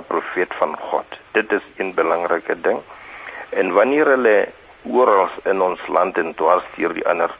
'n 0.00 0.04
profeet 0.12 0.54
van 0.60 0.72
God. 0.88 1.18
Dit 1.36 1.52
is 1.52 1.66
'n 1.76 1.92
belangrike 1.94 2.56
ding. 2.60 2.80
En 3.50 3.72
wanneer 3.76 4.06
hulle 4.14 4.48
oral 4.84 5.28
in 5.44 5.60
ons 5.60 5.82
land 5.88 6.18
en 6.18 6.34
dwars 6.34 6.64
deur 6.76 6.94
die 6.94 7.06
ander 7.12 7.32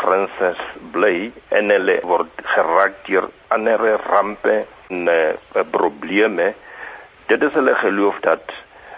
grense 0.00 0.50
bly 0.92 1.32
en 1.48 1.70
hulle 1.70 1.96
word 2.02 2.42
geraak 2.54 2.94
deur 3.06 3.30
ander 3.48 3.80
rampe 4.10 4.66
en 4.88 5.06
uh, 5.06 5.62
probleme, 5.70 6.54
dit 7.26 7.42
is 7.42 7.52
hulle 7.52 7.74
geloof 7.74 8.20
dat 8.20 8.42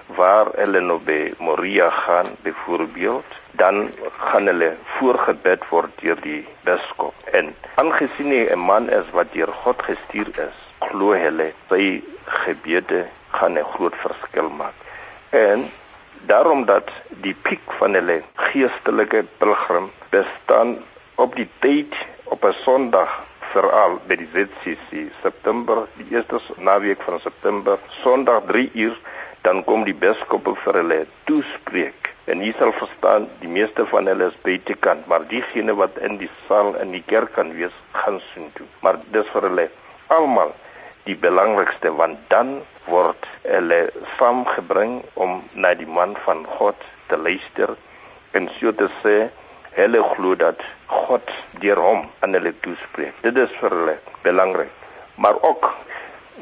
waar 0.07 0.47
hulle 0.57 0.81
nou 0.81 0.99
by 0.99 1.21
Moria 1.39 1.91
gaan 1.91 2.37
byvoorbeeld 2.43 3.40
dan 3.53 3.91
gaan 4.19 4.47
hulle 4.47 4.77
voorgebid 4.99 5.69
word 5.71 5.91
deur 6.03 6.21
die 6.21 6.47
biskop 6.65 7.15
en 7.33 7.55
aangesien 7.75 8.31
hy 8.31 8.43
'n 8.53 8.67
man 8.73 8.89
is 8.89 9.07
wat 9.13 9.33
deur 9.33 9.53
God 9.65 9.83
gestuur 9.83 10.29
is 10.49 10.57
glo 10.81 11.13
hulle 11.13 11.53
sy 11.69 12.03
gebede 12.45 13.01
gaan 13.39 13.59
'n 13.59 13.71
groot 13.73 13.97
verskil 14.05 14.49
maak. 14.61 14.77
En 15.31 15.71
daarom 16.27 16.65
dat 16.65 16.89
die 17.09 17.35
piek 17.35 17.73
van 17.79 17.95
hulle 17.95 18.23
geestelike 18.35 19.25
pilgrim 19.39 19.91
bestaan 20.11 20.79
op 21.15 21.37
die 21.37 21.49
tyd 21.59 21.95
op 22.25 22.45
'n 22.45 22.57
Sondag 22.65 23.11
veral 23.53 24.01
by 24.07 24.17
die 24.17 24.31
ZCC 24.35 25.11
September 25.23 25.87
die 25.99 26.07
eerste 26.11 26.41
naweek 26.57 27.03
van 27.03 27.21
September 27.21 27.79
Sondag 28.03 28.43
3 28.47 28.71
uur 28.75 28.99
dan 29.41 29.65
kom 29.65 29.85
die 29.85 29.95
biskop 29.95 30.49
vir 30.65 30.75
hulle 30.75 31.07
toespreek 31.25 32.00
en 32.33 32.43
jy 32.47 32.53
sal 32.59 32.73
verstaan 32.79 33.29
die 33.43 33.51
meeste 33.51 33.87
van 33.93 34.09
hulle 34.11 34.31
is 34.31 34.41
buitekant 34.47 35.07
maar 35.11 35.27
diegene 35.33 35.75
wat 35.83 35.99
in 36.09 36.19
die 36.23 36.31
saal 36.47 36.75
in 36.83 36.95
die 36.97 37.05
kerk 37.13 37.35
kan 37.39 37.53
wees 37.59 37.77
gaan 38.03 38.21
sien 38.31 38.51
toe 38.59 38.69
maar 38.87 39.01
dis 39.17 39.31
vir 39.35 39.49
hulle 39.49 39.69
almal 40.19 40.55
die 41.09 41.17
belangrikste 41.27 41.93
want 42.03 42.19
dan 42.33 42.61
word 42.87 43.27
hulle 43.45 43.81
saamgebring 44.17 45.01
om 45.27 45.41
na 45.55 45.75
die 45.75 45.89
man 45.99 46.17
van 46.27 46.43
God 46.59 46.89
te 47.11 47.19
luister 47.19 47.77
en 48.39 48.51
so 48.59 48.73
te 48.83 48.89
sê 49.03 49.17
hulle 49.77 50.03
glo 50.15 50.35
dat 50.35 50.63
God 50.91 51.31
deur 51.63 51.79
hom 51.79 52.07
aan 52.25 52.35
hulle 52.35 52.53
toespreek. 52.65 53.15
Dit 53.23 53.39
is 53.39 53.53
vir 53.61 53.75
hulle 53.75 53.97
belangrik. 54.25 54.73
Maar 55.21 55.39
ook 55.47 55.69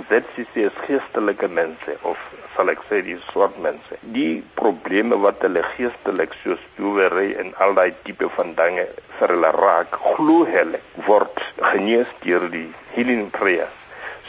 dit 0.09 0.25
is 0.39 0.77
geestelike 0.87 1.49
mense 1.49 1.97
of 2.03 2.21
sal 2.57 2.71
ek 2.73 2.85
sê 2.91 3.03
die 3.07 3.19
swart 3.31 3.59
mense. 3.63 3.99
Die 4.15 4.43
probleme 4.61 5.19
wat 5.25 5.43
hulle 5.47 5.65
geestelik 5.75 6.37
soos 6.43 6.63
doewery 6.77 7.33
en 7.43 7.55
al 7.65 7.75
daai 7.79 7.93
tipe 8.05 8.31
van 8.37 8.55
dinge 8.59 8.87
vir 9.19 9.35
hulle 9.35 9.51
raak, 9.59 9.99
glo 10.15 10.45
hulle 10.47 10.81
word 11.11 11.43
genees 11.73 12.15
deur 12.23 12.49
die 12.55 12.69
healing 12.95 13.29
prayers 13.35 13.79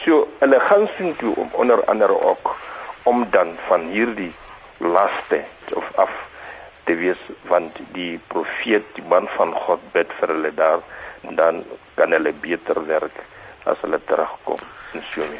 So 0.04 0.28
hulle 0.40 0.60
gaan 0.60 0.86
sien 0.96 1.16
toe 1.16 1.34
om 1.36 1.50
onder 1.52 1.84
andere 1.84 2.20
ook 2.20 2.56
om 3.02 3.26
dan 3.30 3.52
van 3.66 3.80
hierdie 3.80 4.32
laste 4.76 5.44
of 5.74 5.90
af 5.96 6.14
te 6.84 6.96
wees 6.96 7.20
want 7.52 7.76
die 7.92 8.20
profeet 8.32 8.88
die 8.96 9.04
man 9.12 9.28
van 9.36 9.52
God 9.66 9.84
bid 9.92 10.18
vir 10.22 10.34
hulle 10.34 10.54
daar 10.64 10.80
dan 11.44 11.64
kan 12.00 12.16
hulle 12.16 12.32
beter 12.48 12.86
werk 12.88 13.24
as 13.64 13.84
hulle 13.84 14.00
terugkom 14.08 14.68
in 14.96 15.04
so 15.12 15.32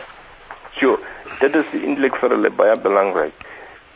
So 0.80 0.98
dit 1.40 1.56
is 1.60 1.72
eintlik 1.76 2.14
vir 2.16 2.32
hulle 2.32 2.50
baie 2.56 2.76
belangrik. 2.80 3.34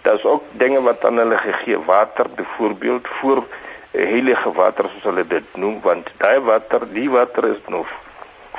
Daar's 0.04 0.24
ook 0.28 0.50
dinge 0.60 0.82
wat 0.84 1.04
aan 1.08 1.16
hulle 1.22 1.38
gegee 1.40 1.78
water 1.86 2.28
byvoorbeeld 2.36 3.08
voor 3.08 3.44
heilige 3.90 4.52
water 4.52 4.88
soos 4.92 5.06
hulle 5.08 5.24
dit 5.26 5.56
noem 5.56 5.78
want 5.82 6.10
daai 6.18 6.40
water 6.44 6.84
die 6.92 7.06
water 7.10 7.46
is 7.48 7.62
nog 7.72 7.88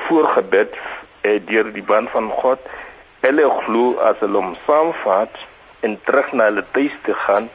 voorgebid 0.08 0.74
eh, 1.22 1.38
deur 1.46 1.70
die 1.74 1.84
band 1.84 2.10
van 2.10 2.32
God. 2.42 2.60
Hulle 3.22 3.46
glo 3.66 3.98
as 4.10 4.18
hulle 4.26 4.42
hom 4.42 4.56
saamvat 4.66 5.38
en 5.86 6.00
terug 6.10 6.34
na 6.34 6.50
hulle 6.50 6.66
tuis 6.74 6.98
te 7.06 7.14
gaan, 7.28 7.50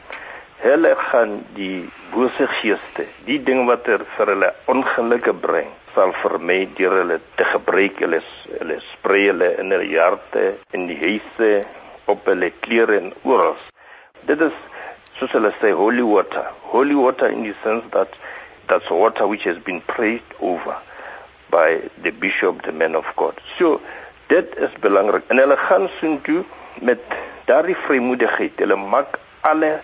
hulle 0.63 0.95
gaan 1.09 1.41
die 1.57 1.89
bose 2.13 2.47
geeste, 2.61 3.09
die 3.27 3.39
ding 3.43 3.65
wat 3.67 3.87
er 3.91 4.07
vir 4.15 4.33
hulle 4.35 4.53
ongelukke 4.71 5.33
bring, 5.33 5.67
sal 5.95 6.13
vermy 6.23 6.65
deur 6.77 6.95
hulle 7.01 7.19
te 7.37 7.45
gebruik. 7.51 7.99
Hulle 8.03 8.21
hulle 8.59 8.77
sprei 8.91 9.27
hulle 9.29 9.49
in 9.61 9.73
hulle 9.73 9.89
harte 9.99 10.45
in 10.77 10.87
die 10.89 10.97
huise 10.99 11.51
op 12.11 12.27
hulle 12.31 12.51
klere 12.65 12.99
en 12.99 13.11
oral. 13.23 13.57
Dit 14.29 14.43
is 14.47 14.57
soos 15.19 15.33
hulle 15.37 15.53
sê 15.61 15.73
holy 15.77 16.05
water. 16.05 16.47
Holy 16.73 16.95
water 16.95 17.31
in 17.31 17.43
the 17.43 17.55
sense 17.63 17.85
that 17.95 18.15
that's 18.67 18.89
water 18.89 19.27
which 19.27 19.43
has 19.49 19.59
been 19.59 19.81
prayed 19.81 20.23
over 20.39 20.77
by 21.49 21.81
the 22.03 22.11
bishop 22.11 22.63
the 22.63 22.71
man 22.71 22.95
of 22.95 23.05
God. 23.15 23.35
So 23.57 23.81
dit 24.31 24.55
is 24.57 24.73
belangrik 24.81 25.27
en 25.29 25.43
hulle 25.43 25.57
gaan 25.67 25.89
soontoe 25.99 26.43
met 26.81 27.03
daardie 27.49 27.77
vrymoedigheid. 27.85 28.59
Hulle 28.63 28.79
maak 28.79 29.19
alle 29.41 29.79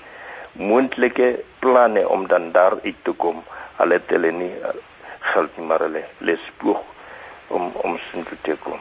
moontlike 0.58 1.36
planne 1.60 2.08
om 2.10 2.28
dan 2.28 2.52
daar 2.52 2.80
uit 2.84 3.04
te 3.04 3.14
kom. 3.24 3.44
Hulle 3.78 4.00
het 4.00 4.14
hulle 4.16 4.32
nie 4.32 4.54
geld 5.34 5.58
nie 5.58 5.66
maar 5.70 5.88
hulle 5.88 6.04
lespoog 6.20 6.84
om 7.48 7.72
om 7.84 7.98
soontoe 8.12 8.38
te 8.42 8.56
kom. 8.64 8.80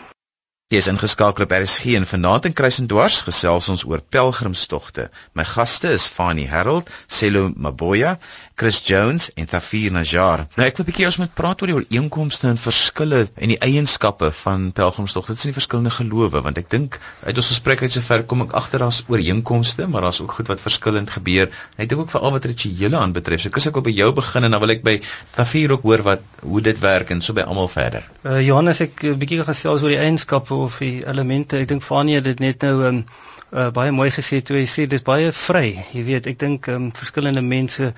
Jy 0.75 0.81
is 0.83 0.89
ingeskakel 0.91 1.45
op 1.45 1.53
RSG 1.55 1.93
en 1.95 2.09
vanaand 2.11 2.49
in 2.49 2.55
Kruis 2.59 2.81
en 2.83 2.89
Dwars 2.91 3.21
gesels 3.23 3.69
ons 3.71 3.85
oor 3.87 4.01
pelgrimstogte. 4.15 5.05
My 5.39 5.45
gaste 5.47 5.93
is 5.95 6.09
Fani 6.11 6.49
Harold, 6.51 6.91
Selo 7.07 7.45
Maboya, 7.55 8.17
Chris 8.57 8.81
Jones 8.89 9.33
en 9.35 9.45
Thafir 9.45 9.93
Najjar. 9.93 10.47
Nou 10.57 10.65
ek 10.65 10.79
wil 10.79 10.87
'n 10.87 10.89
bietjie 10.89 11.05
ons 11.05 11.19
moet 11.21 11.33
praat 11.37 11.61
oor 11.61 11.69
die 11.69 11.75
ooreenkomste 11.77 12.49
en 12.49 12.57
verskille 12.57 13.19
en 13.29 13.51
die 13.53 13.59
eienskappe 13.61 14.31
van 14.33 14.73
pelgrimstogte. 14.73 15.35
Dit 15.35 15.43
is 15.43 15.45
in 15.45 15.53
die 15.53 15.59
verskillende 15.59 15.93
gelowe 15.93 16.41
want 16.41 16.57
ek 16.57 16.71
dink 16.73 16.97
uit 17.27 17.37
ons 17.37 17.51
gesprek 17.53 17.83
uit 17.83 17.93
sover 17.93 18.25
kom 18.25 18.47
ek 18.47 18.57
agter 18.57 18.81
daar's 18.81 19.03
ooreenkomste, 19.13 19.87
maar 19.87 20.09
daar's 20.09 20.23
ook 20.25 20.33
goed 20.39 20.49
wat 20.49 20.65
verskillend 20.65 21.13
gebeur. 21.19 21.53
En 21.77 21.85
ek 21.85 21.93
dink 21.93 22.01
ook 22.01 22.15
veral 22.17 22.33
wat 22.33 22.49
rituele 22.49 22.97
aanbetref. 22.97 23.45
So 23.45 23.51
kus 23.51 23.69
ek 23.69 23.77
op 23.77 23.85
by 23.85 23.93
jou 23.93 24.11
begin 24.17 24.49
en 24.49 24.51
dan 24.57 24.61
wil 24.65 24.73
ek 24.79 24.83
by 24.83 25.01
Thafir 25.37 25.77
ook 25.77 25.85
hoor 25.85 26.09
wat 26.09 26.25
hoe 26.41 26.65
dit 26.65 26.81
werk 26.81 27.11
en 27.13 27.21
so 27.21 27.37
by 27.37 27.45
almal 27.45 27.69
verder. 27.69 28.09
Uh, 28.25 28.41
Johannes 28.41 28.81
ek 28.81 29.05
'n 29.05 29.19
bietjie 29.21 29.45
gesels 29.45 29.83
oor 29.83 29.93
die 29.93 30.01
eienskappe 30.01 30.55
of 30.55 30.79
die 30.79 31.05
elemente. 31.05 31.61
Ek 31.61 31.69
dink 31.69 31.83
Fanie 31.83 32.15
het 32.15 32.25
dit 32.25 32.41
net 32.41 32.63
nou 32.63 32.87
um, 32.89 33.05
uh, 33.53 33.69
baie 33.69 33.93
mooi 33.93 34.09
gesê 34.11 34.41
toe 34.41 34.57
hy 34.57 34.65
sê 34.65 34.87
dis 34.89 35.05
baie 35.05 35.29
vry. 35.33 35.85
Jy 35.93 36.05
weet, 36.05 36.27
ek 36.27 36.39
dink 36.39 36.69
um, 36.73 36.89
verskillende 36.97 37.43
mense 37.43 37.93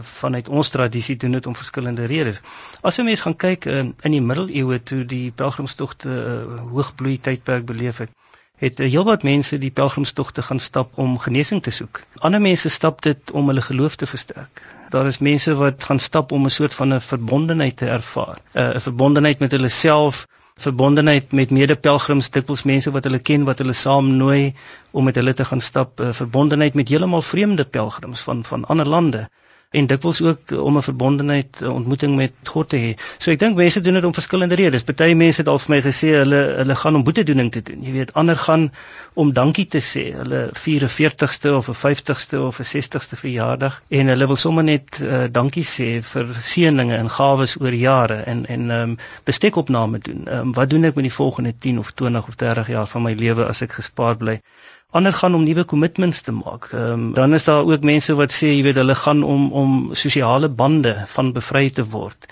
vanuit 0.00 0.48
ons 0.48 0.68
tradisie 0.68 1.16
doen 1.16 1.32
dit 1.32 1.46
om 1.46 1.56
verskillende 1.56 2.04
redes. 2.04 2.40
As 2.80 2.98
'n 2.98 3.04
mens 3.04 3.20
gaan 3.20 3.36
kyk 3.36 3.64
in, 3.64 3.94
in 4.02 4.10
die 4.10 4.20
middeleeue 4.20 4.82
toe 4.82 5.04
die 5.04 5.30
pelgrimstogte 5.30 6.08
uh, 6.08 6.60
hoogbloei 6.72 7.20
tydperk 7.20 7.64
beleef 7.66 7.98
het, 7.98 8.10
het 8.56 8.80
uh, 8.80 8.88
heelwat 8.90 9.22
mense 9.22 9.58
die 9.58 9.70
pelgrimstogte 9.70 10.42
gaan 10.42 10.58
stap 10.58 10.98
om 10.98 11.18
genesing 11.18 11.62
te 11.62 11.70
soek. 11.70 12.02
Ander 12.18 12.40
mense 12.40 12.70
stap 12.70 13.02
dit 13.02 13.30
om 13.30 13.46
hulle 13.46 13.62
geloof 13.62 13.96
te 13.96 14.06
versterk. 14.06 14.62
Daar 14.90 15.06
is 15.06 15.18
mense 15.18 15.54
wat 15.54 15.84
gaan 15.84 15.98
stap 15.98 16.32
om 16.32 16.44
'n 16.44 16.50
soort 16.50 16.74
van 16.74 16.94
'n 16.94 17.00
verbondenheid 17.00 17.76
te 17.76 17.86
ervaar, 17.86 18.38
uh, 18.54 18.74
'n 18.74 18.80
verbondenheid 18.80 19.38
met 19.38 19.50
hulle 19.50 19.68
self 19.68 20.26
verbondenheid 20.56 21.32
met 21.32 21.50
medepelgrims 21.50 22.30
dikwels 22.30 22.62
mense 22.62 22.90
wat 22.90 23.04
hulle 23.04 23.18
ken 23.18 23.44
wat 23.44 23.58
hulle 23.58 23.74
saam 23.76 24.06
nooi 24.16 24.54
om 24.90 25.04
met 25.04 25.18
hulle 25.20 25.34
te 25.36 25.44
gaan 25.44 25.60
stap 25.60 26.00
uh, 26.00 26.12
verbondenheid 26.12 26.74
met 26.74 26.88
heeltemal 26.88 27.22
vreemde 27.22 27.64
pelgrims 27.64 28.20
van 28.28 28.44
van 28.44 28.64
ander 28.64 28.88
lande 28.88 29.28
en 29.76 29.86
dikwels 29.90 30.20
ook 30.24 30.52
om 30.56 30.76
'n 30.76 30.82
verbondenheid 30.82 31.62
ontmoeting 31.62 32.16
met 32.16 32.32
God 32.44 32.68
te 32.68 32.76
hê. 32.76 32.90
So 33.18 33.30
ek 33.30 33.38
dink 33.38 33.56
mense 33.56 33.80
doen 33.80 33.94
dit 33.94 34.04
om 34.04 34.14
verskillende 34.14 34.54
redes. 34.54 34.82
Party 34.82 35.12
mense 35.14 35.40
het 35.40 35.48
al 35.48 35.58
vir 35.58 35.74
my 35.74 35.80
gesê 35.82 36.08
hulle 36.16 36.40
hulle 36.60 36.74
gaan 36.74 36.94
om 36.94 37.04
boetedoening 37.04 37.50
te 37.52 37.62
doen. 37.62 37.82
Jy 37.82 37.92
weet, 37.92 38.12
ander 38.14 38.36
gaan 38.36 38.70
om 39.14 39.32
dankie 39.32 39.66
te 39.66 39.80
sê. 39.80 40.04
Hulle 40.16 40.48
vier 40.52 40.82
'n 40.84 40.88
40ste 40.88 41.52
of 41.56 41.68
'n 41.68 41.74
50ste 41.74 42.40
of 42.40 42.60
'n 42.60 42.64
60ste 42.64 43.16
verjaardag 43.16 43.82
en 43.88 44.06
hulle 44.06 44.26
wil 44.26 44.36
sommer 44.36 44.64
net 44.64 45.00
uh, 45.02 45.24
dankie 45.30 45.64
sê 45.64 46.02
vir 46.02 46.26
seëninge 46.40 46.96
en 46.96 47.10
gawes 47.10 47.56
oor 47.60 47.74
jare 47.74 48.22
en 48.32 48.46
en 48.46 48.70
ehm 48.70 48.90
um, 48.90 48.98
bestekopname 49.24 49.98
doen. 49.98 50.26
Ehm 50.26 50.38
um, 50.38 50.52
wat 50.52 50.70
doen 50.70 50.84
ek 50.84 50.94
met 50.94 51.04
die 51.04 51.18
volgende 51.20 51.54
10 51.58 51.78
of 51.78 51.90
20 51.90 52.28
of 52.28 52.34
30 52.34 52.68
jaar 52.68 52.86
van 52.86 53.02
my 53.02 53.12
lewe 53.12 53.44
as 53.44 53.62
ek 53.62 53.72
gespaar 53.72 54.16
bly? 54.16 54.40
Ander 54.90 55.12
gaan 55.12 55.34
om 55.34 55.44
nuwe 55.44 55.64
kommitments 55.64 56.20
te 56.20 56.32
maak. 56.32 56.68
Ehm 56.72 56.92
um, 56.92 57.12
dan 57.14 57.34
is 57.34 57.44
daar 57.44 57.64
ook 57.64 57.82
mense 57.92 58.14
wat 58.14 58.32
sê 58.32 58.52
jy 58.54 58.62
weet 58.62 58.80
hulle 58.80 58.94
gaan 59.04 59.22
om 59.22 59.52
om 59.62 59.78
sosiale 59.92 60.48
bande 60.48 60.94
van 61.14 61.32
bevry 61.32 61.70
te 61.70 61.84
word 61.94 62.28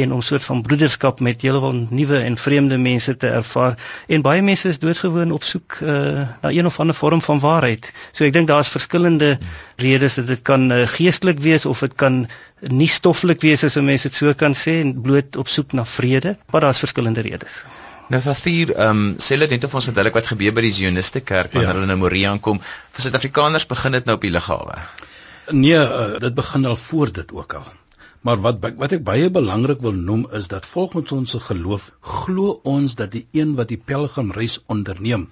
en 0.00 0.12
om 0.12 0.22
soort 0.22 0.44
van 0.44 0.62
broederskap 0.62 1.20
met 1.20 1.42
heelwat 1.42 1.90
nuwe 1.90 2.18
en 2.18 2.36
vreemde 2.36 2.78
mense 2.78 3.16
te 3.16 3.28
ervaar 3.40 3.78
en 4.06 4.24
baie 4.26 4.42
mense 4.42 4.68
is 4.68 4.80
doodgewoon 4.82 5.32
op 5.32 5.46
soek 5.50 5.78
uh, 5.82 5.88
na 6.42 6.50
een 6.50 6.66
of 6.66 6.80
ander 6.80 6.94
vorm 6.94 7.22
van 7.22 7.40
waarheid. 7.40 7.92
So 8.12 8.24
ek 8.28 8.36
dink 8.36 8.48
daar's 8.48 8.68
verskillende 8.68 9.38
redes 9.76 10.20
dat 10.20 10.26
dit 10.26 10.42
kan 10.42 10.70
uh, 10.72 10.84
geestelik 10.98 11.40
wees 11.40 11.66
of 11.66 11.80
dit 11.86 11.94
kan 12.04 12.26
nie 12.60 12.90
stoffelik 13.00 13.40
wees 13.40 13.64
as 13.64 13.80
mense 13.80 14.08
dit 14.08 14.20
so 14.20 14.34
kan 14.34 14.56
sê 14.56 14.80
en 14.84 14.96
bloot 15.00 15.36
op 15.36 15.48
soek 15.48 15.72
na 15.72 15.84
vrede, 15.84 16.36
maar 16.52 16.66
daar's 16.66 16.84
verskillende 16.84 17.24
redes. 17.24 17.62
Nou 18.08 18.20
Thafir, 18.24 18.70
ehm 18.72 19.00
um, 19.00 19.08
sê 19.20 19.36
hulle 19.36 19.46
net 19.50 19.64
of 19.66 19.74
ons 19.76 19.86
verduidelik 19.90 20.14
wat 20.16 20.28
gebeur 20.30 20.54
by 20.56 20.62
die 20.64 20.72
Zioniste 20.72 21.20
kerk 21.20 21.52
wanneer 21.52 21.74
ja. 21.74 21.74
hulle 21.76 21.88
nou 21.90 21.98
Moria 22.00 22.30
aankom. 22.32 22.60
Vir 22.96 23.04
Suid-Afrikaners 23.04 23.66
begin 23.68 23.96
dit 23.98 24.06
nou 24.08 24.14
op 24.16 24.22
die 24.24 24.30
lughawe. 24.32 24.78
Nee, 25.52 25.76
uh, 25.76 26.16
dit 26.22 26.34
begin 26.38 26.64
al 26.70 26.76
voor 26.76 27.12
dit 27.18 27.34
ook 27.36 27.58
al. 27.58 27.66
Maar 28.24 28.40
wat 28.46 28.64
wat 28.80 28.94
ek 28.96 29.04
baie 29.04 29.28
belangrik 29.30 29.82
wil 29.84 29.98
noem 30.08 30.24
is 30.38 30.48
dat 30.48 30.66
volgens 30.66 31.12
ons 31.12 31.36
geloof 31.48 31.90
glo 32.00 32.54
ons 32.64 32.96
dat 32.96 33.12
die 33.12 33.26
een 33.36 33.52
wat 33.60 33.68
die 33.68 33.80
pelgrimreis 33.90 34.56
onderneem, 34.66 35.28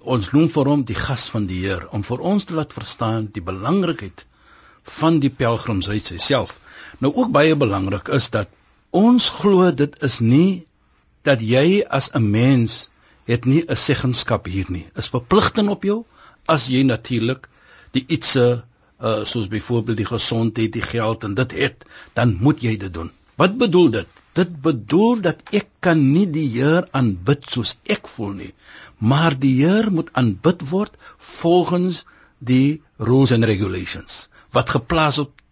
ons 0.00 0.32
noem 0.32 0.48
vir 0.54 0.70
hom 0.72 0.86
die 0.88 0.96
gas 0.98 1.26
van 1.34 1.44
die 1.50 1.60
Heer 1.66 1.86
om 1.92 2.06
vir 2.08 2.24
ons 2.32 2.48
te 2.48 2.56
laat 2.56 2.72
verstaan 2.72 3.28
die 3.36 3.44
belangrikheid 3.44 4.24
van 5.00 5.20
die 5.20 5.30
pelgrimsreis 5.30 6.08
self. 6.24 6.56
Nou 7.04 7.12
ook 7.14 7.30
baie 7.36 7.56
belangrik 7.56 8.08
is 8.08 8.30
dat 8.32 8.48
ons 8.90 9.28
glo 9.40 9.70
dit 9.70 10.02
is 10.02 10.18
nie 10.24 10.64
dat 11.22 11.40
jy 11.40 11.82
as 11.88 12.10
'n 12.14 12.30
mens 12.30 12.90
het 13.24 13.44
nie 13.44 13.64
'n 13.66 13.76
seggenskap 13.76 14.46
hier 14.46 14.66
nie. 14.68 14.86
Is 14.96 15.08
verpligting 15.08 15.68
op 15.68 15.82
jou 15.84 16.04
as 16.46 16.66
jy 16.66 16.82
natuurlik 16.82 17.48
die 17.92 18.04
ietsie 18.08 18.62
uh, 19.00 19.24
soos 19.24 19.48
byvoorbeeld 19.48 19.96
die 19.96 20.06
gesondheid, 20.06 20.72
die 20.72 20.82
geld 20.82 21.24
en 21.24 21.34
dit 21.34 21.52
het, 21.52 21.84
dan 22.14 22.36
moet 22.40 22.62
jy 22.62 22.76
dit 22.76 22.94
doen. 22.94 23.10
Wat 23.36 23.58
bedoel 23.58 23.90
dit? 23.90 24.06
Dit 24.32 24.60
bedoel 24.62 25.20
dat 25.20 25.42
ek 25.52 25.68
kan 25.80 26.12
nie 26.12 26.26
die 26.30 26.48
Heer 26.48 26.88
aanbid 26.90 27.46
soos 27.50 27.78
ek 27.86 28.08
voel 28.08 28.32
nie, 28.32 28.52
maar 28.98 29.38
die 29.38 29.54
Heer 29.62 29.90
moet 29.92 30.10
aanbid 30.12 30.68
word 30.70 30.94
volgens 31.18 32.04
die 32.38 32.82
rules 32.96 33.32
and 33.32 33.44
regulations 33.44 34.28
wat 34.54 34.70
geplaas 34.70 35.18
op 35.18 35.42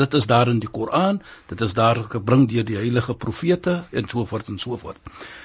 Dit 0.00 0.14
is 0.18 0.26
daar 0.26 0.48
in 0.50 0.58
die 0.58 0.70
Koran, 0.76 1.20
dit 1.46 1.60
is 1.60 1.74
daar 1.78 1.98
gebring 2.12 2.48
deur 2.50 2.64
die 2.66 2.76
heilige 2.80 3.14
profete 3.14 3.74
en 3.90 4.08
so 4.10 4.24
voort 4.26 4.48
en 4.50 4.58
so 4.58 4.76
voort. 4.76 4.98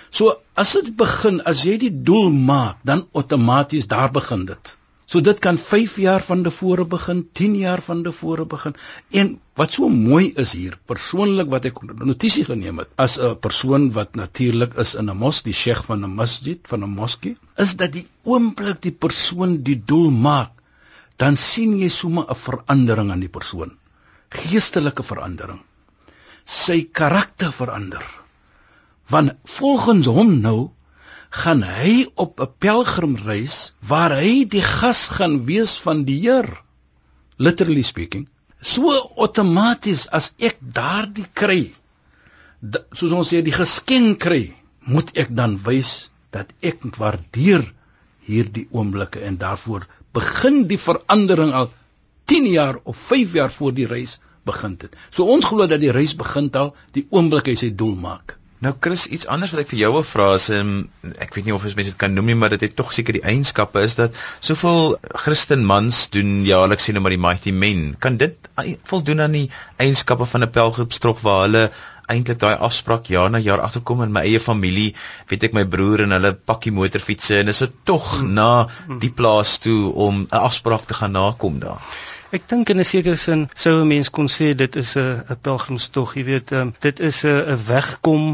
So 0.10 0.34
as 0.64 0.72
dit 0.74 0.96
begin, 0.98 1.38
as 1.52 1.62
jy 1.68 1.76
die 1.84 1.92
doel 2.10 2.32
maak, 2.34 2.80
dan 2.82 3.04
outomaties 3.14 3.88
daar 3.92 4.10
begin 4.16 4.48
dit. 4.50 4.72
So 5.10 5.22
dit 5.26 5.38
kan 5.42 5.58
5 5.58 5.96
jaar 6.02 6.26
van 6.26 6.42
tevore 6.46 6.86
begin, 6.86 7.22
10 7.34 7.56
jaar 7.58 7.82
van 7.82 8.02
tevore 8.06 8.46
begin. 8.50 8.76
En 9.22 9.32
wat 9.62 9.74
so 9.78 9.90
mooi 9.90 10.32
is 10.44 10.54
hier, 10.58 10.78
persoonlik 10.92 11.50
wat 11.54 11.66
ek 11.70 11.82
notisie 11.98 12.46
geneem 12.50 12.82
het 12.82 12.90
as 13.06 13.20
'n 13.20 13.38
persoon 13.46 13.90
wat 13.98 14.16
natuurlik 14.16 14.78
is 14.86 14.96
in 14.96 15.10
'n 15.10 15.18
mos, 15.18 15.42
die 15.42 15.58
sheikh 15.62 15.84
van 15.90 16.06
'n 16.06 16.16
masjid, 16.22 16.60
van 16.74 16.84
'n 16.84 16.96
moskee, 17.02 17.38
is 17.58 17.76
dat 17.76 17.94
die 17.94 18.06
oomblik 18.24 18.82
die 18.82 18.98
persoon 19.06 19.62
die 19.62 19.82
doel 19.94 20.10
maak, 20.10 20.52
dan 21.18 21.36
sien 21.38 21.78
jy 21.78 21.90
sommer 21.90 22.26
'n 22.30 22.42
verandering 22.46 23.12
aan 23.12 23.26
die 23.26 23.36
persoon 23.40 23.79
geestelike 24.30 25.04
verandering. 25.04 25.62
Sy 26.46 26.84
karakter 26.92 27.52
verander. 27.54 28.04
Want 29.10 29.36
volgens 29.46 30.10
hom 30.10 30.36
nou 30.42 30.72
gaan 31.30 31.62
hy 31.64 32.10
op 32.16 32.42
'n 32.42 32.54
pelgrimreis 32.58 33.74
waar 33.80 34.16
hy 34.18 34.46
die 34.46 34.66
gas 34.66 35.08
gaan 35.18 35.46
wees 35.46 35.78
van 35.78 36.04
die 36.06 36.20
Heer. 36.22 36.50
Literally 37.38 37.84
speaking, 37.84 38.28
so 38.62 38.92
outomaties 39.16 40.08
as 40.12 40.34
ek 40.38 40.58
daardie 40.60 41.28
kry, 41.34 41.72
soos 42.92 43.12
ons 43.12 43.30
sê 43.32 43.42
die 43.42 43.56
geskenk 43.56 44.20
kry, 44.20 44.56
moet 44.86 45.12
ek 45.18 45.30
dan 45.36 45.58
wys 45.64 46.10
dat 46.32 46.52
ek 46.62 46.84
waardeer 46.98 47.64
hierdie 48.26 48.68
oomblikke 48.72 49.22
en 49.26 49.38
daarvoor 49.38 49.88
begin 50.14 50.68
die 50.68 50.78
verandering 50.78 51.54
al 51.54 51.70
10 52.30 52.50
jaar 52.54 52.78
of 52.84 52.98
5 52.98 53.34
jaar 53.34 53.52
voor 53.52 53.74
die 53.74 53.88
reis 53.90 54.20
begin 54.46 54.76
het. 54.82 54.98
So 55.10 55.26
ons 55.26 55.48
glo 55.50 55.66
dat 55.68 55.82
die 55.82 55.94
reis 55.96 56.16
begin 56.16 56.52
al 56.54 56.76
die 56.94 57.08
oomblik 57.10 57.50
hy 57.50 57.56
sy 57.58 57.72
doel 57.76 57.96
maak. 57.98 58.36
Nou 58.60 58.74
Chris, 58.84 59.06
iets 59.08 59.28
anders 59.32 59.54
wat 59.54 59.62
ek 59.64 59.70
vir 59.72 59.80
jou 59.80 59.90
wil 59.96 60.04
vra 60.04 60.26
is 60.36 60.50
um, 60.52 60.72
ek 61.24 61.32
weet 61.38 61.46
nie 61.48 61.54
of 61.56 61.64
mense 61.64 61.94
dit 61.94 62.00
kan 62.02 62.12
noem 62.12 62.28
nie, 62.28 62.36
maar 62.36 62.52
dit 62.52 62.66
het 62.68 62.74
tog 62.76 62.90
seker 62.92 63.16
die 63.16 63.24
eienskappe 63.24 63.80
is 63.88 63.96
dat 63.96 64.18
soveel 64.44 64.98
Christen 65.24 65.64
mans 65.68 66.02
doen 66.12 66.42
jaarliks 66.44 66.90
sien 66.90 67.00
nou 67.00 67.04
maar 67.06 67.16
die 67.16 67.22
mighty 67.24 67.54
men. 67.56 67.94
Kan 68.04 68.20
dit 68.20 68.52
voldoen 68.92 69.24
aan 69.24 69.38
die 69.38 69.46
eienskappe 69.80 70.28
van 70.28 70.44
'n 70.44 70.52
pelgrimstrok 70.60 71.24
waar 71.24 71.46
hulle 71.48 71.64
eintlik 72.12 72.42
daai 72.42 72.60
afspraak 72.68 73.08
jaar 73.14 73.32
na 73.32 73.40
jaar 73.40 73.64
agterkom 73.64 74.04
in 74.04 74.12
my 74.12 74.26
eie 74.28 74.44
familie, 74.44 74.92
weet 75.32 75.48
ek 75.48 75.56
my 75.56 75.64
broer 75.64 76.04
en 76.04 76.18
hulle 76.18 76.34
pakkie 76.52 76.76
motorfietsse 76.76 77.40
en 77.40 77.54
is 77.54 77.64
dit 77.64 77.76
tog 77.86 78.20
hmm. 78.20 78.34
na 78.34 78.68
die 79.00 79.14
plaas 79.14 79.58
toe 79.64 79.94
om 79.94 80.26
'n 80.26 80.44
afspraak 80.44 80.88
te 80.90 81.00
gaan 81.00 81.16
nakom 81.16 81.60
daar. 81.64 81.80
Ek 82.30 82.44
dink 82.50 82.70
in 82.70 82.78
'n 82.78 82.86
sekere 82.86 83.18
sin 83.18 83.48
sou 83.56 83.72
'n 83.82 83.88
mens 83.90 84.10
kon 84.16 84.28
sê 84.30 84.48
dit 84.54 84.76
is 84.76 84.92
'n 84.96 85.24
'n 85.34 85.38
pelgrimstog, 85.46 86.12
jy 86.16 86.24
weet, 86.24 86.52
um, 86.52 86.74
dit 86.80 87.00
is 87.00 87.24
'n 87.26 87.42
'n 87.54 87.62
wegkom 87.68 88.26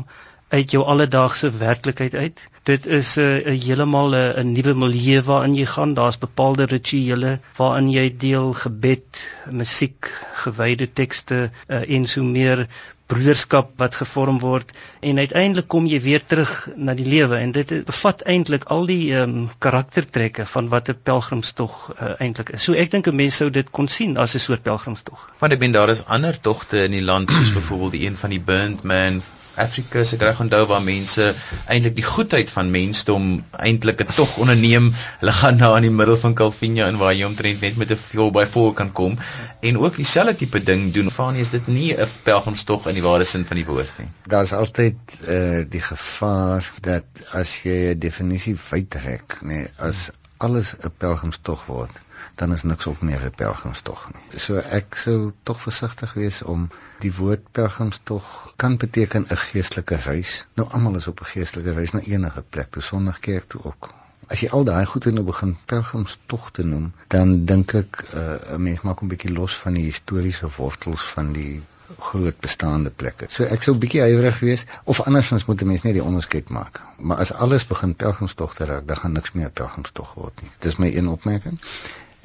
uit 0.57 0.71
jou 0.71 0.83
alledaagse 0.83 1.49
werklikheid 1.51 2.15
uit. 2.15 2.41
Dit 2.63 2.85
is 2.85 3.15
'n 3.15 3.21
uh, 3.21 3.55
heeltemal 3.65 4.09
'n 4.09 4.39
uh, 4.39 4.43
nuwe 4.43 4.73
milieu 4.73 5.21
waarin 5.29 5.55
jy 5.55 5.65
gaan. 5.65 5.93
Daar's 5.93 6.17
bepaalde 6.17 6.65
rituele 6.65 7.39
waarin 7.57 7.89
jy 7.89 8.07
deel 8.17 8.53
gebed, 8.53 9.23
musiek, 9.51 10.11
gewyde 10.43 10.91
tekste 10.93 11.51
uh, 11.67 11.89
en 11.95 12.05
so 12.05 12.23
meer 12.23 12.67
broederskap 13.11 13.73
wat 13.81 13.95
gevorm 13.95 14.39
word 14.41 14.71
en 15.05 15.19
uiteindelik 15.21 15.67
kom 15.69 15.85
jy 15.89 15.99
weer 16.01 16.23
terug 16.25 16.53
na 16.75 16.95
die 16.97 17.05
lewe 17.05 17.37
en 17.37 17.51
dit 17.53 17.73
bevat 17.85 18.23
eintlik 18.33 18.65
al 18.75 18.87
die 18.89 19.13
ehm 19.13 19.35
um, 19.43 19.47
karaktertrekke 19.65 20.45
van 20.53 20.69
wat 20.73 20.89
'n 20.89 20.97
pelgrimstog 21.03 21.75
uh, 21.93 22.13
eintlik 22.19 22.49
is. 22.57 22.63
So 22.63 22.73
ek 22.73 22.91
dink 22.91 23.07
'n 23.07 23.15
mens 23.15 23.35
sou 23.35 23.49
dit 23.49 23.69
kon 23.71 23.87
sien 23.87 24.17
as 24.17 24.35
'n 24.35 24.39
soort 24.39 24.63
pelgrimstog. 24.63 25.29
Want 25.39 25.53
ek 25.53 25.59
bedoel 25.59 25.79
daar 25.79 25.89
is 25.89 26.05
ander 26.05 26.39
togte 26.41 26.83
in 26.83 26.91
die 26.91 27.05
land 27.11 27.31
soos 27.31 27.53
byvoorbeeld 27.59 27.91
die 27.91 28.05
een 28.07 28.17
van 28.17 28.29
die 28.29 28.39
Burnt 28.39 28.83
Man 28.83 29.21
Afrika 29.55 30.03
se 30.03 30.17
reg 30.17 30.39
onthou 30.39 30.65
waar 30.65 30.83
mense 30.83 31.33
eintlik 31.65 31.95
die 31.95 32.05
goedheid 32.05 32.49
van 32.49 32.71
mensdom 32.71 33.43
eintlik 33.51 34.01
'n 34.01 34.13
tog 34.15 34.37
onderneem. 34.37 34.93
Hulle 35.19 35.31
gaan 35.31 35.57
daar 35.57 35.75
in 35.77 35.87
die 35.87 35.91
middel 35.91 36.17
van 36.17 36.33
Calvinia 36.33 36.87
in 36.87 36.97
waar 36.97 37.13
jy 37.13 37.25
omtrent 37.25 37.61
net 37.61 37.77
met 37.77 37.91
'n 37.91 38.01
4x4 38.01 38.73
kan 38.73 38.91
kom 38.91 39.17
en 39.59 39.77
ook 39.77 39.95
dieselfde 39.95 40.35
tipe 40.35 40.63
ding 40.63 40.93
doen. 40.93 41.11
Fanie 41.11 41.41
is 41.41 41.49
dit 41.49 41.67
nie 41.67 41.93
'n 41.93 42.07
pelgrimstog 42.23 42.87
in 42.87 42.93
die 42.93 43.03
ware 43.03 43.23
sin 43.23 43.45
van 43.45 43.55
die 43.55 43.65
woord 43.65 43.91
nie. 43.97 44.07
Daar's 44.27 44.53
altyd 44.53 44.97
uh 45.27 45.63
die 45.69 45.81
gevaar 45.81 46.71
dat 46.81 47.05
as 47.31 47.61
jy 47.63 47.93
'n 47.93 47.99
definisie 47.99 48.55
uittrek, 48.71 49.39
nê, 49.41 49.47
nee, 49.47 49.67
as 49.77 50.11
alles 50.37 50.75
'n 50.75 50.91
pelgrimstog 50.97 51.65
word, 51.65 52.04
dan 52.35 52.53
is 52.53 52.63
niks 52.63 52.85
op 52.85 53.01
meer 53.01 53.23
'n 53.25 53.35
pelgrimstog 53.35 54.09
nie. 54.13 54.39
So 54.39 54.55
ek 54.55 54.95
sou 54.95 55.33
tog 55.43 55.61
versigtig 55.61 56.13
wees 56.13 56.41
om 56.41 56.69
die 56.99 57.13
woord 57.15 57.51
pelgrimstog 57.51 58.53
kan 58.55 58.77
beteken 58.77 59.25
'n 59.29 59.37
geestelike 59.37 59.95
reis. 59.95 60.47
Nou 60.53 60.69
almal 60.69 60.95
is 60.95 61.07
op 61.07 61.19
'n 61.19 61.31
geestelike 61.33 61.73
reis 61.73 61.91
na 61.91 61.99
enige 61.99 62.43
plek, 62.49 62.71
toe 62.71 62.81
sonder 62.81 63.17
kerk 63.19 63.47
toe 63.47 63.63
ook. 63.63 63.93
As 64.27 64.39
jy 64.39 64.49
al 64.49 64.63
daai 64.63 64.85
goede 64.85 65.11
nou 65.11 65.25
begin 65.25 65.57
pelgrimstog 65.65 66.51
te 66.51 66.63
noem, 66.63 66.93
dan 67.07 67.45
dink 67.45 67.73
ek 67.73 68.03
uh, 68.13 68.55
'n 68.57 68.61
mens 68.61 68.81
maak 68.81 69.01
'n 69.01 69.07
bietjie 69.07 69.31
los 69.31 69.57
van 69.57 69.73
die 69.73 69.85
historiese 69.85 70.49
wortels 70.57 71.01
van 71.01 71.33
die 71.33 71.63
groot 71.99 72.39
bestaande 72.39 72.89
plekke. 72.89 73.27
So 73.29 73.43
ek 73.43 73.63
sou 73.65 73.75
bietjie 73.77 74.01
huiwerig 74.01 74.39
wees 74.39 74.65
of 74.83 75.01
andersins 75.01 75.45
moet 75.45 75.61
'n 75.61 75.67
mens 75.67 75.83
net 75.83 75.93
die 75.93 76.03
onderskeid 76.03 76.49
maak. 76.49 76.81
Maar 76.97 77.17
as 77.17 77.33
alles 77.33 77.67
begin 77.67 77.95
pelgrimstog 77.95 78.55
te 78.55 78.65
raak, 78.65 78.87
dan 78.87 78.97
gaan 78.97 79.11
niks 79.11 79.31
meer 79.31 79.51
pelgrimstog 79.51 80.13
word 80.13 80.41
nie. 80.41 80.51
Dis 80.59 80.75
my 80.75 80.95
een 80.95 81.07
opmerking. 81.07 81.59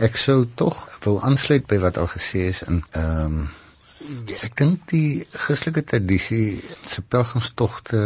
Ek 0.00 0.16
sou 0.16 0.44
tog 0.60 0.76
wou 1.04 1.18
aansluit 1.28 1.66
by 1.70 1.78
wat 1.82 1.98
al 2.00 2.08
gesê 2.08 2.46
is 2.50 2.62
in 2.62 2.84
ehm 2.90 3.40
um, 3.40 3.48
ek 4.46 4.54
dink 4.56 4.86
die 4.92 5.26
Christelike 5.32 5.82
tradisie 5.84 6.56
se 6.92 7.02
pelgrimstogte 7.14 8.00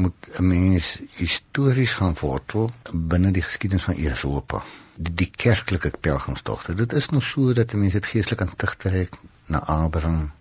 moet 0.00 0.28
'n 0.38 0.46
mens 0.48 0.86
histories 1.20 1.92
gaan 1.98 2.16
wortel 2.20 2.70
binne 2.92 3.30
die 3.30 3.44
geskiedenis 3.48 3.84
van 3.90 3.98
Europa. 3.98 4.62
Die, 4.96 5.14
die 5.14 5.30
kerklike 5.44 5.92
pelgrimstogte. 6.00 6.74
Dit 6.74 6.92
is 6.92 7.08
nog 7.08 7.22
so 7.22 7.52
dat 7.52 7.72
mense 7.72 8.00
dit 8.00 8.10
geestelik 8.14 8.40
aan 8.40 8.56
terugtrek 8.56 9.16
na 9.46 9.60
Abraham, 9.60 10.32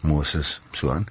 Moses, 0.00 0.60
so 0.70 0.90
aan. 0.90 1.06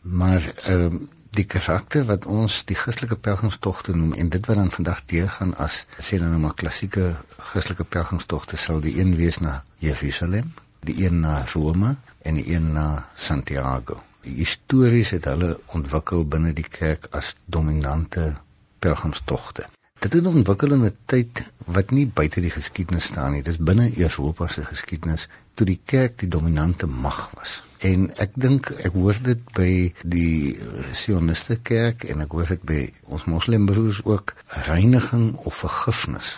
Maar 0.00 0.52
ehm 0.64 0.84
um, 0.84 1.08
die 1.36 1.44
karakter 1.44 2.04
wat 2.08 2.26
ons 2.26 2.62
die 2.68 2.76
Christelike 2.78 3.16
pelgrimstogte 3.26 3.94
noem 3.96 4.14
en 4.22 4.28
dit 4.34 4.46
wat 4.48 4.56
dan 4.60 4.70
vandag 4.74 5.02
deurgaan 5.12 5.54
as 5.64 5.76
sê 6.08 6.18
dan 6.22 6.32
nou 6.34 6.40
maar 6.44 6.56
klassieke 6.62 7.04
Christelike 7.50 7.84
pelgrimstogte 7.84 8.56
sal 8.56 8.80
die 8.84 8.94
een 9.00 9.14
wees 9.20 9.38
na 9.44 9.62
Jerusalem, 9.84 10.52
die 10.80 10.96
een 11.04 11.20
na 11.20 11.34
Rome 11.52 11.96
en 12.22 12.40
die 12.40 12.46
een 12.54 12.72
na 12.72 12.88
Santiago. 13.14 14.00
Histories 14.22 15.10
het 15.16 15.28
hulle 15.30 15.54
ontwikkel 15.78 16.24
binne 16.36 16.52
die 16.52 16.66
kerk 16.80 17.10
as 17.20 17.34
dominante 17.46 18.30
pelgrimstogte. 18.78 19.68
Dit 19.98 20.12
het 20.12 20.26
ontwikkel 20.26 20.72
in 20.72 20.84
'n 20.86 20.96
tyd 21.12 21.44
wat 21.76 21.90
nie 21.90 22.06
buite 22.06 22.40
die 22.40 22.54
geskiedenis 22.56 23.04
staan 23.12 23.32
nie. 23.32 23.42
Dis 23.42 23.58
binne 23.58 23.90
Europa 23.96 24.48
se 24.48 24.64
geskiedenis 24.64 25.28
toe 25.54 25.66
die 25.66 25.80
kerk 25.84 26.18
die 26.18 26.28
dominante 26.28 26.86
mag 26.86 27.30
was. 27.34 27.62
En 27.78 28.08
ek 28.18 28.32
dink 28.34 28.70
ek 28.82 28.94
hoor 28.98 29.18
dit 29.22 29.42
by 29.54 29.72
die 30.02 30.58
sioniste 30.98 31.56
kerk 31.62 32.02
en 32.10 32.24
ek 32.24 32.32
hoor 32.34 32.48
dit 32.50 32.62
by 32.66 32.78
ons 33.14 33.26
moslimbroers 33.30 34.00
ook 34.02 34.32
reiniging 34.66 35.36
of 35.46 35.60
vergifnis. 35.62 36.30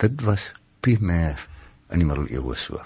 Dit 0.00 0.22
was 0.24 0.46
primêr 0.80 1.42
in 1.92 2.00
die 2.00 2.08
middeleeue 2.08 2.56
so. 2.56 2.80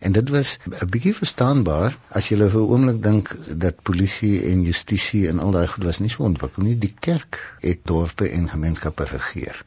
En 0.00 0.16
dit 0.16 0.32
was 0.32 0.56
'n 0.64 0.88
bietjie 0.94 1.12
verstaanbaar 1.14 1.98
as 2.08 2.30
jy 2.30 2.38
vir 2.40 2.56
'n 2.60 2.70
oomblik 2.72 3.02
dink 3.02 3.34
dat 3.64 3.82
polisie 3.82 4.48
en 4.50 4.64
justisie 4.64 5.28
en 5.28 5.38
al 5.38 5.52
daai 5.52 5.68
goed 5.68 5.84
was 5.84 6.00
nie 6.00 6.10
so 6.14 6.24
ontwikkel 6.24 6.62
nie. 6.62 6.78
Die 6.78 6.94
kerk 7.00 7.56
het 7.60 7.84
dorpe 7.84 8.28
en 8.28 8.48
gemeenskappe 8.48 9.04
regeer. 9.04 9.64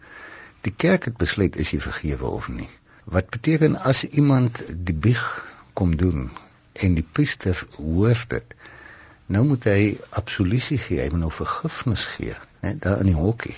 Die 0.61 0.73
kerk 0.73 1.05
het 1.05 1.17
besluit 1.17 1.55
is 1.55 1.71
jy 1.71 1.79
vergewe 1.79 2.25
of 2.25 2.49
nie. 2.49 2.69
Wat 3.05 3.29
beteken 3.29 3.77
as 3.77 4.03
iemand 4.03 4.63
die 4.73 4.97
bieg 5.07 5.45
kom 5.73 5.95
doen 5.97 6.31
en 6.83 6.97
die 6.97 7.07
priester 7.11 7.67
hoor 7.77 8.25
dit. 8.27 8.55
Nou 9.25 9.45
moet 9.45 9.63
hy 9.63 9.97
absolutie 10.09 10.77
gee, 10.77 11.01
hy 11.01 11.09
moet 11.13 11.23
nou 11.25 11.31
vergifnis 11.33 12.05
gee, 12.15 12.35
né, 12.61 12.75
daar 12.81 13.01
in 13.01 13.09
die 13.13 13.17
hokkie. 13.17 13.55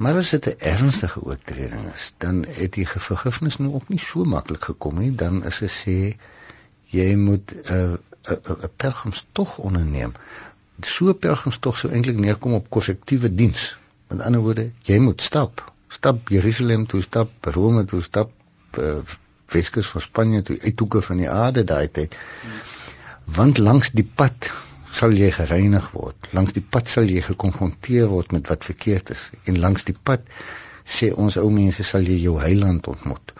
Maar 0.00 0.16
as 0.16 0.30
dit 0.30 0.46
'n 0.46 0.58
ernstige 0.58 1.20
oortreding 1.22 1.92
is, 1.94 2.14
dan 2.18 2.44
het 2.48 2.72
die 2.72 2.88
vergifnis 2.88 3.56
nou 3.56 3.74
ook 3.74 3.88
nie 3.88 3.98
so 3.98 4.24
maklik 4.24 4.64
gekom 4.64 4.98
nie, 4.98 5.14
dan 5.14 5.44
is 5.44 5.58
dit 5.58 5.70
sê 5.70 5.96
jy 6.96 7.14
moet 7.14 7.52
'n 7.54 7.74
uh, 7.74 7.92
'n 7.92 7.98
uh, 8.32 8.36
'n 8.50 8.64
uh, 8.64 8.70
pelgrimstog 8.76 9.58
onderneem. 9.58 10.12
So 10.80 11.08
'n 11.08 11.18
pelgrimstog 11.18 11.78
sou 11.78 11.92
eintlik 11.92 12.18
neerkom 12.18 12.52
op 12.52 12.70
korrektiewe 12.70 13.34
diens. 13.34 13.76
Met 14.08 14.20
ander 14.20 14.40
woorde, 14.40 14.70
jy 14.82 14.98
moet 14.98 15.22
stap, 15.22 15.72
stap 15.88 16.28
Jerusalem 16.28 16.86
toe, 16.86 17.02
stap 17.02 17.30
Rome 17.40 17.84
toe, 17.84 18.02
stap 18.02 18.30
uh, 18.78 18.98
Weskus 19.52 19.90
van 19.92 20.04
Spanje 20.04 20.42
toe 20.42 20.58
uithoeke 20.62 21.02
van 21.02 21.22
die 21.22 21.30
aarde 21.30 21.64
daai 21.64 21.88
tyd. 21.88 22.16
Want 23.36 23.58
langs 23.58 23.90
die 23.96 24.06
pad 24.06 24.50
sal 24.90 25.14
jy 25.14 25.30
gereinig 25.34 25.90
word. 25.94 26.30
Langs 26.36 26.54
die 26.56 26.64
pad 26.64 26.90
sal 26.90 27.10
jy 27.10 27.22
gekonfronteer 27.24 28.08
word 28.10 28.34
met 28.34 28.50
wat 28.50 28.66
verkeerd 28.66 29.12
is 29.14 29.28
en 29.46 29.60
langs 29.62 29.86
die 29.88 29.94
pad 29.94 30.26
sê 30.96 31.10
ons 31.24 31.38
ou 31.38 31.50
mense 31.54 31.84
sal 31.86 32.06
jy 32.06 32.18
jou 32.24 32.38
heiland 32.42 32.88
ontmoet, 32.90 33.34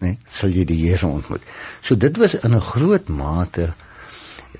né? 0.00 0.14
Nee, 0.14 0.18
sal 0.38 0.54
jy 0.54 0.64
die 0.68 0.78
Here 0.80 1.08
ontmoet. 1.08 1.44
So 1.84 1.96
dit 2.00 2.16
was 2.22 2.36
in 2.40 2.54
'n 2.54 2.68
groot 2.72 3.08
mate 3.08 3.74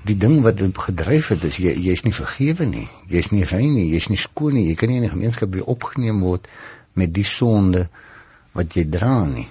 die 0.05 0.17
ding 0.17 0.41
wat 0.45 0.57
dit 0.57 0.77
gedryf 0.77 1.31
het 1.33 1.43
is 1.43 1.57
jy 1.57 1.73
jy's 1.87 2.03
nie 2.03 2.13
vergewe 2.13 2.65
nie. 2.65 2.87
Jy's 3.09 3.31
nie 3.31 3.45
rein 3.45 3.73
nie, 3.73 3.89
jy's 3.93 4.09
nie 4.09 4.21
skoon 4.21 4.53
nie. 4.53 4.67
Jy 4.69 4.75
kan 4.75 4.89
nie 4.89 4.97
in 4.97 5.07
die 5.07 5.15
gemeenskap 5.15 5.53
weer 5.53 5.65
opgeneem 5.65 6.21
word 6.21 6.47
met 6.93 7.13
die 7.13 7.25
sonde 7.25 7.89
wat 8.53 8.73
jy 8.73 8.85
dra 8.85 9.23
nie 9.25 9.49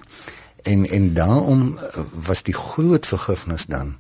en 0.73 0.85
en 0.99 1.15
daarom 1.15 1.63
eh, 1.79 2.03
was 2.29 2.43
die 2.43 2.57
groot 2.57 3.07
vergifnis 3.07 3.67
dan 3.77 3.97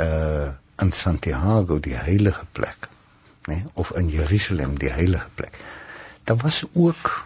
uh 0.00 0.48
in 0.84 0.92
Santiago 0.92 1.78
die 1.80 1.94
heilige 1.96 2.44
plek 2.52 2.88
nê 3.48 3.62
of 3.72 3.92
in 4.00 4.10
Jerusalem 4.12 4.74
die 4.78 4.90
heilige 4.92 5.28
plek. 5.34 5.58
Daar 6.24 6.36
was 6.36 6.64
ook 6.72 7.24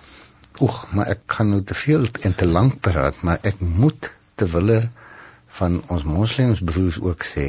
oeg 0.61 0.77
maar 0.94 1.11
ek 1.14 1.20
gaan 1.35 1.51
nou 1.55 1.62
te 1.66 1.75
veel 1.75 2.07
en 2.20 2.35
te 2.35 2.46
lank 2.46 2.81
praat 2.87 3.23
maar 3.27 3.38
ek 3.51 3.61
moet 3.61 4.12
te 4.35 4.46
wille 4.55 4.81
van 5.59 5.81
ons 5.94 6.05
moslems 6.07 6.61
broers 6.70 6.99
ook 7.11 7.25
sê 7.27 7.46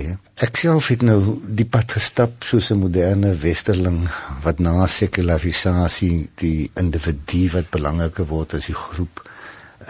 ek 0.47 0.61
self 0.61 0.87
het 0.93 1.03
nou 1.09 1.19
die 1.59 1.67
pad 1.75 1.93
gestap 1.97 2.47
soos 2.51 2.71
'n 2.73 2.79
moderne 2.83 3.33
westerling 3.43 3.99
wat 4.45 4.63
na 4.67 4.87
sekularisasie 4.95 6.15
die 6.43 6.71
individu 6.83 7.43
wat 7.57 7.69
belangriker 7.77 8.27
word 8.33 8.57
as 8.59 8.71
die 8.71 8.79
groep 8.85 9.23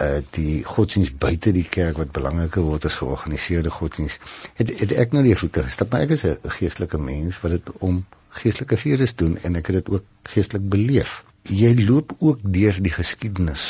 uh 0.00 0.20
die 0.36 0.64
godsdienst 0.64 1.18
buite 1.18 1.52
die 1.52 1.68
kerk 1.68 1.98
wat 2.00 2.12
belangriker 2.12 2.64
word 2.64 2.84
as 2.88 2.96
georganiseerde 3.00 3.70
godsdienst 3.70 4.20
het, 4.60 4.72
het 4.80 4.92
ek 5.04 5.12
nou 5.12 5.22
die 5.26 5.36
voete 5.36 5.64
gestap 5.68 5.92
maar 5.92 6.06
ek 6.06 6.16
is 6.16 6.24
'n 6.24 6.54
geestelike 6.58 6.98
mens 6.98 7.40
wat 7.40 7.56
dit 7.56 7.72
om 7.78 8.04
geestelike 8.40 8.76
fees 8.80 9.14
doen 9.16 9.36
en 9.42 9.56
ek 9.60 9.66
het 9.66 9.76
dit 9.82 9.88
ook 9.94 10.04
geestelik 10.34 10.68
beleef. 10.68 11.24
Jy 11.42 11.72
loop 11.84 12.14
ook 12.18 12.40
deur 12.42 12.78
die 12.82 12.92
geskiedenis 12.92 13.64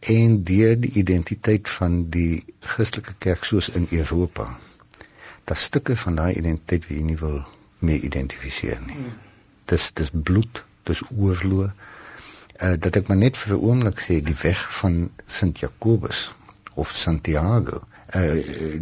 en 0.00 0.42
deur 0.44 0.76
die 0.80 0.92
identiteit 1.02 1.68
van 1.68 2.08
die 2.10 2.44
Christelike 2.60 3.14
kerk 3.18 3.44
soos 3.44 3.68
in 3.68 3.86
Europa. 3.90 4.46
Daar 5.44 5.56
stukke 5.56 5.96
van 5.96 6.16
daai 6.16 6.34
identiteit 6.34 6.86
wat 6.88 6.96
jy 6.96 7.02
nie 7.02 7.18
wil 7.20 7.40
mee 7.78 8.00
identifiseer 8.00 8.80
nie. 8.86 8.94
Hmm. 8.96 9.16
dis 9.66 9.90
dis 9.98 10.10
bloed 10.28 10.64
dis 10.86 11.02
oorlog 11.10 11.72
uh, 12.62 12.72
dat 12.78 12.96
ek 12.96 13.08
maar 13.08 13.20
net 13.20 13.36
vir 13.36 13.54
'n 13.54 13.64
oomblik 13.68 14.00
sê 14.00 14.20
die 14.24 14.38
weg 14.42 14.60
van 14.80 15.10
Sint 15.26 15.58
Jakobus 15.58 16.34
of 16.74 16.88
Santiago. 16.88 17.82
Uh, 18.16 18.36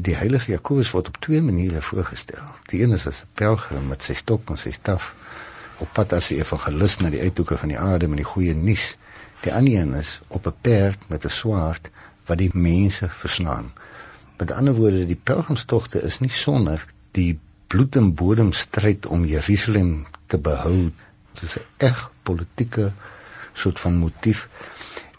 die 0.08 0.14
heilige 0.14 0.50
Jakobus 0.52 0.90
word 0.90 1.08
op 1.08 1.16
twee 1.26 1.42
maniere 1.42 1.82
voorgestel. 1.82 2.48
Die 2.70 2.82
een 2.82 2.92
is 2.92 3.06
as 3.06 3.22
'n 3.22 3.32
pelgrim 3.34 3.86
met 3.86 4.02
sy 4.02 4.14
stok 4.14 4.50
en 4.50 4.56
sy 4.56 4.70
staf 4.70 5.14
op 5.78 5.88
pad 5.92 6.12
as 6.12 6.30
'n 6.30 6.40
evangelis 6.44 6.98
na 6.98 7.10
die 7.10 7.20
uithoeke 7.20 7.58
van 7.58 7.68
die 7.68 7.78
aarde 7.78 8.08
met 8.08 8.22
die 8.22 8.32
goeie 8.32 8.54
nuus. 8.54 8.96
Die 9.40 9.54
ander 9.54 9.74
een 9.80 9.94
is 9.94 10.20
op 10.28 10.46
'n 10.46 10.60
perd 10.60 11.08
met 11.08 11.24
'n 11.24 11.36
swaard 11.40 11.90
wat 12.26 12.38
die 12.38 12.50
mense 12.52 13.08
verslaan. 13.08 13.72
Met 14.38 14.50
ander 14.50 14.74
woorde, 14.74 15.06
die 15.06 15.20
pelgrimstogte 15.30 16.02
is 16.02 16.18
nie 16.18 16.30
sonder 16.30 16.86
die 17.10 17.38
bloed 17.66 17.96
en 17.96 18.14
bodem 18.14 18.52
stryd 18.52 19.06
om 19.06 19.24
Jerusalem 19.24 20.06
te 20.26 20.38
behou. 20.38 20.92
Dit 21.32 21.42
is 21.42 21.58
'n 21.58 21.66
reg 21.78 22.10
politieke 22.22 22.92
soort 23.54 23.80
van 23.80 23.96
motief. 24.02 24.48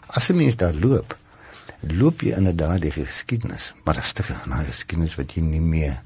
As 0.06 0.28
'n 0.30 0.36
mens 0.36 0.56
daar 0.56 0.74
loop, 0.74 1.16
loop 1.80 2.20
jy 2.20 2.36
inderdaad 2.36 2.80
die 2.80 2.90
geskiedenis, 2.90 3.72
maar 3.84 3.94
daar's 3.94 4.12
te 4.12 4.22
na 4.44 4.62
geskiedenis 4.62 5.14
wat 5.14 5.34
jy 5.34 5.42
nie 5.42 5.60
meer 5.60 6.02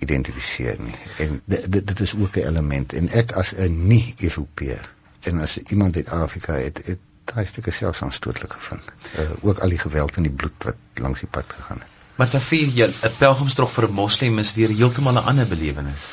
identifiseer 0.00 0.80
nie. 0.80 0.94
En 1.18 1.40
dit 1.44 1.86
dit 1.86 2.00
is 2.00 2.14
ook 2.16 2.36
'n 2.36 2.46
element 2.48 2.92
en 2.92 3.08
ek 3.08 3.32
as 3.32 3.54
'n 3.54 3.86
nie-Europeër 3.86 4.92
en 5.20 5.40
as 5.40 5.58
iemand 5.58 5.96
uit 5.96 6.08
Afrika 6.08 6.52
het, 6.52 6.80
het 6.84 6.98
daai 7.24 7.46
stukke 7.46 7.70
selfs 7.70 8.02
aanstootlik 8.02 8.52
gevind. 8.52 8.82
Uh, 9.18 9.30
ook 9.40 9.58
al 9.58 9.68
die 9.68 9.78
geweld 9.78 10.16
en 10.16 10.22
die 10.22 10.32
bloed 10.32 10.64
wat 10.64 10.76
langs 10.94 11.20
die 11.20 11.28
pad 11.28 11.44
gegaan 11.48 11.78
het. 11.78 11.88
Maar 12.16 12.30
dan 12.30 12.40
vir 12.40 12.58
jy 12.58 12.86
'n 12.86 13.16
pelgrimstog 13.18 13.72
vir 13.72 13.88
'n 13.88 13.92
moslim 13.92 14.38
is 14.38 14.54
weer 14.54 14.68
heeltemal 14.68 15.12
'n 15.12 15.24
ander 15.24 15.46
belewenis. 15.46 16.08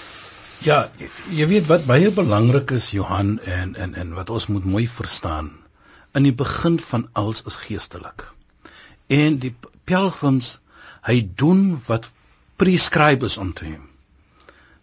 Ja, 0.60 0.90
jy 1.32 1.46
weet 1.48 1.70
wat 1.70 1.86
baie 1.88 2.10
belangrik 2.12 2.74
is 2.76 2.90
Johan 2.92 3.38
en 3.48 3.70
en 3.80 3.94
en 3.96 4.10
wat 4.18 4.30
ons 4.30 4.50
moet 4.52 4.66
mooi 4.68 4.88
verstaan. 4.92 5.54
In 6.12 6.26
die 6.28 6.34
begin 6.36 6.76
van 6.84 7.06
alles 7.22 7.46
is 7.48 7.56
geestelik. 7.64 8.26
En 9.08 9.38
die 9.40 9.54
pelgrims 9.88 10.58
hy 11.08 11.22
doen 11.44 11.80
wat 11.88 12.12
prescribe 12.60 13.30
is 13.32 13.40
onto 13.40 13.70
hom. 13.70 13.88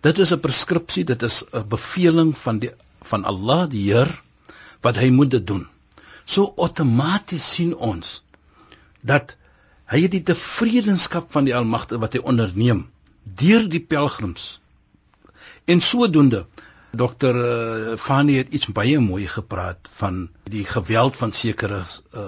Dit 0.00 0.18
is 0.18 0.32
'n 0.32 0.40
preskripsie, 0.40 1.04
dit 1.04 1.22
is 1.22 1.44
'n 1.52 1.68
beveling 1.68 2.32
van 2.38 2.58
die 2.58 2.72
van 3.12 3.24
Allah 3.24 3.68
die 3.68 3.84
Heer 3.92 4.22
wat 4.80 4.96
hy 4.96 5.10
moet 5.10 5.30
dit 5.30 5.46
doen. 5.46 5.66
So 6.24 6.54
outomaties 6.56 7.52
sien 7.52 7.76
ons 7.76 8.22
dat 9.02 9.36
hy 9.92 10.08
die 10.08 10.22
tevredenskap 10.22 11.32
van 11.32 11.44
die 11.44 11.54
Almagtige 11.54 12.00
wat 12.00 12.12
hy 12.12 12.24
onderneem 12.24 12.86
deur 13.22 13.68
die 13.68 13.84
pelgrims. 13.84 14.60
En 15.66 15.80
sodoende 15.80 16.46
Dokter 16.96 17.36
uh, 17.36 17.96
Fani 17.98 18.36
het 18.36 18.52
iets 18.54 18.68
baie 18.72 18.98
mooi 19.02 19.26
gepraat 19.28 19.88
van 20.00 20.28
die 20.44 20.64
geweld 20.64 21.16
van 21.16 21.32
sekere 21.32 21.82
uh, 21.82 22.22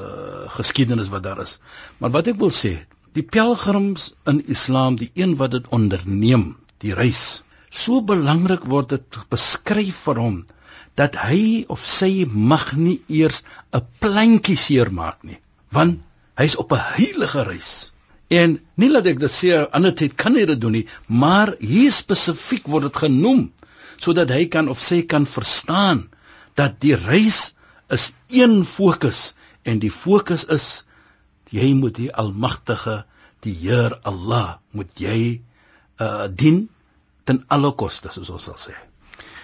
geskiedenis 0.56 1.08
wat 1.08 1.22
daar 1.22 1.40
is. 1.40 1.60
Maar 1.98 2.10
wat 2.16 2.28
ek 2.32 2.40
wil 2.42 2.52
sê, 2.52 2.74
die 3.16 3.24
pelgrims 3.24 4.10
in 4.28 4.42
Islam, 4.46 4.98
die 5.00 5.10
een 5.14 5.36
wat 5.40 5.54
dit 5.56 5.70
onderneem, 5.78 6.50
die 6.84 6.92
reis, 6.98 7.42
so 7.70 8.02
belangrik 8.02 8.66
word 8.74 8.92
dit 8.96 9.20
beskryf 9.32 10.04
vir 10.08 10.20
hom 10.24 10.38
dat 10.98 11.16
hy 11.28 11.64
of 11.70 11.84
sy 11.86 12.26
mag 12.52 12.72
nie 12.76 12.98
eers 13.06 13.44
'n 13.72 13.86
plantjie 14.02 14.58
seermaak 14.58 15.22
nie, 15.22 15.38
want 15.70 16.02
hy's 16.42 16.58
op 16.58 16.72
'n 16.74 16.84
heilige 16.98 17.42
reis. 17.48 17.92
En 18.28 18.58
nie 18.76 18.90
laat 18.92 19.06
ek 19.08 19.20
dit 19.22 19.32
sê 19.32 19.54
ander 19.72 19.94
tyd 19.96 20.16
kan 20.20 20.36
hy 20.36 20.44
dit 20.50 20.60
doen 20.60 20.74
nie, 20.76 20.86
maar 21.08 21.54
hier 21.60 21.92
spesifiek 21.92 22.68
word 22.68 22.90
dit 22.90 23.00
genoem 23.04 23.46
sodat 23.98 24.30
hy 24.30 24.44
kan 24.52 24.68
of 24.70 24.78
sy 24.78 25.00
kan 25.10 25.24
verstaan 25.26 26.04
dat 26.58 26.76
die 26.84 26.94
reis 26.94 27.52
is 27.90 28.12
een 28.28 28.60
fokus 28.68 29.32
en 29.64 29.80
die 29.82 29.90
fokus 29.90 30.44
is 30.54 30.66
jy 31.50 31.72
moet 31.74 31.96
die 31.96 32.10
almagtige 32.12 33.02
die 33.46 33.54
Heer 33.62 33.96
Allah 34.06 34.58
moet 34.76 34.92
jy 35.00 35.40
uh 36.02 36.28
dien 36.28 36.68
ten 37.24 37.42
alle 37.48 37.72
koste 37.72 38.12
soos 38.12 38.30
ons 38.30 38.44
sal 38.50 38.60
sê. 38.60 38.76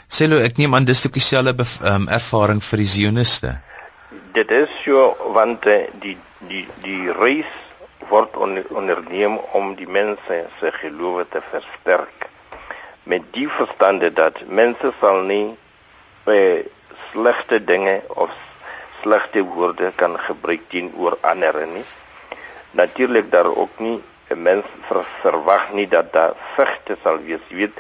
Selo 0.09 0.39
ek 0.45 0.61
neem 0.61 0.75
aan 0.77 0.87
dis 0.89 1.07
ook 1.07 1.17
dieselfde 1.17 1.67
um, 1.89 2.09
ervaring 2.13 2.61
vir 2.63 2.83
die 2.83 2.91
Zioniste. 2.93 3.57
Dit 4.37 4.53
is 4.53 4.71
so 4.85 5.09
want 5.35 5.67
uh, 5.67 5.81
die 6.05 6.17
die 6.49 6.67
die 6.85 7.13
reis 7.13 7.51
word 8.09 8.37
onderneem 8.37 9.39
om 9.53 9.75
die 9.75 9.89
mense 9.89 10.39
se 10.61 10.73
geloof 10.81 11.29
te 11.31 11.43
versterk 11.51 12.29
met 13.03 13.23
die 13.33 13.49
verstande 13.49 14.13
dat 14.13 14.41
mense 14.47 14.93
sal 15.01 15.21
nie 15.29 15.57
uh, 16.27 16.65
slegte 17.11 17.61
dinge 17.65 18.01
of 18.09 18.31
slegte 19.03 19.43
woorde 19.43 19.93
kan 19.97 20.19
gebruik 20.19 20.69
teenoor 20.73 21.19
ander 21.21 21.67
nie 21.67 21.85
natuurlik 22.75 23.31
daar 23.31 23.51
ook 23.57 23.79
nie 23.79 24.03
'n 24.29 24.43
mens 24.43 24.65
ver, 24.89 25.05
verwag 25.21 25.73
nie 25.73 25.89
dat 25.89 26.13
daar 26.13 26.33
vegte 26.55 26.97
sal 27.03 27.19
wees. 27.27 27.41
Jy 27.49 27.57
weet, 27.57 27.77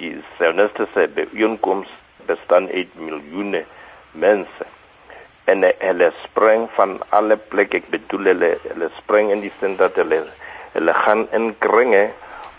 die 0.00 0.22
Sioniste 0.36 0.86
se 0.94 1.08
byeenkoms 1.08 1.88
bestaan 2.26 2.68
uit 2.68 2.94
miljoene 2.94 3.64
mense. 4.10 4.64
En 5.48 5.64
hulle 5.64 6.12
spring 6.22 6.68
van 6.76 6.98
alle 7.16 7.36
plekke. 7.36 7.80
Ek 7.82 7.90
bedoel 7.94 8.32
hulle 8.32 8.50
hulle 8.68 8.90
spring 9.00 9.32
in 9.34 9.44
die 9.44 9.52
sin 9.60 9.76
dat 9.80 9.96
hulle 10.00 10.22
hulle 10.76 10.94
gaan 11.02 11.26
in 11.36 11.52
kringe 11.58 12.08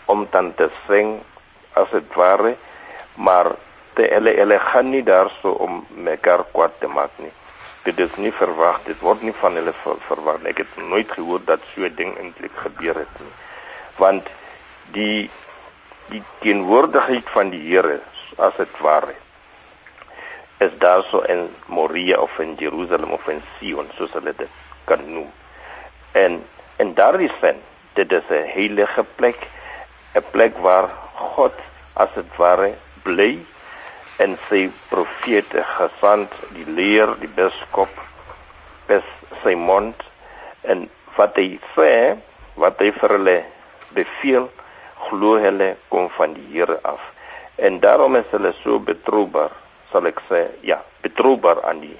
om 0.10 0.26
dan 0.34 0.54
te 0.58 0.70
sing 0.88 1.20
as 1.78 1.92
dit 1.94 2.16
ware, 2.18 2.56
maar 3.16 3.54
te 3.94 4.08
hulle 4.14 4.34
hulle 4.40 4.58
gaan 4.72 4.90
nie 4.90 5.04
daarso 5.06 5.54
om 5.66 5.84
mekaar 6.08 6.48
kwaad 6.54 6.80
te 6.82 6.90
maak 6.90 7.14
nie 7.22 7.34
dit 7.84 8.00
is 8.06 8.18
nie 8.22 8.32
verwag 8.36 8.82
dit 8.86 9.00
word 9.02 9.24
nie 9.26 9.34
van 9.42 9.56
hulle 9.58 9.74
ver, 9.84 9.98
verwag 10.10 10.44
ek 10.52 10.64
het 10.64 10.76
nooit 10.92 11.12
gehoor 11.16 11.42
dat 11.48 11.64
so 11.72 11.86
'n 11.88 11.96
ding 11.96 12.12
eintlik 12.18 12.56
gebeur 12.66 12.96
het 13.04 13.16
nie 13.24 13.34
want 13.98 14.30
die 14.98 15.30
die 16.10 16.24
teenwoordigheid 16.42 17.28
van 17.30 17.50
die 17.50 17.62
Here 17.70 18.00
as 18.38 18.56
dit 18.58 18.80
ware 18.82 19.16
is 20.60 20.72
daar 20.78 21.04
so 21.12 21.22
in 21.22 21.50
Moria 21.68 22.18
of 22.20 22.40
in 22.40 22.56
Jerusalem 22.60 23.12
of 23.12 23.28
in 23.28 23.42
Sion 23.58 23.88
soos 23.98 24.12
hulle 24.12 24.34
dit 24.38 24.50
kan 24.86 25.04
noem. 25.08 25.32
En 26.12 26.44
en 26.78 26.94
daardie 26.94 27.32
sin 27.42 27.62
dit 27.94 28.12
is 28.12 28.28
'n 28.30 28.48
heilige 28.56 29.04
plek 29.16 29.48
'n 30.16 30.26
plek 30.32 30.58
waar 30.58 30.90
God 31.14 31.56
as 31.94 32.10
dit 32.16 32.36
ware 32.38 32.74
bly 33.04 33.46
en 34.18 34.38
sy 34.50 34.70
profete 34.90 35.64
gesand 35.64 36.32
die 36.56 36.68
leer 36.68 37.16
die 37.20 37.32
biskop 37.40 37.92
bes 38.88 39.08
sy 39.44 39.56
mond 39.56 40.04
en 40.62 40.90
wat 41.16 41.40
hy 41.40 41.60
sê 41.76 42.18
wat 42.56 42.80
hy 42.84 42.92
vir 42.92 43.16
hulle 43.16 43.38
beveel 43.96 44.50
glo 45.08 45.38
hulle 45.40 45.70
kom 45.88 46.10
van 46.18 46.34
die 46.34 46.48
Here 46.52 46.80
af. 46.84 47.00
En 47.56 47.80
daarom 47.80 48.16
is 48.16 48.28
hulle 48.32 48.54
so 48.64 48.80
betroubaar 48.80 49.52
sal 49.92 50.06
ek 50.06 50.22
sê 50.30 50.46
ja 50.62 50.82
betroubaar 51.02 51.64
aan 51.64 51.82
die 51.82 51.98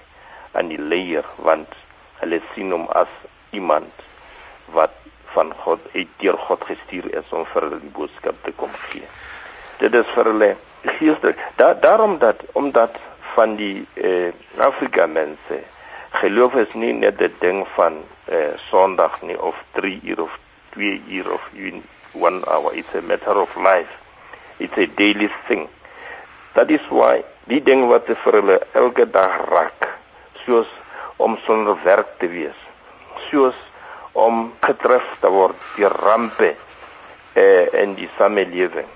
aan 0.52 0.70
die 0.70 0.82
leer 0.82 1.26
want 1.38 1.74
hulle 2.22 2.42
sien 2.54 2.72
hom 2.72 2.88
as 3.02 3.12
iemand 3.52 4.06
wat 4.76 4.96
van 5.34 5.54
God 5.64 5.80
uit 5.94 6.10
deur 6.18 6.38
God 6.48 6.64
gestuur 6.66 7.12
is 7.22 7.32
om 7.32 7.46
vir 7.54 7.68
hulle 7.68 7.80
die 7.80 7.96
boodskap 8.00 8.44
te 8.44 8.52
kom 8.52 8.74
gee 8.90 9.08
dit 9.80 9.94
is 9.96 10.10
vir 10.16 10.34
hulle 10.34 10.56
geestelik. 10.84 11.38
Da, 11.56 11.74
daarom 11.74 12.18
dat 12.20 12.44
omdat 12.52 12.96
van 13.36 13.56
die 13.56 13.88
eh 13.94 14.32
Afrika 14.58 15.08
mense 15.08 15.64
geloof 16.10 16.56
is 16.56 16.74
nie 16.74 16.94
net 16.94 17.22
'n 17.22 17.36
ding 17.40 17.68
van 17.76 18.04
eh 18.26 18.58
Sondag 18.70 19.22
nie 19.22 19.40
of 19.42 19.56
3 19.72 20.00
uur 20.04 20.22
of 20.22 20.40
2 20.70 21.02
uur 21.08 21.32
of 21.32 21.50
even 21.56 21.84
1 22.14 22.44
hour. 22.48 22.74
It's 22.74 22.96
a 22.96 23.02
matter 23.02 23.38
of 23.42 23.56
life. 23.56 23.94
It's 24.58 24.78
a 24.78 24.88
daily 24.96 25.30
thing. 25.48 25.68
That 26.54 26.70
is 26.70 26.82
why 26.90 27.24
die 27.50 27.62
ding 27.66 27.88
wat 27.90 28.06
vir 28.24 28.40
hulle 28.40 28.60
elke 28.74 29.08
dag 29.10 29.40
raak, 29.50 29.90
soos 30.46 30.70
om 31.18 31.38
sonder 31.46 31.78
werk 31.84 32.16
te 32.22 32.30
wees, 32.30 32.60
soos 33.30 33.58
om 34.14 34.54
getref 34.62 35.06
te 35.22 35.34
word 35.34 35.58
deur 35.76 35.98
rampe 36.06 36.56
eh 37.36 37.82
in 37.84 37.94
die 37.96 38.10
samelewing 38.18 38.88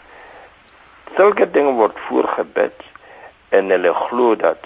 sulke 1.18 1.46
dinge 1.46 1.74
word 1.78 2.00
voorgebid 2.08 2.86
en 3.58 3.70
hulle 3.74 3.92
glo 3.94 4.34
dat 4.40 4.66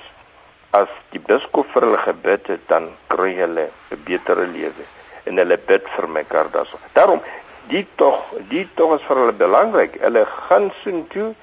as 0.78 0.91
die 1.12 1.19
biskop 1.23 1.67
vir 1.73 1.88
hulle 1.88 2.00
gebid 2.04 2.47
het 2.54 2.63
dan 2.71 2.88
kry 3.12 3.34
hulle 3.39 3.65
'n 3.91 4.00
betere 4.08 4.45
lewe 4.54 4.86
en 5.28 5.38
hulle 5.41 5.58
bid 5.58 5.84
vir 5.95 6.08
mekaar 6.08 6.47
daarso. 6.52 6.78
Daarom 6.93 7.21
die 7.67 7.86
tog 7.95 8.23
die 8.50 8.67
tog 8.76 8.95
is 9.00 9.06
vir 9.08 9.17
hulle 9.17 9.34
belangrik. 9.34 10.00
Hulle 10.02 10.26
gaan 10.26 10.71
soontoe 10.84 11.36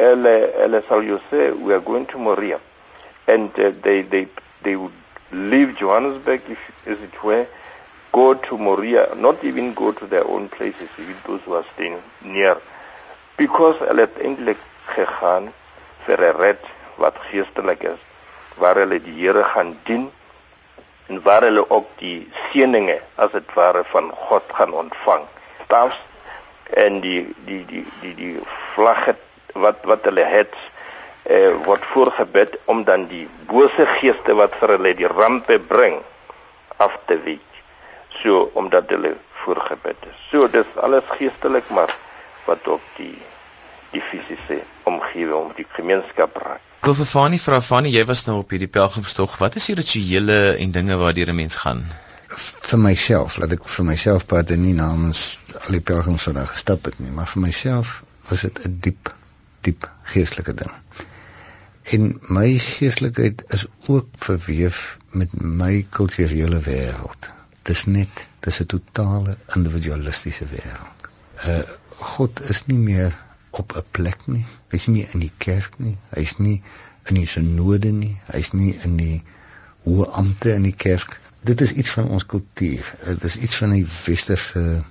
hulle 0.00 0.34
hulle 0.62 0.82
sal 0.88 1.06
jou 1.10 1.20
sê 1.30 1.50
we 1.64 1.74
are 1.76 1.84
going 1.90 2.06
to 2.12 2.18
Moria 2.18 2.58
and 3.26 3.50
uh, 3.58 3.70
they 3.84 4.02
they 4.02 4.26
they 4.62 4.76
would 4.76 4.98
leave 5.52 5.76
Johannesburg 5.76 6.42
if 6.48 6.62
is 6.86 7.00
it 7.08 7.22
where 7.22 7.46
go 8.12 8.34
to 8.34 8.58
Moria 8.58 9.14
not 9.16 9.44
even 9.44 9.72
go 9.74 9.92
to 9.92 10.06
their 10.06 10.26
own 10.26 10.48
places 10.48 10.88
even 10.98 11.16
those 11.26 11.40
who 11.46 11.54
are 11.54 11.66
staying 11.74 11.98
near 12.22 12.56
because 13.36 13.76
het 13.80 14.22
eintlik 14.26 14.60
gegaan 14.94 15.52
vir 16.06 16.18
'n 16.30 16.36
red 16.44 16.62
wat 17.02 17.16
geestelik 17.30 17.82
is 17.82 18.00
waar 18.60 18.76
hulle 18.82 18.98
die 19.00 19.16
Here 19.20 19.44
gaan 19.44 19.76
dien 19.84 20.10
en 21.08 21.22
waar 21.22 21.42
hulle 21.42 21.64
ook 21.70 21.88
die 21.98 22.28
seëninge 22.50 23.00
as 23.16 23.32
dit 23.32 23.54
ware 23.54 23.84
van 23.92 24.10
God 24.28 24.42
gaan 24.58 24.72
ontvang. 24.72 25.24
Stafs 25.64 25.98
en 26.84 27.00
die 27.00 27.34
die 27.46 27.64
die 27.66 27.84
die 28.02 28.14
die 28.14 28.36
vlagge 28.74 29.16
wat 29.54 29.84
wat 29.84 30.04
hulle 30.04 30.24
het 30.24 30.54
eh 31.22 31.52
word 31.64 31.84
voorgebid 31.84 32.56
om 32.64 32.84
dan 32.84 33.06
die 33.08 33.28
bose 33.46 33.86
geeste 34.00 34.34
wat 34.34 34.54
vir 34.60 34.76
hulle 34.76 34.94
die 34.94 35.10
rampe 35.10 35.58
bring 35.58 36.00
af 36.76 36.98
te 37.06 37.18
week. 37.24 37.50
So 38.22 38.50
omdat 38.54 38.90
hulle 38.90 39.16
voorgebid 39.44 39.96
is. 40.10 40.16
So 40.30 40.48
dis 40.48 40.66
alles 40.76 41.04
geestelik 41.18 41.68
maar 41.70 41.96
wat 42.46 42.68
op 42.68 42.82
die 42.96 43.16
die 43.90 44.02
fisiese 44.02 44.60
omgewing, 44.86 45.54
die 45.56 45.66
gemeenskap 45.74 46.36
raak. 46.36 46.60
Wil 46.86 46.94
vir 46.94 47.08
Fani 47.10 47.38
vra 47.42 47.58
Fani, 47.60 47.90
jy 47.92 48.04
was 48.08 48.22
nou 48.28 48.38
op 48.40 48.52
hierdie 48.54 48.70
pelgrimstog. 48.70 49.34
Wat 49.42 49.58
is 49.58 49.66
die 49.68 49.74
rituele 49.80 50.38
en 50.62 50.70
dinge 50.72 50.96
waardeur 50.96 51.28
'n 51.28 51.36
mens 51.36 51.56
gaan? 51.64 51.82
Vir 52.70 52.78
myself, 52.78 53.36
laat 53.36 53.52
ek 53.52 53.66
vir 53.68 53.84
myself 53.84 54.26
praat 54.26 54.50
en 54.50 54.62
nie 54.62 54.74
namens 54.74 55.38
al 55.66 55.74
die 55.76 55.86
pelgrims 55.92 56.24
wat 56.30 56.34
daar 56.34 56.52
gestap 56.54 56.84
het 56.84 57.00
nie, 57.00 57.10
maar 57.10 57.26
vir 57.26 57.42
myself 57.42 58.02
was 58.30 58.46
dit 58.46 58.64
'n 58.64 58.78
diep 58.80 59.12
diep 59.66 59.88
geestelike 60.12 60.54
ding. 60.54 60.72
En 61.82 62.18
my 62.28 62.58
geestelikheid 62.58 63.44
is 63.56 63.66
ook 63.86 64.08
verweef 64.14 64.98
met 65.10 65.32
my 65.40 65.86
kulturele 65.88 66.60
wêreld. 66.66 67.30
Dis 67.62 67.84
net, 67.84 68.26
dis 68.40 68.60
'n 68.60 68.66
totale 68.66 69.38
individualistiese 69.56 70.46
wêreld. 70.54 71.08
Uh 71.48 71.62
God 72.00 72.40
is 72.48 72.66
nie 72.66 72.78
meer 72.78 73.16
op 73.50 73.76
'n 73.76 73.84
plek 73.90 74.26
nie. 74.26 74.44
Hy's 74.68 74.86
nie 74.86 75.06
in 75.12 75.20
die 75.20 75.32
kerk 75.36 75.78
nie. 75.78 75.96
Hy's 76.08 76.36
nie 76.38 76.62
in 77.04 77.14
die 77.14 77.26
synode 77.26 77.90
nie. 77.90 78.16
Hy's 78.26 78.52
nie 78.52 78.74
in 78.84 78.96
die 78.96 79.22
hoë 79.84 80.06
ampte 80.22 80.54
in 80.54 80.62
die 80.62 80.76
kerk. 80.76 81.20
Dit 81.40 81.60
is 81.60 81.72
iets 81.72 81.90
van 81.90 82.08
ons 82.08 82.26
kultuur. 82.26 82.94
Dit 83.04 83.24
is 83.24 83.36
iets 83.36 83.56
van 83.56 83.70
die 83.70 83.86
westerse 84.06 84.84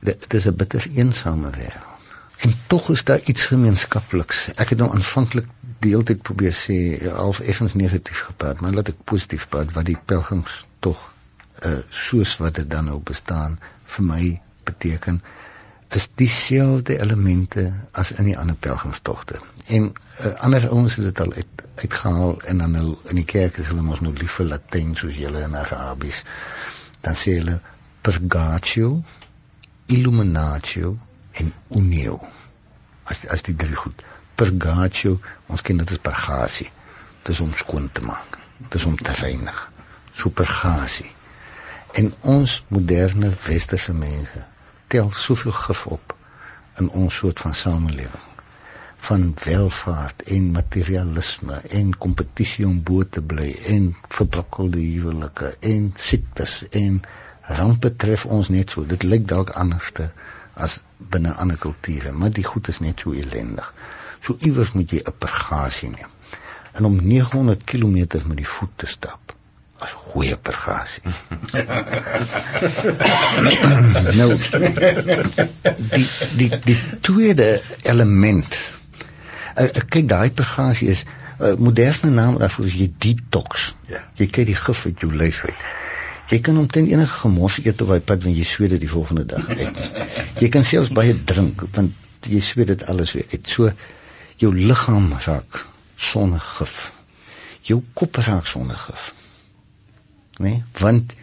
dit 0.00 0.34
is 0.34 0.46
'n 0.46 0.56
bitter 0.56 0.86
eensame 0.94 1.50
wêreld. 1.50 1.99
En 2.40 2.54
tog 2.66 2.90
is 2.90 3.04
daar 3.04 3.20
iets 3.20 3.46
gemeenskapliks. 3.46 4.48
Ek 4.54 4.68
het 4.72 4.78
nou 4.78 4.90
aanvanklik 4.94 5.48
die 5.84 5.90
hele 5.92 6.06
tyd 6.08 6.22
probeer 6.22 6.54
sê 6.56 6.76
half 7.16 7.40
effens 7.40 7.74
negatief 7.74 8.22
gepraat, 8.28 8.60
maar 8.60 8.72
laat 8.76 8.92
ek 8.92 9.02
positief 9.12 9.48
praat 9.52 9.72
wat 9.76 9.88
die 9.88 9.98
pelgrims 10.12 10.64
tog 10.84 11.08
uh 11.68 11.78
soos 11.92 12.36
wat 12.40 12.54
dit 12.56 12.70
dan 12.70 12.88
nou 12.88 13.00
bestaan 13.10 13.58
vir 13.94 14.06
my 14.12 14.22
beteken 14.64 15.20
is 15.98 16.06
dieselfde 16.22 16.96
elemente 17.02 17.64
as 17.92 18.12
in 18.12 18.30
die 18.30 18.36
ander 18.38 18.56
pelgrimstogte. 18.56 19.40
En 19.66 19.90
uh, 19.90 20.32
ander 20.46 20.68
ouens 20.68 20.94
het 20.94 21.04
dit 21.04 21.20
al 21.20 21.32
uit 21.32 21.64
uitgehaal 21.74 22.40
en 22.52 22.58
dan 22.64 22.70
nou 22.70 22.94
in 23.12 23.20
die 23.20 23.26
kerk 23.34 23.58
is 23.58 23.68
hulle 23.72 23.82
mos 23.82 24.00
nou 24.04 24.12
lief 24.16 24.38
vir 24.38 24.48
Latyn 24.52 24.94
soos 24.96 25.18
julle 25.18 25.42
in 25.44 25.56
Arabies. 25.58 26.22
Dan 27.04 27.16
sê 27.18 27.36
hulle 27.40 27.58
purgatio, 28.06 29.00
illuminatio 29.86 30.96
en 31.32 31.52
unio. 31.68 32.20
As 33.04 33.26
as 33.28 33.42
die 33.42 33.56
drie 33.56 33.76
goed. 33.76 34.02
Purgatio, 34.34 35.18
ons 35.46 35.62
ken 35.62 35.82
dit 35.82 35.90
as 35.90 36.02
purgasie. 36.02 36.70
Dit 37.22 37.34
is 37.34 37.40
om 37.40 37.54
skoon 37.54 37.90
te 37.92 38.04
maak. 38.06 38.38
Dit 38.58 38.74
is 38.80 38.84
om 38.84 38.96
te 38.96 39.12
reinig. 39.20 39.60
Supergasie. 40.12 41.10
En 41.92 42.12
ons 42.20 42.64
moderne 42.68 43.32
westerse 43.46 43.92
mense 43.92 44.46
tel 44.86 45.12
soveel 45.12 45.52
gif 45.52 45.86
op 45.86 46.16
in 46.78 46.90
ons 46.90 47.14
soort 47.22 47.40
van 47.40 47.54
samelewing 47.54 48.26
van 49.00 49.34
welvaart 49.44 50.22
en 50.22 50.50
materialisme 50.50 51.54
en 51.68 51.96
kompetisie 52.04 52.66
om 52.66 52.82
bo 52.82 53.04
te 53.08 53.22
bly 53.22 53.48
en 53.74 53.86
verbrokkelde 54.08 54.80
huwelike 54.80 55.54
en 55.70 55.86
siektes 55.96 56.56
en 56.82 57.00
rampe 57.60 57.90
tref 58.04 58.26
ons 58.38 58.50
net 58.56 58.74
so 58.76 58.84
dit 58.92 59.06
lyk 59.12 59.24
dalk 59.32 59.54
anderste 59.62 60.10
as 60.66 60.80
binne 61.14 61.34
ander 61.42 61.58
kulture 61.66 62.12
maar 62.12 62.32
die 62.38 62.46
goed 62.52 62.68
is 62.68 62.80
net 62.84 63.04
so 63.04 63.16
elendig 63.24 63.74
so 64.20 64.36
iewers 64.46 64.72
moet 64.76 64.96
jy 64.96 65.02
'n 65.04 65.18
purgasie 65.18 65.90
neem 65.96 66.16
en 66.72 66.84
om 66.84 67.02
900 67.02 67.64
km 67.64 67.98
met 68.30 68.36
die 68.36 68.50
voet 68.54 68.74
te 68.76 68.86
stap 68.86 69.34
as 69.80 69.94
goeie 69.96 70.36
purgasie. 70.36 71.02
nou 74.18 74.36
die 75.94 76.08
die 76.36 76.50
die 76.66 76.76
tweede 77.00 77.62
element. 77.88 78.58
Uh, 79.56 79.68
kyk 79.92 80.08
daai 80.10 80.30
purgasie 80.36 80.88
is 80.92 81.04
'n 81.04 81.08
uh, 81.44 81.54
moderne 81.56 82.10
naam 82.12 82.38
daarvoor 82.38 82.66
is 82.68 82.76
jy 82.76 82.92
detox. 82.98 83.74
Ja. 83.88 84.04
Jy 84.20 84.26
kyk 84.28 84.46
die 84.52 84.60
gif 84.64 84.84
uit 84.84 85.00
jou 85.00 85.12
lyf 85.14 85.44
uit. 85.48 85.60
Jy 86.30 86.40
kan 86.46 86.58
omtrent 86.58 86.90
enige 86.90 87.16
gemors 87.22 87.58
eet 87.64 87.82
op 87.82 87.94
daai 87.94 88.00
pad 88.00 88.22
wanneer 88.22 88.42
jy 88.42 88.48
sweet 88.48 88.74
dit 88.76 88.84
die 88.84 88.92
volgende 88.92 89.24
dag 89.26 89.48
uit. 89.48 89.80
jy 90.42 90.48
kan 90.48 90.64
selfs 90.64 90.92
baie 90.94 91.16
drink 91.32 91.64
want 91.74 92.28
jy 92.30 92.42
sweet 92.44 92.70
dit 92.70 92.84
alles 92.92 93.16
weer 93.16 93.26
uit. 93.32 93.48
So 93.48 93.72
jou 94.42 94.52
liggaam 94.54 95.10
raak 95.26 95.64
sonder 95.96 96.40
gif. 96.58 96.92
Jou 97.66 97.82
kop 97.94 98.22
raak 98.22 98.46
sonder 98.46 98.78
gif 98.78 99.10
nê? 100.40 100.48
Nee? 100.48 100.62
Want 100.80 101.14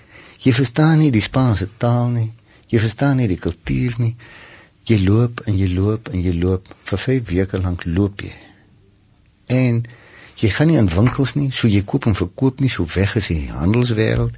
jy 0.43 0.53
verstaan 0.53 1.01
nie 1.01 1.11
die 1.11 1.23
Spaanse 1.25 1.69
taal 1.81 2.11
nie. 2.13 2.29
Jy 2.71 2.81
verstaan 2.83 3.17
nie 3.21 3.29
die 3.31 3.39
kultuur 3.41 3.97
nie. 4.03 4.13
Jy 4.87 4.99
loop 5.03 5.41
en 5.49 5.57
jy 5.59 5.69
loop 5.73 6.11
en 6.13 6.21
jy 6.23 6.33
loop 6.37 6.69
vir 6.89 7.01
5 7.05 7.31
weke 7.31 7.61
lank 7.63 7.85
loop 7.87 8.23
jy. 8.23 8.33
En 9.57 9.81
jy 10.37 10.51
gaan 10.53 10.71
nie 10.71 10.77
in 10.79 10.89
winkels 10.91 11.33
nie, 11.35 11.49
so 11.51 11.67
jy 11.71 11.81
koop 11.83 12.07
en 12.07 12.15
verkoop 12.15 12.61
nie, 12.61 12.69
so 12.71 12.85
weg 12.93 13.15
is 13.19 13.31
die 13.33 13.47
handelswêreld. 13.51 14.37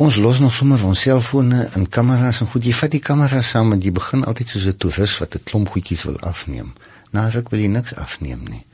Ons 0.00 0.16
los 0.16 0.38
nog 0.40 0.54
sommer 0.56 0.80
ons 0.88 1.00
selfone 1.04 1.60
en 1.76 1.82
kameras 1.96 2.38
en 2.40 2.48
goed. 2.48 2.64
Jy 2.64 2.72
vat 2.78 2.94
die 2.94 3.02
kamera 3.04 3.42
saam 3.44 3.74
en 3.74 3.82
jy 3.84 3.90
begin 3.92 4.22
altyd 4.30 4.52
soos 4.52 4.68
'n 4.70 4.78
toerist 4.82 5.20
wat 5.20 5.34
'n 5.36 5.44
klomp 5.48 5.68
goedjies 5.72 6.04
wil 6.08 6.18
afneem. 6.32 6.70
Na 7.12 7.28
ruk 7.28 7.50
wil 7.50 7.60
jy 7.60 7.68
niks 7.68 7.94
afneem 7.94 8.44
nie 8.48 8.64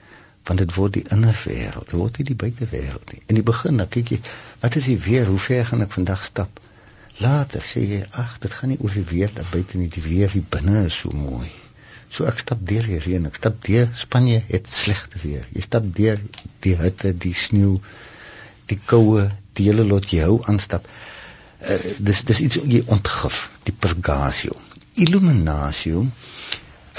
want 0.46 0.62
dit 0.62 0.74
word 0.74 0.92
die 0.94 1.04
inner 1.14 1.34
wêreld, 1.42 1.90
word 1.90 2.18
nie 2.18 2.26
die 2.28 2.38
buitewêreld. 2.42 3.14
In 3.26 3.38
die 3.38 3.46
begin 3.46 3.80
dan 3.82 3.88
kyk 3.90 4.12
jy, 4.14 4.18
wat 4.62 4.76
is 4.78 4.86
die 4.90 4.98
weer? 5.06 5.26
Hoe 5.26 5.40
ver 5.42 5.66
gaan 5.66 5.82
ek 5.82 5.94
vandag 5.96 6.22
stap? 6.24 6.60
Later 7.18 7.64
sê 7.64 7.82
jy, 7.82 7.98
ag, 8.22 8.36
dit 8.44 8.52
gaan 8.52 8.70
nie 8.70 8.78
oor 8.78 8.94
die 8.94 9.06
weer 9.10 9.32
daar 9.34 9.48
buite 9.50 9.80
nie, 9.80 9.88
die 9.88 10.04
weer 10.04 10.30
hier 10.30 10.46
binne 10.56 10.84
is 10.86 11.00
so 11.02 11.10
mooi. 11.10 11.50
So 12.08 12.28
ek 12.30 12.38
stap 12.44 12.62
deur 12.70 12.86
die 12.86 13.00
reën, 13.02 13.26
ek 13.26 13.40
stap 13.40 13.58
deur 13.66 13.90
Spanje 14.04 14.38
het 14.52 14.70
slegte 14.70 15.18
weer. 15.24 15.48
Jy 15.56 15.66
stap 15.66 15.90
deur 15.98 16.22
die 16.62 16.76
hitte, 16.78 17.10
die 17.26 17.34
sneeu, 17.34 17.80
die 18.70 18.78
koue, 18.78 19.26
die 19.58 19.66
hele 19.66 19.82
lot 19.88 20.06
jy 20.14 20.22
hou 20.28 20.38
aanstap. 20.46 20.86
Uh, 21.60 21.78
dis 21.98 22.24
dis 22.28 22.40
iets 22.40 22.60
jy 22.64 22.82
ontgif, 22.92 23.50
die 23.64 23.74
purgatio. 23.74 24.56
Illuminatio 24.94 26.06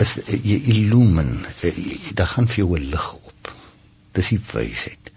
is 0.02 0.18
uh, 0.24 0.40
jy 0.42 0.58
illumin, 0.74 1.40
uh, 1.46 1.72
daar 2.18 2.34
gaan 2.36 2.50
vir 2.50 2.64
jou 2.64 2.78
'n 2.78 2.90
lig 2.94 3.08
dis 4.18 4.34
die 4.34 4.42
wysheid. 4.52 5.12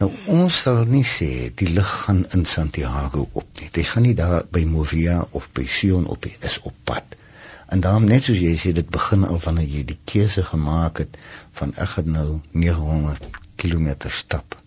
Nou 0.00 0.10
ons 0.36 0.56
sal 0.66 0.82
nie 0.90 1.04
sê 1.08 1.30
die 1.60 1.70
lig 1.70 1.90
gaan 2.04 2.24
in 2.36 2.44
Santiago 2.50 3.28
op 3.32 3.60
nie. 3.60 3.70
Dit 3.76 3.88
gaan 3.92 4.04
nie 4.08 4.16
daar 4.18 4.42
by 4.56 4.64
Moria 4.68 5.20
of 5.38 5.50
by 5.56 5.64
Sion 5.76 6.08
op 6.14 6.26
nie, 6.28 6.34
is 6.48 6.58
op 6.68 6.74
pad. 6.90 7.16
En 7.72 7.80
daarom 7.84 8.08
net 8.10 8.26
soos 8.26 8.40
jy 8.42 8.52
sê 8.60 8.74
dit 8.76 8.90
begin 8.96 9.24
al 9.28 9.40
wanneer 9.46 9.70
jy 9.76 9.84
die 9.92 10.00
keuse 10.12 10.44
gemaak 10.50 11.00
het 11.04 11.16
van 11.60 11.72
ek 11.80 11.94
gaan 11.96 12.10
nou 12.16 12.28
900 12.52 13.40
km 13.62 13.94
stap. 14.18 14.58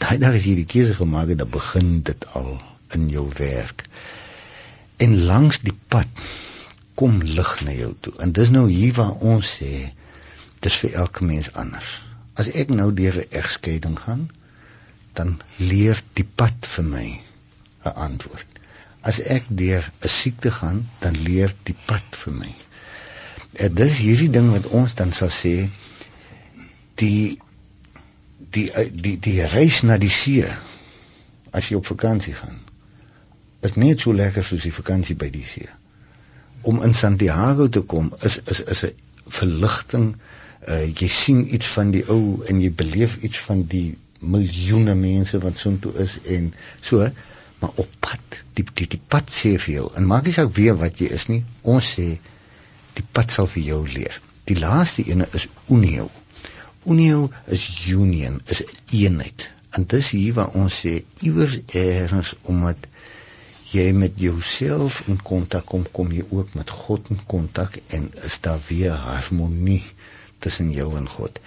Daai 0.00 0.18
dag 0.22 0.36
as 0.38 0.46
jy 0.46 0.54
die 0.60 0.68
keuse 0.76 0.94
gemaak 1.00 1.32
het, 1.32 1.40
dan 1.42 1.50
begin 1.56 1.98
dit 2.06 2.28
al 2.38 2.54
in 2.96 3.08
jou 3.08 3.26
werk. 3.36 3.84
En 4.96 5.16
langs 5.24 5.60
die 5.64 5.76
pad 5.88 6.08
kom 6.94 7.22
lig 7.22 7.52
na 7.64 7.72
jou 7.72 7.94
toe. 8.00 8.12
En 8.20 8.32
dis 8.36 8.50
nou 8.52 8.66
hier 8.70 8.94
waar 8.98 9.16
ons 9.32 9.56
sê 9.60 9.72
dis 10.64 10.78
vir 10.82 10.96
elke 11.02 11.24
mens 11.24 11.52
anders. 11.62 12.00
As 12.40 12.50
ek 12.62 12.72
nou 12.80 12.90
deur 12.94 13.16
'n 13.20 13.30
egskeiding 13.40 13.98
gaan, 14.04 14.28
dan 15.18 15.40
leer 15.56 16.02
die 16.20 16.28
pad 16.42 16.66
vir 16.74 16.84
my 16.84 17.08
'n 17.84 17.94
antwoord. 18.06 18.60
As 19.00 19.20
ek 19.36 19.44
deur 19.48 19.84
'n 20.02 20.08
siekte 20.08 20.50
gaan, 20.50 20.88
dan 20.98 21.16
leer 21.28 21.54
die 21.62 21.76
pad 21.86 22.18
vir 22.22 22.32
my. 22.32 22.54
Dit 23.52 23.80
is 23.80 23.98
hierdie 23.98 24.30
ding 24.30 24.50
wat 24.50 24.66
ons 24.66 24.94
dan 24.94 25.12
sal 25.12 25.32
sê 25.42 25.70
die 26.94 27.38
die 28.50 28.68
die 28.92 29.16
die 29.18 29.40
reis 29.46 29.82
na 29.82 29.96
die 29.96 30.12
see 30.22 30.44
as 31.50 31.68
jy 31.68 31.76
op 31.80 31.86
vakansie 31.86 32.34
gaan 32.34 32.59
is 33.66 33.76
net 33.76 34.00
so 34.00 34.14
lekker 34.16 34.44
soos 34.44 34.66
die 34.66 34.74
vakansie 34.74 35.16
by 35.20 35.30
die 35.32 35.46
see. 35.46 35.68
Om 36.70 36.82
in 36.86 36.94
Santiago 36.94 37.68
te 37.68 37.82
kom 37.92 38.12
is 38.26 38.40
is 38.54 38.62
is 38.74 38.84
'n 38.84 38.94
verligting 39.40 40.06
uh, 40.68 40.84
jy 41.00 41.08
sien 41.08 41.42
iets 41.54 41.66
van 41.76 41.90
die 41.90 42.04
ou 42.08 42.44
en 42.48 42.60
jy 42.60 42.70
beleef 42.82 43.16
iets 43.26 43.38
van 43.48 43.66
die 43.74 43.96
miljoene 44.20 44.94
mense 44.94 45.38
wat 45.44 45.58
soontoe 45.58 45.92
is 46.04 46.18
en 46.36 46.52
so 46.80 47.06
maar 47.60 47.70
op 47.84 47.88
pad 48.00 48.42
die 48.54 48.64
die, 48.74 48.88
die 48.96 49.02
pad 49.14 49.30
sê 49.30 49.56
vir 49.64 49.74
jou 49.74 49.86
en 49.96 50.08
maak 50.12 50.26
nie 50.26 50.36
saak 50.36 50.52
weer 50.56 50.76
wat 50.80 51.00
jy 51.00 51.08
is 51.16 51.28
nie 51.32 51.44
ons 51.62 51.92
sê 51.96 52.08
die 52.98 53.06
pad 53.16 53.32
sal 53.32 53.46
vir 53.46 53.62
jou 53.62 53.80
leer. 53.88 54.16
Die 54.50 54.58
laaste 54.58 55.04
ene 55.06 55.26
is 55.38 55.46
unio. 55.68 56.08
Unio 56.84 57.28
is 57.56 57.64
union 57.88 58.40
is 58.54 58.64
eenheid. 58.90 59.46
En 59.76 59.86
dis 59.92 60.10
hier 60.16 60.34
waar 60.38 60.56
ons 60.58 60.80
sê 60.84 60.96
iewers 61.26 61.60
eers 61.80 62.34
omdat 62.52 62.89
jy 63.70 63.92
met 63.94 64.18
jouself 64.18 65.02
in 65.06 65.20
kontak 65.22 65.66
kom 65.70 65.84
kom 65.94 66.10
jy 66.12 66.24
ook 66.34 66.54
met 66.58 66.70
God 66.70 67.10
in 67.14 67.20
kontak 67.30 67.76
en 67.96 68.08
is 68.26 68.40
daar 68.42 68.60
weer 68.68 68.96
harmonie 69.06 69.82
tussen 70.38 70.72
jou 70.72 70.96
en 70.96 71.08
God. 71.08 71.38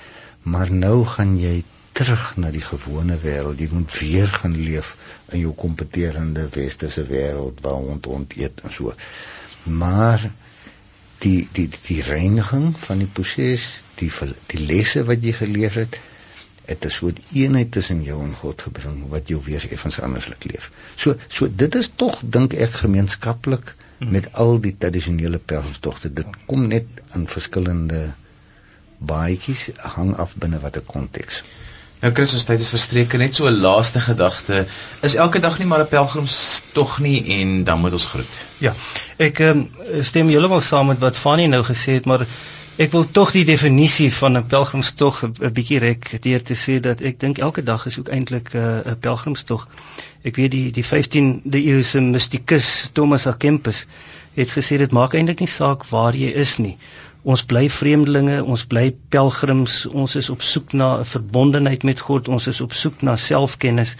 Maar 0.43 0.71
nou 0.71 1.05
gaan 1.05 1.36
jy 1.39 1.63
terug 1.97 2.24
na 2.41 2.51
die 2.53 2.63
gewone 2.63 3.17
wêreld. 3.21 3.59
Jy 3.59 3.69
moet 3.71 3.97
weer 3.99 4.32
gaan 4.38 4.55
leef 4.55 4.93
in 5.32 5.43
jou 5.43 5.51
kompeterende 5.57 6.47
westerse 6.53 7.03
wêreld 7.09 7.61
waar 7.65 7.84
hond 7.89 8.09
hond 8.09 8.38
eet 8.39 8.63
en 8.63 8.74
so. 8.74 8.93
Maar 9.82 10.24
die 11.24 11.47
die 11.55 11.69
die 11.76 12.01
reiniging 12.07 12.74
van 12.86 13.03
die 13.03 13.11
proses, 13.19 13.67
die 13.99 14.11
die 14.51 14.63
lesse 14.63 15.03
wat 15.07 15.24
jy 15.24 15.36
geleer 15.38 15.76
het, 15.84 15.99
het 16.66 16.86
'n 16.86 16.89
soort 16.89 17.20
eenheid 17.34 17.72
tussen 17.72 18.03
jou 18.03 18.22
en 18.24 18.36
God 18.36 18.61
gebring 18.61 19.09
wat 19.09 19.28
jou 19.28 19.41
weer 19.45 19.72
effens 19.72 19.99
anders 19.99 20.28
laat 20.28 20.45
leef. 20.51 20.72
So 20.95 21.16
so 21.28 21.47
dit 21.55 21.76
is 21.76 21.89
tog 21.95 22.22
dink 22.24 22.53
ek 22.53 22.72
gemeenskaplik 22.84 23.76
hmm. 23.97 24.11
met 24.11 24.34
al 24.34 24.59
die 24.59 24.76
tradisionele 24.78 25.39
pelgrimstogte. 25.39 26.14
Dit 26.14 26.28
kom 26.45 26.68
net 26.68 26.86
in 27.14 27.28
verskillende 27.28 28.14
baadjies 28.97 29.70
hang 29.76 30.16
af 30.16 30.36
binne 30.36 30.59
watter 30.59 30.82
konteks. 30.82 31.43
Nou 32.03 32.11
Christus 32.11 32.43
tyd 32.43 32.59
is 32.59 32.72
verstreke 32.74 33.18
net 33.18 33.36
so 33.36 33.47
'n 33.47 33.59
laaste 33.64 33.99
gedagte. 33.99 34.66
Is 35.07 35.16
elke 35.16 35.39
dag 35.39 35.57
nie 35.59 35.68
maar 35.68 35.80
'n 35.80 35.88
pelgrimstog 35.88 36.99
nie 36.99 37.39
en 37.39 37.64
dan 37.64 37.80
moet 37.80 37.91
ons 37.91 38.07
groet. 38.07 38.47
Ja. 38.57 38.74
Ek 39.18 39.39
um, 39.39 39.70
stem 40.01 40.28
heeltemal 40.28 40.61
saam 40.61 40.88
met 40.88 40.99
wat 40.99 41.18
Fanny 41.18 41.45
nou 41.45 41.64
gesê 41.64 41.95
het, 41.99 42.05
maar 42.05 42.28
ek 42.82 42.89
wil 42.89 43.03
tog 43.05 43.32
die 43.36 43.43
definisie 43.45 44.09
van 44.13 44.38
'n 44.38 44.47
pelgrimstog 44.49 45.17
'n 45.24 45.53
bietjie 45.53 45.80
rek 45.80 46.07
deur 46.21 46.41
te 46.41 46.55
sê 46.57 46.80
dat 46.82 47.01
ek 47.01 47.19
dink 47.19 47.38
elke 47.38 47.63
dag 47.63 47.86
is 47.86 47.99
ook 47.99 48.09
eintlik 48.09 48.53
eh, 48.53 48.61
'n 48.61 48.89
uh, 48.89 48.95
pelgrimstog. 48.99 49.67
Ek 50.24 50.36
weet 50.36 50.51
die 50.51 50.71
die 50.71 50.84
15de 50.84 51.61
eeuse 51.61 52.01
mystikus 52.01 52.89
Thomas 52.93 53.28
A 53.28 53.34
Kempis 53.34 53.86
het 54.34 54.49
gesê 54.49 54.78
dit 54.78 54.91
maak 54.91 55.13
eintlik 55.13 55.39
nie 55.39 55.47
saak 55.47 55.86
waar 55.86 56.15
jy 56.15 56.32
is 56.34 56.57
nie. 56.57 56.78
Ons 57.24 57.45
bly 57.45 57.69
vreemdelinge, 57.69 58.43
ons 58.43 58.65
bly 58.65 58.95
pelgrims, 59.09 59.86
ons 59.86 60.15
is 60.15 60.30
op 60.30 60.41
soek 60.41 60.74
na 60.74 60.97
'n 60.97 61.05
verbondenheid 61.05 61.84
met 61.84 61.99
God, 61.99 62.28
ons 62.28 62.47
is 62.47 62.61
op 62.61 62.74
soek 62.74 63.01
na 63.01 63.15
selfkennis. 63.15 63.95